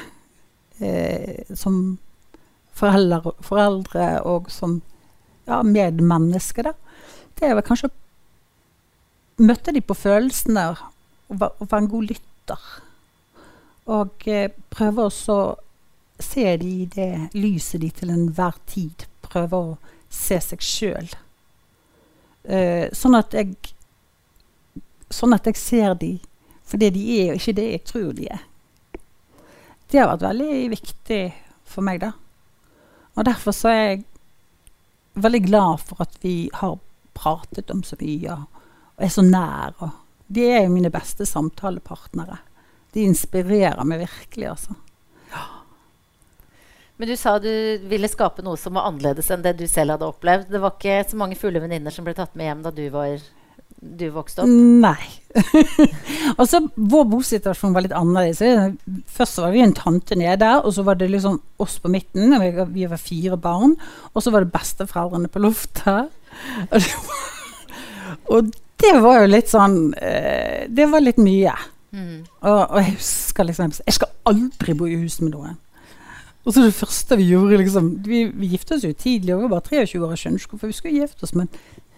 eh, 0.84 1.48
som 1.56 1.80
foreldre, 2.76 3.32
foreldre 3.44 4.10
og 4.28 4.52
som 4.52 4.78
ja, 5.48 5.62
medmenneske, 5.64 6.64
da. 6.68 6.74
Det 7.40 7.48
er 7.48 7.56
vel 7.56 7.66
kanskje 7.66 7.88
å 7.88 9.44
møte 9.48 9.72
de 9.72 9.80
på 9.80 9.96
følelsene 9.96 10.66
og, 10.74 10.84
og 11.32 11.64
være 11.64 11.82
en 11.82 11.90
god 11.96 12.08
lytter. 12.12 12.70
Og 13.96 14.28
eh, 14.28 14.52
prøve 14.72 15.08
også 15.08 15.40
å 15.40 15.50
se 16.24 16.56
de 16.60 16.74
det 16.94 17.12
lyset 17.34 17.80
de 17.82 17.90
til 17.94 18.12
enhver 18.14 18.56
tid 18.70 19.06
prøver 19.24 19.72
å 19.72 19.78
se 20.10 20.40
seg 20.42 20.64
sjøl. 20.64 21.12
Eh, 22.44 22.88
sånn 22.96 23.18
at 23.18 23.36
jeg 23.36 23.54
Sånn 25.10 25.34
at 25.34 25.48
jeg 25.48 25.58
ser 25.58 25.96
de 25.98 26.12
for 26.62 26.78
det 26.78 26.92
de 26.94 27.00
er, 27.18 27.32
og 27.32 27.40
ikke 27.40 27.56
det 27.58 27.64
jeg 27.66 27.80
tror 27.88 28.12
de 28.14 28.28
er. 28.30 28.44
Det 29.90 29.98
har 29.98 30.12
vært 30.12 30.22
veldig 30.22 30.68
viktig 30.70 31.22
for 31.66 31.82
meg, 31.82 31.98
da. 32.04 32.12
Og 33.18 33.26
derfor 33.26 33.56
så 33.56 33.72
er 33.72 33.80
jeg 33.80 34.04
veldig 35.18 35.40
glad 35.48 35.82
for 35.82 36.04
at 36.06 36.14
vi 36.22 36.34
har 36.60 36.78
pratet 37.18 37.72
om 37.74 37.82
så 37.82 37.98
mye 37.98 38.36
og 38.38 39.02
er 39.02 39.10
så 39.10 39.24
nær. 39.26 39.74
Og 39.82 40.30
de 40.30 40.46
er 40.46 40.62
jo 40.62 40.76
mine 40.76 40.92
beste 40.94 41.26
samtalepartnere. 41.26 42.38
De 42.94 43.02
inspirerer 43.02 43.82
meg 43.82 44.04
virkelig, 44.04 44.52
altså. 44.52 44.78
Men 47.00 47.08
du 47.08 47.16
sa 47.16 47.38
du 47.40 47.52
ville 47.88 48.08
skape 48.12 48.42
noe 48.44 48.58
som 48.60 48.76
var 48.76 48.90
annerledes 48.90 49.30
enn 49.32 49.40
det 49.40 49.54
du 49.56 49.64
selv 49.64 49.94
hadde 49.94 50.08
opplevd. 50.10 50.50
Det 50.52 50.58
var 50.60 50.74
ikke 50.74 50.98
så 51.08 51.16
mange 51.16 51.38
fulle 51.40 51.62
venninner 51.62 51.94
som 51.94 52.04
ble 52.04 52.12
tatt 52.12 52.34
med 52.36 52.44
hjem 52.44 52.58
da 52.66 52.72
du, 52.76 52.82
var, 52.92 53.14
du 53.80 54.04
vokste 54.12 54.44
opp? 54.44 54.50
Nei. 54.84 55.06
altså, 56.40 56.60
vår 56.76 57.06
bosituasjon 57.08 57.72
var 57.72 57.86
litt 57.86 57.94
annerledes. 57.96 58.76
Først 59.08 59.38
så 59.38 59.46
var 59.46 59.54
vi 59.54 59.62
en 59.64 59.72
tante 59.78 60.18
nede, 60.20 60.50
og 60.60 60.76
så 60.76 60.84
var 60.84 61.00
det 61.00 61.08
liksom 61.14 61.38
oss 61.64 61.78
på 61.80 61.88
midten. 61.88 62.36
Vi, 62.74 62.84
var 62.92 63.00
fire 63.00 63.40
barn. 63.40 63.78
Og 64.12 64.20
så 64.20 64.34
var 64.36 64.44
det 64.44 64.52
besteforeldrene 64.58 65.32
på 65.32 65.40
loftet. 65.40 66.12
Og 66.68 66.76
det 66.76 66.92
var, 67.06 67.24
og 68.36 68.52
det 68.84 68.92
var 69.00 69.22
jo 69.22 69.32
litt 69.32 69.48
sånn 69.48 69.80
eh, 69.96 70.68
Det 70.68 70.84
var 70.92 71.00
litt 71.00 71.24
mye. 71.24 71.56
Mm. 71.96 72.20
Og, 72.44 72.60
og 72.60 72.76
jeg 72.78 72.92
husker 73.00 73.48
liksom 73.48 73.72
Jeg 73.80 73.96
skal 73.96 74.12
aldri 74.28 74.76
bo 74.76 74.84
i 74.84 75.00
hus 75.00 75.16
med 75.24 75.32
noen. 75.32 75.56
Og 76.44 76.54
så 76.54 76.64
det 76.64 76.72
første 76.72 77.18
vi 77.20 77.28
gjorde 77.28 77.58
liksom 77.60 77.88
Vi, 78.06 78.22
vi 78.32 78.48
giftet 78.54 78.78
oss 78.78 78.86
jo 78.86 78.94
tidlig, 78.96 79.34
og 79.34 79.42
vi 79.42 79.48
var 79.48 79.58
bare 79.58 79.84
23 79.84 80.00
år. 80.00 80.14
Jeg 80.14 80.22
skjønner 80.22 80.42
ikke 80.42 80.54
hvorfor 80.54 80.70
vi 80.72 80.78
skulle 80.78 81.02
gifte 81.02 81.26
oss, 81.26 81.34
men 81.36 81.50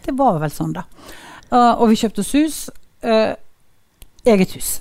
det 0.03 0.16
var 0.18 0.40
vel 0.43 0.51
sånn, 0.51 0.72
da. 0.74 0.86
Uh, 1.53 1.74
og 1.78 1.93
vi 1.93 2.01
kjøpte 2.01 2.24
oss 2.24 2.32
hus. 2.34 2.57
Uh, 3.07 3.34
eget 4.26 4.57
hus. 4.57 4.72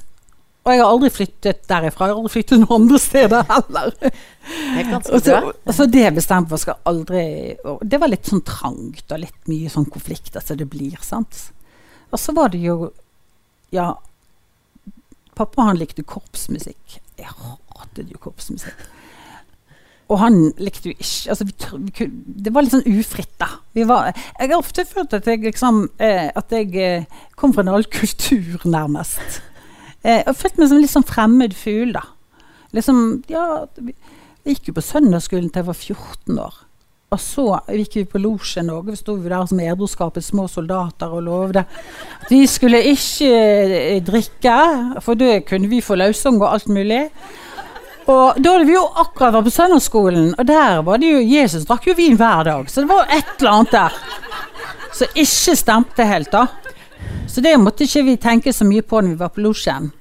Og 0.61 0.75
jeg 0.75 0.81
har 0.83 0.91
aldri 0.91 1.09
flyttet 1.09 1.63
derifra. 1.69 2.07
Jeg 2.07 2.13
har 2.13 2.19
aldri 2.19 2.33
flyttet 2.35 2.61
noen 2.61 2.83
andre 2.83 2.99
steder 3.01 3.47
heller. 3.49 3.95
Det 4.01 4.83
er 4.83 4.91
Og 4.99 5.23
så, 5.25 5.37
og 5.49 5.73
så 5.73 5.87
det 5.89 6.05
bestemte 6.13 6.53
for 6.53 6.61
skal 6.61 6.77
aldri 6.89 7.23
og 7.65 7.81
Det 7.81 7.99
var 8.01 8.11
litt 8.11 8.29
sånn 8.29 8.43
trangt 8.45 9.09
og 9.09 9.23
litt 9.23 9.49
mye 9.49 9.71
sånn 9.73 9.89
konflikter 9.89 10.43
som 10.45 10.59
det 10.59 10.69
blir, 10.69 10.97
sant. 11.05 11.47
Og 12.11 12.21
så 12.21 12.35
var 12.37 12.53
det 12.53 12.61
jo 12.61 12.91
Ja, 13.73 13.93
pappa 15.37 15.69
han 15.69 15.79
likte 15.79 16.03
korpsmusikk. 16.05 16.99
Jeg 17.17 17.37
hatet 17.41 18.11
jo 18.11 18.21
korpsmusikk. 18.21 18.85
Og 20.11 20.19
han 20.19 20.39
likte 20.59 20.91
jo 20.91 20.95
ikke 20.97 21.31
altså 21.31 21.45
vi, 21.47 22.07
Det 22.45 22.51
var 22.53 22.65
litt 22.65 22.73
sånn 22.73 22.97
ufritt, 22.99 23.33
da. 23.39 23.47
Var, 23.75 24.11
jeg 24.11 24.51
har 24.51 24.57
ofte 24.57 24.85
følt 24.87 25.13
at 25.15 25.29
jeg 25.29 25.43
liksom 25.45 25.85
eh, 26.03 26.27
At 26.35 26.51
jeg 26.51 26.73
eh, 26.75 27.21
kom 27.39 27.55
fra 27.55 27.63
en 27.63 27.71
annen 27.71 27.87
kultur, 27.91 28.65
nærmest. 28.67 29.39
Eh, 30.03 30.19
jeg 30.25 30.35
følte 30.35 30.59
meg 30.59 30.71
som 30.71 30.79
en 30.79 30.83
litt 30.83 30.95
sånn 30.95 31.07
fremmed 31.07 31.55
fugl, 31.55 31.93
da. 31.95 32.03
Liksom, 32.75 32.99
ja, 33.31 33.45
jeg 34.41 34.57
gikk 34.57 34.71
jo 34.71 34.75
på 34.79 34.83
søndagsskolen 34.85 35.49
til 35.51 35.61
jeg 35.61 35.69
var 35.69 35.79
14 35.79 36.43
år. 36.43 36.59
Og 37.11 37.19
så 37.19 37.43
gikk 37.75 37.95
vi 37.99 38.05
på 38.07 38.21
losjen 38.23 38.69
òg. 38.71 38.87
Vi 38.87 38.95
sto 38.95 39.17
der 39.19 39.33
som 39.49 39.59
edruskapets 39.59 40.29
små 40.31 40.45
soldater 40.47 41.11
og 41.11 41.25
lovde 41.25 41.65
at 41.65 42.29
vi 42.31 42.45
skulle 42.47 42.79
ikke 42.87 43.31
eh, 43.35 43.97
drikke, 44.07 44.55
for 45.03 45.19
da 45.19 45.41
kunne 45.43 45.67
vi 45.71 45.81
få 45.83 45.99
løsung 45.99 46.39
og 46.39 46.53
alt 46.53 46.71
mulig. 46.71 47.03
Og 48.09 48.39
da 48.41 48.55
hadde 48.55 48.65
vi 48.65 48.73
jo 48.73 48.83
akkurat 49.03 49.35
vært 49.35 49.47
på 49.49 49.53
søndagsskolen, 49.53 50.31
og 50.39 50.47
der 50.49 50.81
var 50.85 51.01
det 51.01 51.11
jo 51.11 51.21
Jesus 51.21 51.67
drakk 51.69 51.85
jo 51.91 51.97
vin 51.97 52.17
hver 52.19 52.47
dag. 52.47 52.69
Så 52.69 52.81
det 52.81 52.89
var 52.89 53.03
jo 53.03 53.19
et 53.19 53.33
eller 53.37 53.51
annet 53.51 53.75
der 53.77 53.97
som 54.91 55.21
ikke 55.23 55.55
stemte 55.57 56.07
helt, 56.07 56.33
da. 56.33 56.47
Så 57.29 57.43
det 57.43 57.55
måtte 57.61 57.85
ikke 57.85 58.05
vi 58.09 58.17
tenke 58.21 58.53
så 58.53 58.65
mye 58.67 58.83
på 58.83 59.01
når 59.01 59.13
vi 59.13 59.21
var 59.21 59.31
på 59.35 59.43
losjen. 59.45 59.91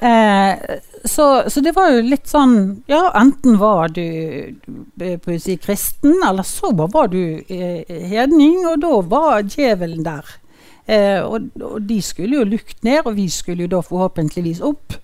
Eh, 0.00 0.78
så, 1.04 1.26
så 1.50 1.60
det 1.62 1.72
var 1.74 1.90
jo 1.90 2.04
litt 2.06 2.28
sånn 2.30 2.52
Ja, 2.86 3.08
enten 3.18 3.56
var 3.58 3.90
du 3.90 4.04
å 4.06 5.38
si 5.42 5.56
kristen, 5.58 6.20
eller 6.22 6.46
så 6.46 6.70
var 6.74 7.10
du 7.10 7.42
eh, 7.48 7.82
hedning, 8.10 8.60
og 8.66 8.82
da 8.84 8.92
var 9.02 9.42
djevelen 9.46 10.04
der. 10.06 10.36
Eh, 10.86 11.18
og, 11.20 11.50
og 11.60 11.82
de 11.86 11.98
skulle 12.02 12.40
jo 12.40 12.46
lukt 12.48 12.82
ned, 12.86 13.02
og 13.04 13.16
vi 13.18 13.28
skulle 13.32 13.66
jo 13.66 13.74
da 13.76 13.82
forhåpentligvis 13.84 14.62
opp. 14.64 14.96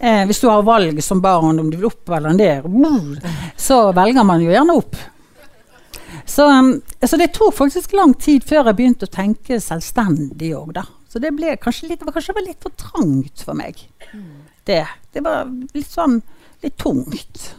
Eh, 0.00 0.22
hvis 0.26 0.40
du 0.40 0.48
har 0.48 0.64
valg 0.64 1.02
som 1.04 1.20
barn 1.20 1.60
om 1.60 1.70
du 1.70 1.76
vil 1.76 1.90
opp 1.90 2.08
eller 2.16 2.32
ned, 2.32 2.68
så 3.56 3.90
velger 3.96 4.24
man 4.24 4.40
jo 4.40 4.52
gjerne 4.52 4.76
opp. 4.80 4.96
Så, 6.24 6.46
um, 6.48 6.70
så 7.04 7.18
det 7.20 7.32
tok 7.36 7.54
faktisk 7.56 7.92
lang 7.98 8.14
tid 8.14 8.44
før 8.46 8.70
jeg 8.70 8.78
begynte 8.78 9.08
å 9.08 9.12
tenke 9.12 9.58
selvstendig 9.60 10.52
òg, 10.56 10.72
da. 10.78 10.86
Så 11.10 11.18
det 11.22 11.32
ble 11.34 11.56
kanskje 11.58 11.90
litt, 11.90 12.04
var 12.06 12.14
kanskje 12.14 12.36
litt 12.46 12.62
for 12.62 12.72
trangt 12.78 13.42
for 13.44 13.58
meg. 13.58 13.80
Det, 14.64 14.84
det 15.12 15.22
var 15.26 15.48
litt 15.74 15.90
sånn 15.90 16.20
litt 16.62 16.76
tungt. 16.78 17.50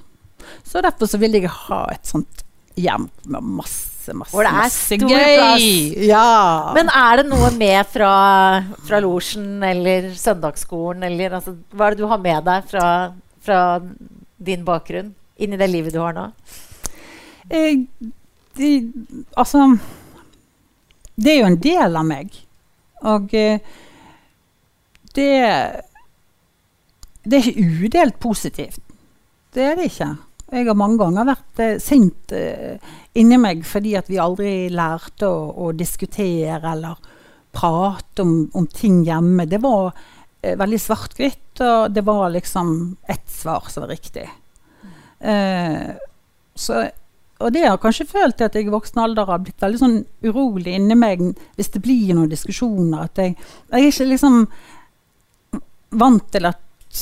Så 0.63 0.81
derfor 0.81 1.09
så 1.11 1.19
ville 1.21 1.41
jeg 1.43 1.51
ha 1.67 1.83
et 1.91 2.07
sånt 2.07 2.45
hjem 2.79 3.09
med 3.27 3.49
masse, 3.59 3.90
masse, 4.17 4.33
Hvor 4.35 4.43
det 4.45 4.51
er 4.51 4.57
masse 4.57 4.97
stor 4.97 5.09
gøy. 5.09 5.35
plass. 5.37 5.65
Ja. 6.07 6.73
Men 6.75 6.89
er 7.01 7.21
det 7.21 7.25
noe 7.29 7.51
med 7.57 7.85
fra, 7.91 8.11
fra 8.87 8.99
losjen 9.03 9.63
eller 9.63 10.09
søndagsskolen, 10.17 11.03
eller 11.07 11.37
altså, 11.39 11.55
hva 11.75 11.87
er 11.87 11.95
det 11.95 12.03
du 12.03 12.07
har 12.11 12.21
med 12.23 12.43
deg 12.47 12.67
fra, 12.71 12.87
fra 13.41 13.59
din 14.41 14.63
bakgrunn 14.67 15.13
inn 15.41 15.53
i 15.53 15.59
det 15.61 15.69
livet 15.71 15.93
du 15.95 15.99
har 16.03 16.13
nå? 16.17 16.27
Eh, 17.49 17.81
de, 18.57 18.69
altså 19.35 19.65
Det 21.15 21.31
er 21.33 21.39
jo 21.41 21.49
en 21.51 21.59
del 21.63 21.97
av 21.99 22.05
meg. 22.07 22.35
Og 23.07 23.33
eh, 23.33 23.59
det 25.15 25.31
Det 27.23 27.37
er 27.37 27.47
ikke 27.51 27.85
udelt 27.85 28.19
positivt. 28.19 28.79
Det 29.53 29.63
er 29.63 29.75
det 29.75 29.89
ikke. 29.91 30.07
Jeg 30.51 30.67
har 30.67 30.75
mange 30.75 30.99
ganger 30.99 31.29
vært 31.29 31.61
eh, 31.63 31.77
sint 31.79 32.33
eh, 32.35 32.75
inni 33.15 33.37
meg 33.39 33.63
fordi 33.67 33.95
at 33.95 34.09
vi 34.11 34.19
aldri 34.19 34.53
lærte 34.73 35.29
å, 35.29 35.45
å 35.63 35.71
diskutere 35.71 36.59
eller 36.73 36.99
prate 37.55 38.23
om, 38.25 38.33
om 38.59 38.67
ting 38.67 39.01
hjemme. 39.07 39.47
Det 39.47 39.61
var 39.63 39.93
eh, 40.41 40.57
veldig 40.59 40.79
svart-hvitt, 40.79 41.61
og 41.63 41.95
det 41.95 42.03
var 42.07 42.33
liksom 42.35 42.73
ett 43.07 43.29
svar 43.31 43.71
som 43.71 43.85
var 43.85 43.93
riktig. 43.95 44.27
Eh, 45.19 45.93
så 46.55 46.83
og 47.41 47.49
det 47.55 47.63
har 47.65 47.79
kanskje 47.81 48.05
følt 48.05 48.41
at 48.45 48.53
jeg 48.53 48.67
i 48.67 48.73
voksen 48.73 48.99
alder 49.01 49.25
har 49.25 49.39
blitt 49.41 49.63
veldig 49.63 49.79
sånn 49.81 49.95
urolig 50.27 50.75
inni 50.77 50.93
meg 50.93 51.23
hvis 51.57 51.71
det 51.73 51.81
blir 51.81 52.13
noen 52.13 52.29
diskusjoner. 52.29 53.07
At 53.07 53.17
jeg, 53.17 53.33
jeg 53.71 53.79
er 53.79 53.87
ikke 53.87 54.09
liksom 54.11 54.43
vant 55.97 56.27
til 56.29 56.45
at 56.51 57.01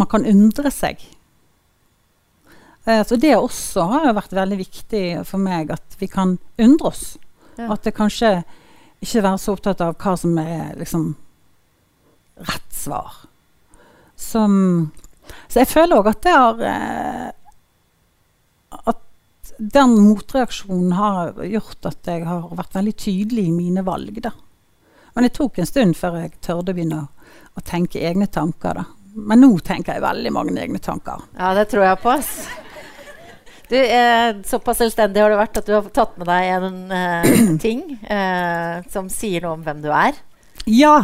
man 0.00 0.08
kan 0.08 0.24
undre 0.28 0.72
seg. 0.72 1.02
Eh, 2.86 3.06
så 3.06 3.16
det 3.16 3.34
også 3.36 3.86
har 3.90 4.12
vært 4.14 4.34
veldig 4.36 4.58
viktig 4.60 5.04
for 5.26 5.42
meg, 5.42 5.72
at 5.74 5.98
vi 5.98 6.08
kan 6.10 6.36
undre 6.62 6.92
oss. 6.92 7.16
Ja. 7.56 7.72
At 7.74 7.86
det 7.86 7.96
kanskje 7.96 8.40
ikke 9.02 9.24
være 9.24 9.40
så 9.40 9.56
opptatt 9.56 9.82
av 9.84 9.96
hva 10.00 10.14
som 10.18 10.36
er 10.40 10.76
liksom 10.78 11.08
rett 12.46 12.72
svar. 12.74 13.24
Så, 14.16 14.44
så 15.48 15.60
jeg 15.60 15.68
føler 15.68 15.98
òg 15.98 16.08
at 16.08 16.22
det 16.24 16.32
har 16.32 16.62
eh, 16.64 17.26
At 18.88 19.02
den 19.58 19.92
motreaksjonen 20.04 20.92
har 20.96 21.42
gjort 21.48 21.88
at 21.88 22.08
jeg 22.10 22.24
har 22.28 22.48
vært 22.56 22.76
veldig 22.76 22.94
tydelig 23.00 23.46
i 23.48 23.54
mine 23.54 23.84
valg. 23.84 24.20
Da. 24.22 24.32
Men 25.14 25.26
det 25.26 25.32
tok 25.38 25.58
en 25.58 25.68
stund 25.68 25.96
før 25.96 26.18
jeg 26.20 26.34
tørde 26.44 26.74
å 26.74 26.76
begynne 26.76 26.98
å, 27.02 27.30
å 27.56 27.64
tenke 27.64 28.02
egne 28.04 28.28
tanker. 28.28 28.82
Da. 28.82 28.84
Men 29.16 29.40
nå 29.40 29.50
tenker 29.64 29.96
jeg 29.96 30.04
veldig 30.04 30.32
mange 30.36 30.54
egne 30.60 30.80
tanker. 30.82 31.24
Ja, 31.38 31.54
det 31.56 31.70
tror 31.72 31.86
jeg 31.86 32.02
på. 32.02 32.12
ass. 32.12 32.65
Du, 33.70 33.74
eh, 33.76 34.36
såpass 34.46 34.78
selvstendig 34.78 35.22
har 35.22 35.32
du 35.32 35.36
vært 35.40 35.58
at 35.58 35.66
du 35.66 35.72
har 35.74 35.86
tatt 35.94 36.14
med 36.20 36.28
deg 36.30 36.52
en 36.54 36.92
eh, 36.94 37.32
ting 37.64 37.80
eh, 38.06 38.78
som 38.92 39.08
sier 39.10 39.42
noe 39.42 39.56
om 39.58 39.64
hvem 39.66 39.80
du 39.82 39.88
er. 39.90 40.14
Ja. 40.70 40.94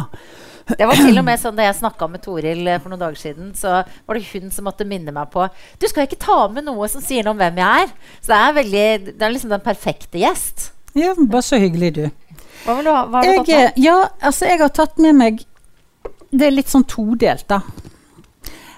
Det 0.63 0.87
var 0.87 0.95
til 0.95 1.19
og 1.19 1.25
med 1.27 1.39
sånn 1.43 1.57
Da 1.59 1.65
jeg 1.67 1.75
snakka 1.81 2.07
med 2.07 2.23
Toril 2.23 2.61
eh, 2.71 2.79
for 2.79 2.93
noen 2.93 3.01
dager 3.03 3.19
siden, 3.19 3.49
så 3.59 3.81
var 3.83 4.15
det 4.15 4.23
hun 4.31 4.47
som 4.55 4.63
måtte 4.69 4.87
minne 4.87 5.11
meg 5.11 5.27
på 5.33 5.43
Du 5.81 5.85
skal 5.91 6.07
ikke 6.07 6.21
ta 6.23 6.37
med 6.55 6.63
noe 6.69 6.87
som 6.91 7.03
sier 7.03 7.27
noe 7.27 7.35
om 7.35 7.41
hvem 7.43 7.59
jeg 7.59 7.83
er. 7.83 7.91
Så 8.23 8.31
det 8.31 8.39
er, 8.39 8.55
veldig, 8.61 8.85
det 9.19 9.27
er 9.27 9.33
liksom 9.35 9.51
den 9.51 9.65
perfekte 9.65 10.21
gjest. 10.23 10.69
ja, 10.95 11.11
bare 11.19 11.43
så 11.43 11.59
hyggelig, 11.59 11.91
du. 11.99 12.03
Hva, 12.63 12.77
vil 12.77 12.87
du 12.87 12.93
ha, 12.95 13.01
hva 13.11 13.19
har 13.19 13.27
du 13.27 13.31
Jeg, 13.33 13.39
tatt 13.43 13.57
med? 13.75 13.81
ja, 13.83 13.97
altså 14.23 14.47
jeg 14.47 14.61
har 14.63 14.71
tatt 14.71 14.99
med 15.03 15.17
meg 15.19 15.41
Det 16.31 16.45
er 16.47 16.53
litt 16.55 16.71
sånn 16.71 16.85
todelt, 16.87 17.43
da. 17.51 17.59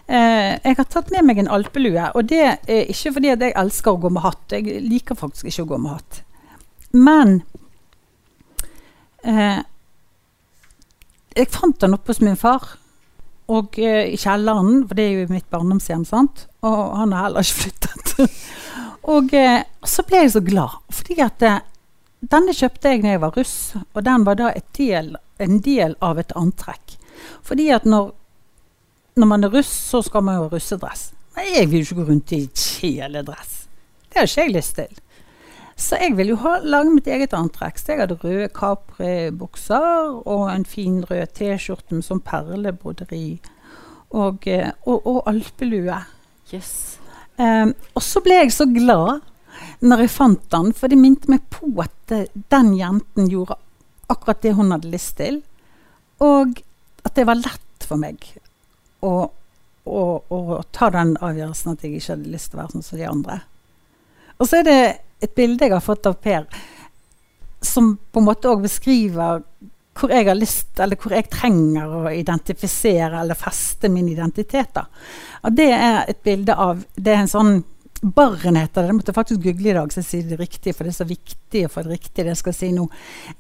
Eh, 0.06 0.51
jeg 0.62 0.78
har 0.78 0.86
tatt 0.86 1.10
med 1.14 1.26
meg 1.26 1.39
en 1.41 1.49
alpelue, 1.49 2.10
og 2.14 2.28
det 2.30 2.43
er 2.45 2.89
ikke 2.91 3.16
fordi 3.18 3.32
at 3.34 3.41
jeg 3.41 3.56
elsker 3.58 3.95
å 3.95 4.01
gå 4.03 4.12
med 4.14 4.26
hatt. 4.26 4.53
Jeg 4.53 4.82
liker 4.86 5.18
faktisk 5.18 5.49
ikke 5.49 5.66
å 5.66 5.72
gå 5.74 5.80
med 5.82 5.95
hatt. 5.97 6.20
Men 6.95 7.39
eh, 9.26 9.62
Jeg 11.36 11.51
fant 11.51 11.82
den 11.82 11.97
oppe 11.97 12.14
hos 12.14 12.22
min 12.24 12.38
far, 12.39 12.78
og 13.51 13.80
eh, 13.82 14.14
i 14.14 14.18
kjelleren, 14.18 14.86
for 14.88 14.97
det 14.97 15.06
er 15.06 15.24
jo 15.24 15.34
mitt 15.34 15.49
barndomshjem, 15.51 16.06
sant. 16.08 16.45
Og 16.66 16.78
han 17.01 17.14
har 17.14 17.28
heller 17.28 17.45
ikke 17.45 17.66
flyttet. 17.66 18.38
og 19.16 19.34
eh, 19.38 19.66
så 19.86 20.06
ble 20.08 20.22
jeg 20.24 20.36
så 20.38 20.41
glad, 20.45 20.78
fordi 20.93 21.18
at 21.26 21.45
eh, 21.45 21.60
denne 22.26 22.56
kjøpte 22.56 22.93
jeg 22.93 23.03
da 23.03 23.16
jeg 23.16 23.22
var 23.22 23.36
russ, 23.38 23.58
og 23.93 24.06
den 24.06 24.26
var 24.26 24.39
da 24.39 24.53
del, 24.78 25.12
en 25.41 25.60
del 25.66 25.97
av 26.06 26.22
et 26.22 26.32
antrekk. 26.38 26.95
Fordi 27.45 27.68
at 27.76 27.86
når, 27.89 28.14
når 29.16 29.30
man 29.32 29.47
er 29.47 29.53
russ, 29.53 29.72
så 29.72 30.01
skal 30.03 30.24
man 30.26 30.38
jo 30.38 30.45
ha 30.45 30.51
russedress. 30.51 31.09
Men 31.36 31.51
jeg 31.53 31.70
vil 31.72 31.82
jo 31.82 31.88
ikke 31.88 32.01
gå 32.01 32.07
rundt 32.09 32.34
i 32.36 32.41
kjeledress. 32.51 33.53
Det 34.09 34.22
har 34.22 34.30
ikke 34.30 34.45
jeg 34.45 34.55
lyst 34.55 34.76
til. 34.80 35.01
Så 35.76 35.99
jeg 35.99 36.16
vil 36.16 36.32
jo 36.32 36.38
ha, 36.39 36.57
lage 36.63 36.91
mitt 36.93 37.07
eget 37.11 37.36
antrekk. 37.36 37.80
Så 37.80 37.93
jeg 37.93 38.03
hadde 38.05 38.20
røde 38.22 38.49
Capri-bukser 38.55 40.22
og 40.24 40.45
en 40.51 40.63
fin 40.68 41.01
rød 41.03 41.34
T-skjorte 41.36 41.97
med 41.97 42.07
sånn 42.07 42.24
perlebroderi. 42.24 43.39
Og, 44.16 44.47
eh, 44.47 44.72
og, 44.88 45.01
og 45.03 45.22
alpelue. 45.28 45.99
Yes. 46.53 46.72
Um, 47.36 47.74
og 47.95 48.03
så 48.05 48.22
ble 48.24 48.39
jeg 48.45 48.53
så 48.55 48.68
glad 48.72 49.26
når 49.84 50.05
jeg 50.05 50.13
fant 50.13 50.45
den, 50.51 50.72
for 50.76 50.91
det 50.91 50.99
minte 50.99 51.32
meg 51.32 51.43
på 51.51 51.68
at 51.84 52.16
eh, 52.16 52.32
den 52.51 52.72
jenten 52.80 53.28
gjorde 53.32 53.59
akkurat 54.11 54.43
det 54.43 54.55
hun 54.55 54.72
hadde 54.72 54.91
lyst 54.91 55.18
til. 55.20 55.41
Og 56.24 56.55
at 57.03 57.16
det 57.20 57.28
var 57.28 57.39
lett 57.41 57.88
for 57.88 57.99
meg 57.99 58.24
å, 59.06 59.16
å, 59.86 60.03
å 60.30 60.62
ta 60.76 60.89
den 60.93 61.16
avgjørelsen 61.22 61.74
at 61.74 61.86
jeg 61.86 61.97
ikke 61.97 62.16
hadde 62.16 62.34
lyst 62.34 62.51
til 62.51 62.60
å 62.60 62.64
være 62.64 62.76
sånn 62.76 62.88
som 62.88 63.01
de 63.01 63.10
andre. 63.10 63.39
Og 64.39 64.49
så 64.49 64.60
er 64.60 64.68
det 64.68 64.80
et 65.24 65.36
bilde 65.38 65.68
jeg 65.68 65.76
har 65.76 65.84
fått 65.84 66.10
av 66.10 66.18
Per, 66.24 66.47
som 67.66 67.95
på 67.97 68.22
en 68.22 68.28
måte 68.28 68.51
òg 68.51 68.66
beskriver 68.66 69.45
hvor 69.95 70.12
jeg 70.12 70.28
har 70.28 70.36
lyst, 70.36 70.74
eller 70.84 70.99
hvor 70.99 71.16
jeg 71.16 71.30
trenger 71.32 71.93
å 72.01 72.01
identifisere 72.12 73.22
eller 73.22 73.38
feste 73.39 73.88
min 73.89 74.10
identitet. 74.12 74.74
da. 74.76 74.84
Og 75.47 75.56
det 75.56 75.70
er 75.72 76.01
et 76.10 76.20
bilde 76.24 76.56
av 76.56 76.84
Det 76.95 77.14
er 77.14 77.24
en 77.24 77.32
sånn 77.32 77.53
Barren 78.02 78.56
heter 78.60 78.82
det. 78.82 78.89
Jeg 78.89 78.98
måtte 78.98 79.14
faktisk 79.16 79.41
google 79.41 79.70
i 79.72 79.76
dag 79.78 79.93
så 79.93 80.02
jeg 80.02 80.08
sier 80.08 80.30
det 80.30 80.39
riktig, 80.39 80.74
for 80.76 80.86
det 80.86 80.91
er 80.91 80.98
så 80.98 81.08
viktig 81.10 81.62
å 81.66 81.72
få 81.72 81.84
det 81.86 81.96
riktig 81.96 82.26
det 82.26 82.34
jeg 82.34 82.41
skal 82.41 82.56
si 82.58 82.72
nå. 82.76 82.86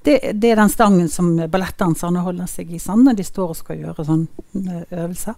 Det, 0.05 0.15
det 0.33 0.51
er 0.51 0.61
den 0.61 0.71
stangen 0.71 1.09
som 1.11 1.33
ballettdanserne 1.51 2.23
holder 2.25 2.49
seg 2.49 2.71
i 2.73 2.81
sånn, 2.81 3.03
når 3.05 3.19
de 3.19 3.25
står 3.27 3.53
og 3.53 3.59
skal 3.59 3.81
gjøre 3.83 4.05
sånn 4.07 4.27
eh, 4.63 4.83
øvelser. 5.03 5.35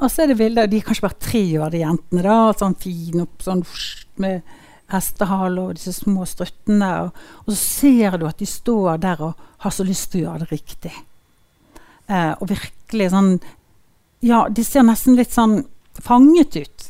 Og 0.00 0.12
så 0.12 0.24
er 0.24 0.32
det 0.32 0.38
bilder 0.40 0.70
De 0.70 0.80
er 0.80 0.86
kanskje 0.86 1.06
bare 1.06 1.20
tre 1.28 1.44
av 1.62 1.74
de 1.74 1.82
jentene, 1.82 2.24
da. 2.26 2.38
Sånn 2.58 2.78
fin 2.80 3.26
opp 3.26 3.44
sånn 3.44 3.62
med 4.24 4.56
hestehale 4.92 5.62
og 5.62 5.76
disse 5.76 5.94
små 5.96 6.26
struttene. 6.28 6.90
Og, 7.04 7.26
og 7.44 7.52
så 7.52 7.60
ser 7.60 8.18
du 8.20 8.26
at 8.28 8.40
de 8.40 8.48
står 8.50 9.02
der 9.04 9.22
og 9.28 9.46
har 9.64 9.74
så 9.74 9.86
lyst 9.86 10.10
til 10.12 10.24
å 10.24 10.30
gjøre 10.30 10.46
det 10.46 10.52
riktig. 10.54 10.94
Eh, 12.06 12.32
og 12.38 12.48
virkelig 12.50 13.12
sånn 13.12 13.32
Ja, 14.24 14.46
de 14.48 14.62
ser 14.64 14.84
nesten 14.86 15.18
litt 15.18 15.34
sånn 15.34 15.60
fanget 16.02 16.56
ut 16.56 16.86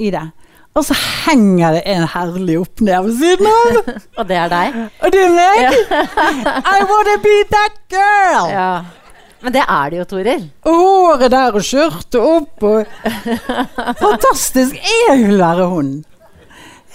i 0.00 0.10
det. 0.14 0.28
Og 0.72 0.86
så 0.88 0.96
henger 0.96 1.76
det 1.76 1.82
en 1.92 2.06
herlig 2.08 2.56
opp 2.62 2.80
ned 2.80 3.08
ved 3.08 3.18
siden 3.20 3.48
av. 3.50 3.90
Og 4.22 4.28
det 4.30 4.38
er 4.40 4.52
deg? 4.52 4.78
Og 5.04 5.12
det 5.12 5.20
er 5.26 5.34
meg! 5.36 5.76
I 6.74 6.78
wanna 6.88 7.18
be 7.20 7.36
that 7.52 7.76
girl! 7.92 8.48
Ja. 8.48 8.72
Men 9.42 9.56
det 9.56 9.64
er 9.66 9.90
det 9.90 9.98
jo, 9.98 10.06
Toril. 10.06 10.42
Håret 10.64 11.32
der 11.34 11.58
og 11.58 11.66
skjørtet 11.66 12.18
opp 12.22 12.64
og 12.64 12.98
Fantastisk! 14.04 14.78
Jeg 14.78 15.18
vil 15.26 15.40
være 15.42 15.68
hun. 15.68 15.94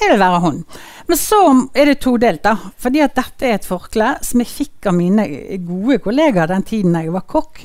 Jeg 0.01 0.13
vil 0.13 0.21
være 0.21 0.39
hun. 0.45 0.61
Men 1.07 1.19
så 1.19 1.41
er 1.75 1.91
det 1.91 1.99
todelt, 2.03 2.43
da. 2.43 2.55
Fordi 2.81 3.03
at 3.03 3.15
dette 3.19 3.47
er 3.47 3.59
et 3.59 3.67
forkle 3.67 4.13
som 4.25 4.41
jeg 4.41 4.51
fikk 4.51 4.89
av 4.89 4.95
mine 4.97 5.27
gode 5.67 5.99
kollegaer 6.03 6.49
den 6.51 6.65
tiden 6.67 6.97
jeg 6.97 7.13
var 7.13 7.27
kokk. 7.29 7.61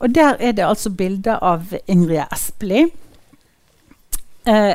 Og 0.00 0.14
der 0.14 0.40
er 0.40 0.54
det 0.56 0.64
altså 0.66 0.92
bilder 0.94 1.42
av 1.44 1.74
Ingrid 1.90 2.24
Espelid. 2.30 2.94
Eh, 4.48 4.72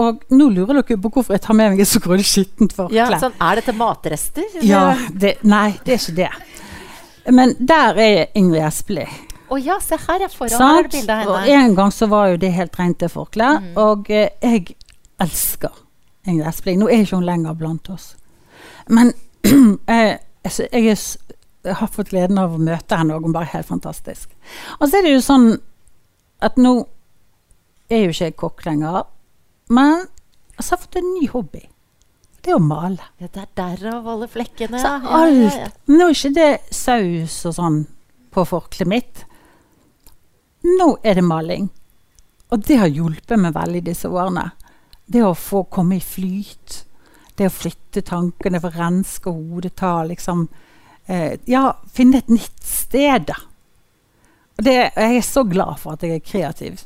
og 0.00 0.24
nå 0.34 0.48
lurer 0.50 0.80
dere 0.80 0.98
på 0.98 1.10
hvorfor 1.12 1.36
jeg 1.36 1.44
tar 1.44 1.56
med 1.58 1.74
meg 1.74 1.82
et 1.84 1.90
så 1.90 2.00
grådig 2.02 2.26
skittent 2.26 2.74
forkle. 2.74 2.96
Ja, 2.96 3.06
sånn, 3.20 3.36
er 3.42 3.60
dette 3.60 3.74
matrester? 3.78 4.56
Ja, 4.66 4.86
det, 5.10 5.36
nei, 5.46 5.68
det 5.86 5.96
er 5.96 6.02
ikke 6.02 6.16
det. 6.18 6.32
Men 7.34 7.54
der 7.58 8.00
er 8.02 8.26
Ingrid 8.36 8.64
Espelid. 8.66 9.12
Å 9.52 9.58
ja, 9.60 9.76
se 9.82 9.96
her, 10.00 10.24
ja. 10.24 10.30
Foran 10.32 10.50
er 10.50 10.58
Sant? 10.58 10.90
det 10.90 10.98
bilde 10.98 11.16
av 11.20 11.30
Og 11.34 11.48
en 11.54 11.76
gang 11.76 11.92
så 11.94 12.08
var 12.10 12.32
jo 12.32 12.40
det 12.42 12.50
helt 12.56 12.78
rent 12.80 12.98
det 13.00 13.10
forkleet. 13.12 13.62
Mm. 13.62 13.78
Og 13.84 14.10
eh, 14.10 14.32
jeg 14.42 14.76
elsker 15.22 15.82
Ingrid 16.26 16.48
Espelid. 16.50 16.80
Nå 16.80 16.88
er 16.90 17.04
ikke 17.04 17.20
hun 17.20 17.28
lenger 17.28 17.56
blant 17.60 17.90
oss. 17.94 18.14
Men 18.88 19.12
eh, 19.94 20.16
altså, 20.42 20.66
jeg, 20.72 20.96
er, 20.96 21.36
jeg 21.68 21.78
har 21.80 21.92
fått 21.92 22.10
gleden 22.12 22.40
av 22.40 22.56
å 22.56 22.60
møte 22.60 22.98
henne, 22.98 23.16
og 23.16 23.24
hun 23.24 23.32
er 23.34 23.38
bare 23.38 23.52
helt 23.54 23.70
fantastisk. 23.70 24.32
Og 24.80 24.88
så 24.88 24.98
er 24.98 25.06
det 25.06 25.14
jo 25.14 25.24
sånn 25.24 25.50
at 26.44 26.58
nå 26.60 26.76
er 27.92 28.06
jo 28.06 28.14
ikke 28.14 28.30
jeg 28.30 28.38
kokk 28.40 28.64
lenger, 28.66 29.04
men 29.72 30.06
så 30.58 30.74
har 30.74 30.76
jeg 30.76 30.84
fått 30.84 30.98
en 31.00 31.14
ny 31.14 31.28
hobby. 31.32 31.62
Det 32.44 32.52
er 32.52 32.58
å 32.58 32.62
male. 32.62 33.06
Ja, 33.22 33.30
det 33.32 33.40
er 33.40 33.52
derav 33.56 34.08
alle 34.12 34.28
flekkene. 34.28 34.80
Så 34.80 34.90
alt 35.00 35.38
ja, 35.38 35.52
ja. 35.64 35.68
Nå 35.88 36.10
er 36.10 36.16
ikke 36.16 36.34
det 36.36 36.50
saus 36.76 37.38
og 37.48 37.56
sånn 37.56 37.78
på 38.34 38.44
forkleet 38.48 38.90
mitt. 38.90 39.22
Nå 40.64 40.90
er 41.02 41.16
det 41.16 41.24
maling. 41.24 41.70
Og 42.52 42.66
det 42.68 42.76
har 42.82 42.92
hjulpet 42.92 43.40
meg 43.40 43.54
veldig 43.56 43.80
disse 43.86 44.10
årene. 44.12 44.50
Det 45.06 45.22
å 45.24 45.32
få 45.36 45.64
komme 45.72 45.98
i 45.98 46.04
flyt. 46.04 46.82
Det 47.34 47.48
å 47.48 47.54
flytte 47.54 48.04
tankene, 48.06 48.60
få 48.62 48.70
renske 48.76 49.32
hodet, 49.32 49.74
ta 49.80 49.96
liksom 50.06 50.46
eh, 51.06 51.40
Ja, 51.50 51.70
finne 51.92 52.20
et 52.20 52.30
nytt 52.30 52.62
sted, 52.64 53.26
da. 53.32 53.40
Og 54.54 54.68
det, 54.68 54.76
jeg 54.94 55.16
er 55.16 55.26
så 55.26 55.42
glad 55.48 55.80
for 55.82 55.96
at 55.96 56.04
jeg 56.06 56.20
er 56.20 56.28
kreativ. 56.28 56.84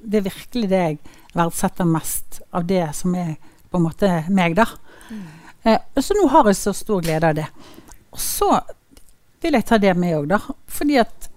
Det 0.00 0.18
er 0.18 0.26
virkelig 0.26 0.70
det 0.72 0.80
jeg 0.82 0.98
verdsetter 1.34 1.84
mest 1.88 2.40
av 2.54 2.64
det 2.68 2.84
som 2.96 3.14
er 3.18 3.34
på 3.70 3.78
en 3.80 3.86
måte 3.88 4.10
meg, 4.30 4.54
da. 4.58 4.66
Eh, 5.64 5.78
så 6.00 6.14
nå 6.18 6.28
har 6.30 6.46
jeg 6.50 6.58
så 6.60 6.72
stor 6.76 7.02
glede 7.02 7.30
av 7.32 7.34
det. 7.38 7.46
Og 8.14 8.20
så 8.22 8.50
vil 9.42 9.56
jeg 9.58 9.66
ta 9.68 9.78
det 9.82 9.94
med 9.98 10.14
òg, 10.18 10.28
da. 10.34 10.38
Fordi 10.70 10.98
at 11.02 11.30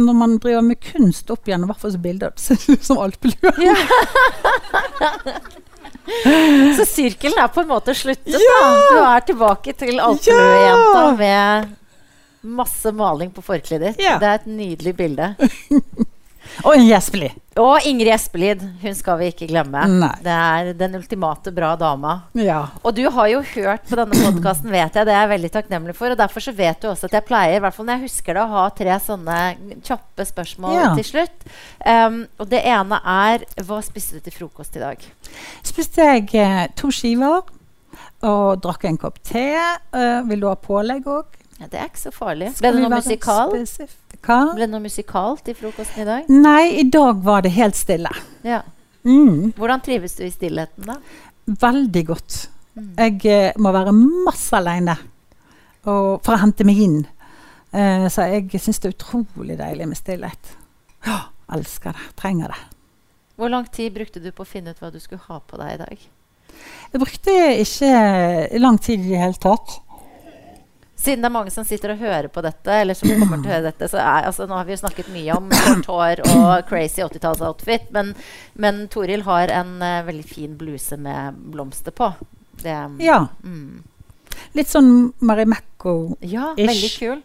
når 0.00 0.14
man 0.16 0.36
driver 0.40 0.62
med 0.64 0.78
kunst 0.84 1.30
opp 1.32 1.48
igjen, 1.48 1.64
i 1.64 1.70
hvert 1.70 1.80
fall 1.82 1.92
som 1.96 2.02
bilder, 2.04 2.32
så 2.36 2.54
ser 2.54 2.66
det 2.66 2.78
ut 2.80 2.84
som 2.90 3.00
alpelue. 3.02 3.54
Ja. 3.64 3.76
Så 6.76 6.84
sirkelen 6.88 7.38
er 7.38 7.50
på 7.54 7.60
en 7.62 7.68
måte 7.70 7.92
sluttet, 7.94 8.34
Ja! 8.34 8.60
da. 8.64 8.78
Du 8.90 8.96
er 9.04 9.20
tilbake 9.28 9.74
til 9.78 10.00
alpeluejenta 10.02 11.02
med 11.18 11.76
masse 12.56 12.90
maling 12.96 13.30
på 13.36 13.44
forkleet 13.44 13.84
ditt. 13.84 14.00
Ja. 14.02 14.16
Det 14.18 14.26
er 14.30 14.40
et 14.40 14.48
nydelig 14.50 14.94
bilde. 14.98 15.28
Og 16.64 16.74
Ingrid 16.76 16.96
Espelid. 16.96 17.36
Og 17.60 17.84
Ingrid 17.88 18.12
Espelid, 18.14 18.60
hun 18.82 18.94
skal 18.96 19.18
vi 19.20 19.28
ikke 19.32 19.46
glemme. 19.50 19.82
Nei. 20.00 20.10
Det 20.24 20.34
er 20.34 20.70
den 20.78 20.94
ultimate 20.98 21.52
bra 21.54 21.72
dama. 21.80 22.12
Ja. 22.38 22.60
Og 22.86 22.94
du 22.96 23.02
har 23.12 23.28
jo 23.32 23.40
hørt 23.54 23.88
på 23.88 23.98
denne 23.98 24.16
podkasten, 24.18 24.70
vet 24.72 24.94
jeg. 24.96 25.08
Det 25.08 25.14
er 25.14 25.24
jeg 25.24 25.30
veldig 25.32 25.50
takknemlig 25.56 25.94
for. 25.98 26.14
Og 26.14 26.20
derfor 26.20 26.44
så 26.44 26.54
vet 26.56 26.80
du 26.82 26.88
også 26.90 27.08
at 27.10 27.16
jeg 27.18 27.26
pleier, 27.28 27.56
i 27.58 27.62
hvert 27.64 27.76
fall 27.76 27.88
når 27.88 27.98
jeg 27.98 28.10
husker 28.10 28.36
det, 28.38 28.44
å 28.44 28.52
ha 28.54 28.64
tre 28.80 28.98
sånne 29.06 29.38
kjappe 29.86 30.26
spørsmål 30.30 30.76
Ja. 30.78 30.90
til 30.98 31.08
slutt. 31.10 31.48
Um, 31.86 32.20
og 32.38 32.50
det 32.52 32.62
ene 32.68 33.00
er 33.02 33.44
Hva 33.66 33.80
spiste 33.84 34.20
du 34.20 34.26
til 34.28 34.36
frokost 34.36 34.76
i 34.76 34.84
dag? 34.84 35.02
Spiste 35.66 36.06
jeg 36.06 36.28
eh, 36.38 36.66
to 36.78 36.90
skiver 36.94 37.42
og 38.26 38.60
drakk 38.62 38.84
en 38.88 38.98
kopp 39.00 39.18
te. 39.24 39.48
Uh, 39.94 40.20
vil 40.28 40.42
du 40.44 40.48
ha 40.50 40.56
pålegg 40.60 41.06
òg? 41.08 41.38
Ja, 41.60 41.68
det 41.68 41.80
er 41.80 41.90
ikke 41.90 42.00
så 42.08 42.12
farlig. 42.14 42.54
Ble 42.60 42.70
det 42.72 42.80
noe 42.80 42.94
musikal? 43.00 43.52
Hva? 44.26 44.40
Ble 44.52 44.66
det 44.66 44.72
noe 44.72 44.84
musikalt 44.84 45.48
i 45.48 45.54
frokosten 45.56 46.04
i 46.04 46.08
dag? 46.08 46.28
Nei, 46.32 46.80
i 46.82 46.86
dag 46.92 47.22
var 47.24 47.44
det 47.46 47.54
helt 47.56 47.78
stille. 47.78 48.12
Ja. 48.46 48.62
Mm. 49.04 49.52
Hvordan 49.56 49.80
trives 49.84 50.18
du 50.18 50.26
i 50.26 50.32
stillheten, 50.32 50.88
da? 50.90 50.98
Veldig 51.60 52.02
godt. 52.10 52.42
Mm. 52.76 52.90
Jeg 52.98 53.24
eh, 53.32 53.56
må 53.58 53.72
være 53.74 53.94
masse 53.96 54.52
aleine 54.56 54.98
for 55.80 56.34
å 56.34 56.40
hente 56.42 56.66
meg 56.68 56.82
inn. 56.84 57.00
Uh, 57.70 58.08
så 58.10 58.26
jeg 58.26 58.60
syns 58.60 58.82
det 58.82 58.90
er 58.90 58.96
utrolig 58.96 59.56
deilig 59.60 59.86
med 59.88 59.98
stillhet. 59.98 60.54
Ja, 61.06 61.20
elsker 61.54 61.96
det. 61.96 62.08
Trenger 62.18 62.52
det. 62.52 62.60
Hvor 63.40 63.52
lang 63.52 63.68
tid 63.72 63.94
brukte 63.94 64.20
du 64.20 64.28
på 64.36 64.44
å 64.44 64.48
finne 64.48 64.74
ut 64.74 64.80
hva 64.82 64.90
du 64.92 64.98
skulle 65.00 65.22
ha 65.30 65.38
på 65.40 65.56
deg 65.60 65.76
i 65.76 65.80
dag? 65.80 66.08
Jeg 66.90 67.00
brukte 67.00 67.36
ikke 67.62 68.58
lang 68.60 68.76
tid 68.82 69.06
i 69.06 69.14
det 69.14 69.22
hele 69.22 69.40
tatt. 69.40 69.78
Siden 71.00 71.22
det 71.24 71.30
er 71.30 71.32
mange 71.32 71.52
som 71.54 71.64
sitter 71.64 71.94
og 71.94 72.02
hører 72.02 72.28
på 72.28 72.42
dette, 72.44 72.74
eller 72.82 72.96
som 72.98 73.08
kommer 73.08 73.40
til 73.40 73.48
å 73.48 73.54
høre 73.54 73.70
dette, 73.70 73.88
så 73.88 73.96
er, 74.02 74.26
altså, 74.28 74.44
Nå 74.50 74.58
har 74.58 74.66
vi 74.68 74.74
jo 74.74 74.80
snakket 74.82 75.08
mye 75.14 75.36
om 75.38 75.46
kort 75.54 75.86
hår 75.88 76.20
og 76.34 76.66
crazy 76.68 77.00
80-tallsoutfit, 77.06 77.88
men, 77.96 78.12
men 78.60 78.82
Toril 78.92 79.24
har 79.24 79.52
en 79.54 79.78
uh, 79.80 80.02
veldig 80.04 80.26
fin 80.28 80.58
bluse 80.60 80.98
med 81.00 81.38
blomster 81.54 81.94
på. 81.96 82.10
Det, 82.60 82.76
Ja. 83.00 83.22
mm. 83.44 83.82
Litt 84.56 84.68
sånn 84.70 85.12
Marimekko-ish. 85.24 86.30
ja, 86.32 86.52
veldig 86.58 86.90
kul. 86.98 87.22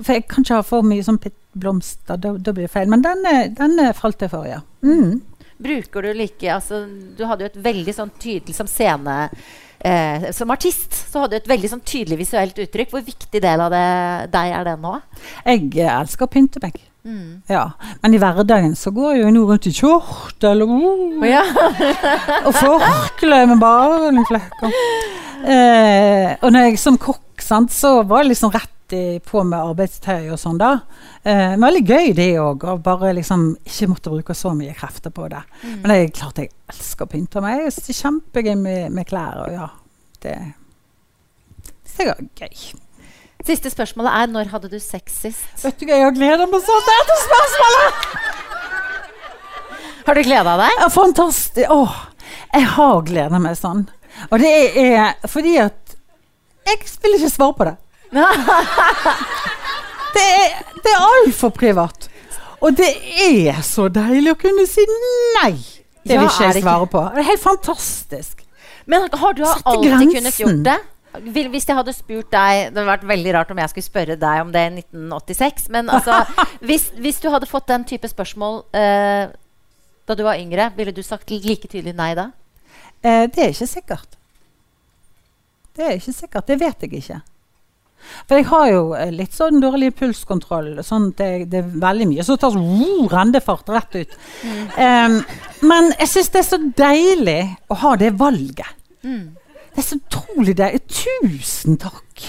For 0.00 0.16
jeg 0.16 0.24
kan 0.30 0.44
ikke 0.44 0.58
ha 0.60 0.64
for 0.64 0.86
mye 0.86 1.04
sånn 1.04 1.20
blomster, 1.52 2.16
da, 2.16 2.32
da 2.38 2.52
blir 2.56 2.64
det 2.68 2.72
feil. 2.72 2.88
Men 2.88 3.04
denne, 3.04 3.34
denne 3.56 3.90
falt 3.96 4.22
jeg 4.24 4.32
for, 4.32 4.48
ja. 4.48 4.62
Mm. 4.86 5.20
Bruker 5.60 6.06
du 6.08 6.14
like 6.16 6.48
altså, 6.48 6.86
Du 7.18 7.26
hadde 7.28 7.44
jo 7.44 7.50
et 7.50 7.58
veldig 7.66 7.92
sånn 7.92 8.12
tydelig 8.16 8.54
som 8.56 8.68
scene 8.70 9.16
eh, 9.80 10.30
Som 10.36 10.52
artist 10.54 10.94
så 11.10 11.24
hadde 11.24 11.38
du 11.38 11.42
et 11.42 11.50
veldig 11.50 11.72
sånn 11.72 11.84
tydelig 11.86 12.20
visuelt 12.24 12.58
uttrykk. 12.66 12.94
Hvor 12.94 13.06
viktig 13.06 13.42
del 13.42 13.64
av 13.66 13.72
det 13.74 13.86
deg 14.34 14.54
er 14.58 14.70
det 14.70 14.78
nå? 14.82 14.96
Jeg 15.46 15.70
elsker 15.88 16.28
å 16.28 16.32
pynte 16.32 16.62
meg. 16.62 16.78
Mm. 17.04 17.42
Ja. 17.48 17.70
Men 18.02 18.14
i 18.14 18.20
hverdagen 18.20 18.74
så 18.76 18.92
går 18.94 19.14
jeg 19.14 19.22
jo 19.24 19.30
nå 19.34 19.44
rundt 19.48 19.68
i 19.70 19.72
kjortel 19.74 20.62
og, 20.66 20.74
uh, 20.74 21.28
ja. 21.28 21.44
og 22.44 22.52
forkle 22.56 23.44
med 23.50 23.62
barneflekker. 23.62 24.76
Eh, 25.40 26.34
og 26.42 26.52
når 26.52 26.68
jeg 26.68 26.82
som 26.82 26.98
kokk, 27.00 27.40
sant, 27.40 27.72
så 27.72 28.02
var 28.04 28.24
jeg 28.24 28.34
liksom 28.34 28.52
rett 28.52 28.92
i, 28.92 29.20
på 29.24 29.40
med 29.46 29.56
arbeidstøy 29.56 30.28
og 30.34 30.38
sånn, 30.40 30.58
da. 30.60 30.74
Eh, 31.22 31.54
men 31.54 31.64
veldig 31.64 31.82
gøy 31.86 32.12
det 32.18 32.30
òg, 32.42 32.66
Og 32.68 32.82
bare 32.84 33.14
liksom 33.16 33.54
ikke 33.64 33.88
måtte 33.92 34.12
bruke 34.12 34.36
så 34.36 34.52
mye 34.56 34.74
krefter 34.76 35.14
på 35.14 35.28
det. 35.32 35.40
Men 35.64 35.88
det 35.88 35.96
er 35.96 36.14
klart 36.20 36.42
jeg 36.42 36.52
elsker 36.68 37.06
å 37.06 37.12
pynte 37.14 37.44
meg. 37.44 37.64
Jeg 37.64 37.76
det 37.78 37.94
er 37.94 38.00
kjempegøy 38.02 38.56
med, 38.60 38.90
med 38.92 39.08
klær. 39.08 39.44
Og 39.46 39.54
ja, 39.54 39.70
det 40.24 40.36
det 42.00 42.06
er 42.08 42.22
gøy. 42.38 42.80
Siste 43.46 43.70
spørsmålet 43.72 44.12
er 44.20 44.26
når 44.30 44.50
hadde 44.52 44.68
du 44.72 44.78
sex 44.82 45.14
sist? 45.24 45.46
Vet 45.64 45.78
du 45.80 45.86
hva, 45.88 45.96
jeg 45.96 46.04
har 46.04 46.14
gleda 46.16 46.46
meg 46.50 46.60
sånn 46.66 46.82
til 46.86 46.98
dette 47.00 47.16
spørsmålet! 47.24 47.94
Har 50.06 50.14
du 50.18 50.22
gleda 50.26 50.56
deg? 50.60 50.74
Ja, 50.80 50.88
fantastisk. 50.92 51.70
Åh, 51.72 51.96
jeg 52.56 52.66
har 52.74 53.00
gleda 53.08 53.40
meg 53.42 53.56
sånn. 53.58 53.84
Og 54.30 54.36
det 54.42 54.52
er 54.80 55.14
fordi 55.30 55.56
at 55.62 55.96
Jeg 56.68 56.76
vil 57.02 57.14
ikke 57.16 57.30
svare 57.32 57.56
på 57.56 57.64
det. 57.70 57.76
Det 60.10 60.22
er, 60.26 60.54
det 60.82 60.90
er 60.90 61.02
altfor 61.06 61.52
privat. 61.54 62.08
Og 62.60 62.74
det 62.76 62.88
er 63.22 63.60
så 63.62 63.84
deilig 63.94 64.32
å 64.34 64.38
kunne 64.40 64.64
si 64.66 64.82
nei. 65.36 65.52
Det 66.02 66.16
Ja, 66.16 66.24
vil 66.24 66.26
ikke 66.26 66.48
jeg 66.48 66.62
svare 66.64 66.88
på. 66.90 67.02
Det 67.14 67.22
er 67.22 67.28
helt 67.28 67.42
fantastisk. 67.44 68.42
Men 68.90 69.06
har 69.12 69.36
du 69.38 69.44
alltid 69.46 69.86
kunnet 70.10 70.40
gjort 70.42 70.64
det? 70.66 70.74
Hvis 71.10 71.66
jeg 71.66 71.74
hadde 71.74 71.92
spurt 71.92 72.28
deg 72.30 72.70
Det 72.70 72.76
hadde 72.76 72.86
vært 72.86 73.06
veldig 73.08 73.32
rart 73.34 73.48
om 73.50 73.58
jeg 73.58 73.72
skulle 73.72 73.88
spørre 73.88 74.16
deg 74.20 74.42
om 74.44 74.52
det 74.54 74.62
i 74.62 74.72
1986. 74.84 75.68
Men 75.74 75.90
altså, 75.96 76.22
hvis, 76.62 76.90
hvis 76.98 77.20
du 77.22 77.30
hadde 77.34 77.50
fått 77.50 77.68
den 77.70 77.86
type 77.88 78.08
spørsmål 78.10 78.62
eh, 78.78 79.32
da 80.06 80.16
du 80.18 80.24
var 80.26 80.38
yngre, 80.42 80.72
ville 80.76 80.94
du 80.94 81.02
sagt 81.06 81.30
like 81.30 81.68
tydelig 81.70 81.94
nei 81.94 82.12
da? 82.18 82.30
Eh, 83.02 83.26
det 83.30 83.44
er 83.44 83.52
ikke 83.54 83.68
sikkert. 83.70 84.16
Det 85.76 85.86
er 85.86 85.98
ikke 85.98 86.14
sikkert. 86.14 86.48
Det 86.48 86.58
vet 86.60 86.82
jeg 86.86 86.98
ikke. 86.98 87.20
For 88.28 88.38
jeg 88.40 88.46
har 88.48 88.66
jo 88.70 88.82
eh, 88.96 89.12
litt 89.14 89.36
sånn 89.36 89.60
dårlig 89.62 89.92
pulskontroll. 89.98 90.72
Sånn 90.86 91.10
det, 91.18 91.30
det 91.52 91.62
er 91.62 91.70
veldig 91.82 92.08
mye 92.10 92.26
så 92.26 92.36
tar 92.40 92.54
sånn 92.54 92.66
rendefart 93.10 93.68
rennefart 93.68 93.72
rett 93.76 93.98
ut. 94.00 94.16
Em, 94.80 95.20
men 95.66 95.92
jeg 95.98 96.12
syns 96.14 96.32
det 96.34 96.42
er 96.42 96.48
så 96.48 96.60
deilig 96.82 97.40
å 97.70 97.78
ha 97.84 97.94
det 98.00 98.14
valget. 98.20 98.76
Det 99.80 99.86
er 99.86 99.88
så 99.88 99.96
utrolig 99.96 100.54
deilig. 100.58 100.80
Tusen 100.92 101.78
takk 101.80 102.24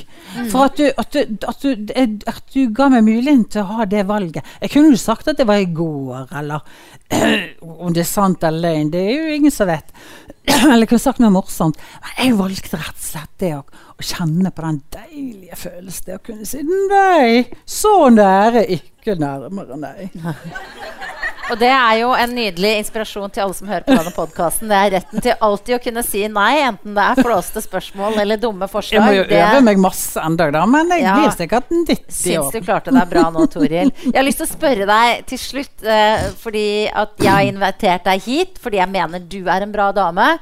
for 0.47 0.70
at 0.70 0.78
du, 0.80 0.86
at, 0.88 1.12
du, 1.12 1.34
at, 1.43 1.64
du, 1.66 2.22
at 2.32 2.54
du 2.54 2.62
ga 2.72 2.86
meg 2.93 3.04
muligheten 3.04 3.43
til 3.52 3.66
å 3.66 3.74
ha 3.82 3.88
det 3.91 4.06
valget. 4.08 4.47
Jeg 4.62 4.72
kunne 4.72 4.93
jo 4.93 4.99
sagt 5.02 5.28
at 5.28 5.41
det 5.41 5.43
var 5.49 5.60
i 5.60 5.68
går, 5.68 6.32
eller 6.39 6.64
om 7.84 7.91
det 7.91 8.06
er 8.06 8.08
sant 8.08 8.45
eller 8.47 8.70
løgn. 8.70 8.93
Det 8.93 9.02
er 9.04 9.12
jo 9.18 9.36
ingen 9.36 9.52
som 9.52 9.68
vet. 9.68 9.91
eller 10.47 10.86
jeg 10.86 10.93
kunne 10.93 11.04
sagt 11.04 11.20
noe 11.20 11.36
morsomt. 11.36 11.84
Men 11.99 12.16
jeg 12.24 12.39
valgte 12.39 12.80
rett 12.80 12.95
og 12.95 13.10
slett 13.10 13.36
det 13.43 13.56
å 13.58 13.66
å 14.02 14.06
kjenne 14.06 14.49
på 14.49 14.66
den 14.66 14.80
deilige 14.95 15.58
følelsen 15.60 16.08
det 16.08 16.18
å 16.18 16.24
kunne 16.26 16.47
si 16.49 16.62
nei, 16.66 17.43
så 17.70 18.10
nære, 18.14 18.66
ikke 18.78 19.18
nærmere, 19.22 19.78
nei. 19.78 20.10
Og 21.52 21.58
det 21.60 21.68
er 21.68 21.95
jo 21.99 22.12
en 22.16 22.32
nydelig 22.32 22.70
inspirasjon 22.80 23.32
til 23.36 23.43
alle 23.43 23.56
som 23.58 23.68
hører 23.68 23.84
på 23.84 23.91
denne 23.97 24.12
podkasten. 24.16 24.70
Det 24.72 24.78
er 24.78 24.91
retten 24.93 25.24
til 25.26 25.34
alltid 25.43 25.76
å 25.76 25.80
kunne 25.84 26.04
si 26.08 26.22
nei, 26.32 26.62
enten 26.64 26.95
det 26.95 27.04
er 27.04 27.20
flåste 27.20 27.60
spørsmål 27.66 28.16
eller 28.24 28.39
dumme 28.39 28.64
Jeg 28.70 28.72
forslag. 28.72 29.04
må 29.04 29.16
jo 29.18 29.24
Det- 29.28 29.41
øve 29.43 29.62
meg 29.68 29.78
masse 29.84 30.16
enda, 30.24 30.49
da, 30.52 30.66
men 30.66 30.88
jeg 30.89 31.02
Ja. 31.04 31.16
blir 31.18 31.36
sikkert 31.36 31.68
90 31.70 32.06
Syns 32.08 32.45
år. 32.45 32.52
du 32.54 32.62
klarte 32.62 32.91
deg 32.93 33.10
bra 33.10 33.24
nå, 33.32 33.45
Toril. 33.52 33.91
Jeg 34.04 34.16
har 34.16 34.24
lyst 34.24 34.38
til 34.38 34.47
å 34.47 34.56
spørre 34.56 34.86
deg 34.88 35.26
til 35.28 35.38
slutt, 35.38 35.84
eh, 35.84 36.30
fordi 36.39 36.89
at 36.95 37.18
jeg 37.20 37.30
har 37.32 37.41
invitert 37.43 38.04
deg 38.06 38.22
hit 38.22 38.58
fordi 38.58 38.78
jeg 38.78 38.89
mener 38.89 39.20
du 39.20 39.43
er 39.49 39.62
en 39.62 39.72
bra 39.74 39.91
dame. 39.91 40.39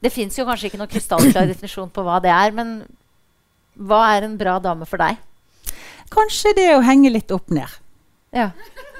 Det 0.00 0.12
fins 0.12 0.36
jo 0.36 0.44
kanskje 0.44 0.70
ikke 0.70 0.78
noen 0.78 0.88
krystallklar 0.88 1.48
definisjon 1.48 1.90
på 1.90 2.04
hva 2.04 2.22
det 2.22 2.30
er, 2.30 2.52
men 2.52 2.84
hva 3.76 4.16
er 4.16 4.22
en 4.22 4.36
bra 4.36 4.60
dame 4.60 4.86
for 4.86 4.98
deg? 4.98 5.16
Kanskje 6.10 6.54
det 6.54 6.68
å 6.76 6.84
henge 6.84 7.10
litt 7.10 7.32
opp 7.32 7.48
ned. 7.50 7.66
Ja. 8.32 8.50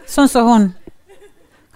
Sånn 0.09 0.28
som 0.28 0.46
hun. 0.48 0.74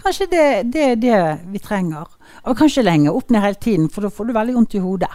Kanskje 0.00 0.26
det, 0.30 0.46
det 0.74 0.84
er 0.84 1.00
det 1.00 1.20
vi 1.52 1.60
trenger. 1.62 2.08
Og 2.48 2.56
kanskje 2.56 2.86
lenge 2.86 3.12
opp 3.12 3.30
ned 3.30 3.44
hele 3.44 3.60
tiden, 3.60 3.90
for 3.92 4.06
da 4.06 4.12
får 4.12 4.28
du 4.28 4.36
veldig 4.36 4.56
vondt 4.56 4.76
i 4.78 4.84
hodet. 4.84 5.10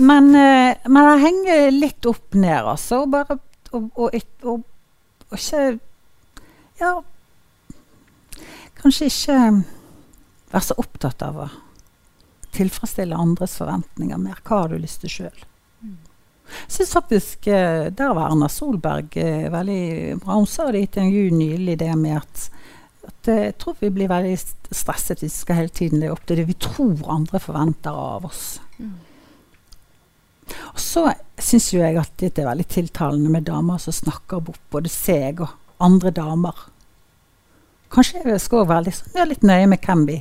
Men, 0.00 0.30
eh, 0.36 0.80
men 0.88 1.08
å 1.08 1.16
henger 1.20 1.70
litt 1.74 2.06
opp 2.08 2.36
ned, 2.36 2.60
altså. 2.74 3.04
Og 3.04 3.14
bare 3.14 3.38
og, 3.70 3.90
og, 3.94 4.16
og, 4.42 4.62
og 5.30 5.36
ikke 5.38 5.78
Ja 6.80 6.96
Kanskje 8.80 9.06
ikke 9.10 9.36
være 10.50 10.64
så 10.64 10.74
opptatt 10.80 11.22
av 11.22 11.36
å 11.44 11.48
tilfredsstille 12.56 13.14
andres 13.14 13.52
forventninger 13.60 14.18
mer. 14.18 14.40
Hva 14.42 14.62
har 14.64 14.72
du 14.72 14.80
lyst 14.80 15.04
til 15.04 15.12
sjøl? 15.12 15.42
Jeg 16.50 16.72
syns 16.74 16.94
faktisk 16.96 17.46
eh, 17.46 17.90
der 17.94 18.14
var 18.16 18.32
Erna 18.32 18.48
Solberg 18.50 19.14
eh, 19.20 19.46
veldig 19.52 20.16
bra. 20.24 20.38
Hun 20.40 20.48
sa 20.50 20.70
det 20.72 20.80
i 20.80 20.88
et 20.88 20.96
intervju 20.98 21.36
nylig, 21.36 21.76
det 21.78 21.92
med 22.00 22.16
at, 22.18 22.46
at 23.10 23.28
eh, 23.32 23.42
jeg 23.50 23.56
tror 23.60 23.76
vi 23.82 23.90
blir 23.94 24.08
veldig 24.10 24.34
stresset 24.40 25.20
hvis 25.22 25.34
vi 25.36 25.44
skal 25.44 25.58
hele 25.60 25.74
tiden 25.76 26.00
leve 26.02 26.14
opp 26.16 26.24
til 26.28 26.40
det 26.40 26.46
vi 26.48 26.56
tror 26.62 27.04
andre 27.12 27.40
forventer 27.42 27.90
av 28.08 28.26
oss. 28.30 28.44
Og 30.72 30.80
så 30.82 31.04
syns 31.38 31.68
jo 31.74 31.78
jeg 31.82 31.98
at 32.00 32.10
det 32.18 32.32
er 32.42 32.48
veldig 32.48 32.66
tiltalende 32.72 33.30
med 33.30 33.46
damer 33.46 33.78
som 33.82 33.94
snakker 33.94 34.42
bort 34.48 34.62
både 34.74 34.90
seg 34.90 35.42
og 35.44 35.52
andre 35.82 36.10
damer. 36.16 36.56
Kanskje 37.90 38.22
jeg 38.24 38.40
skal 38.42 38.66
være 38.70 38.88
litt, 38.88 38.98
sånn- 38.98 39.28
litt 39.30 39.42
nøye 39.46 39.66
med 39.70 39.82
hvem 39.86 40.02
vi, 40.08 40.18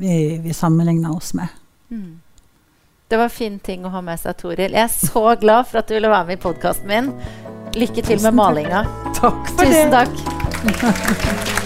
vi, 0.00 0.14
vi 0.44 0.52
sammenligner 0.56 1.12
oss 1.16 1.32
med. 1.36 1.48
Det 3.08 3.18
var 3.20 3.28
en 3.28 3.36
fin 3.36 3.58
ting 3.62 3.84
å 3.86 3.92
ha 3.92 4.00
med 4.04 4.18
seg, 4.20 4.36
Toril. 4.40 4.72
Jeg 4.72 4.80
er 4.88 4.92
så 4.92 5.22
glad 5.40 5.68
for 5.70 5.80
at 5.82 5.88
du 5.88 5.94
ville 5.94 6.10
være 6.10 6.26
med 6.32 6.40
i 6.40 6.42
podkasten 6.42 6.88
min. 6.90 7.12
Lykke 7.76 8.00
til 8.06 8.20
med 8.24 8.24
Tusen 8.24 8.30
takk. 8.32 8.38
malinga. 8.40 8.84
Takk 9.20 9.52
for 9.52 9.64
Tusen 9.68 9.92
det. 9.92 10.08
takk. 10.08 11.60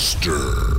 Monster. 0.00 0.69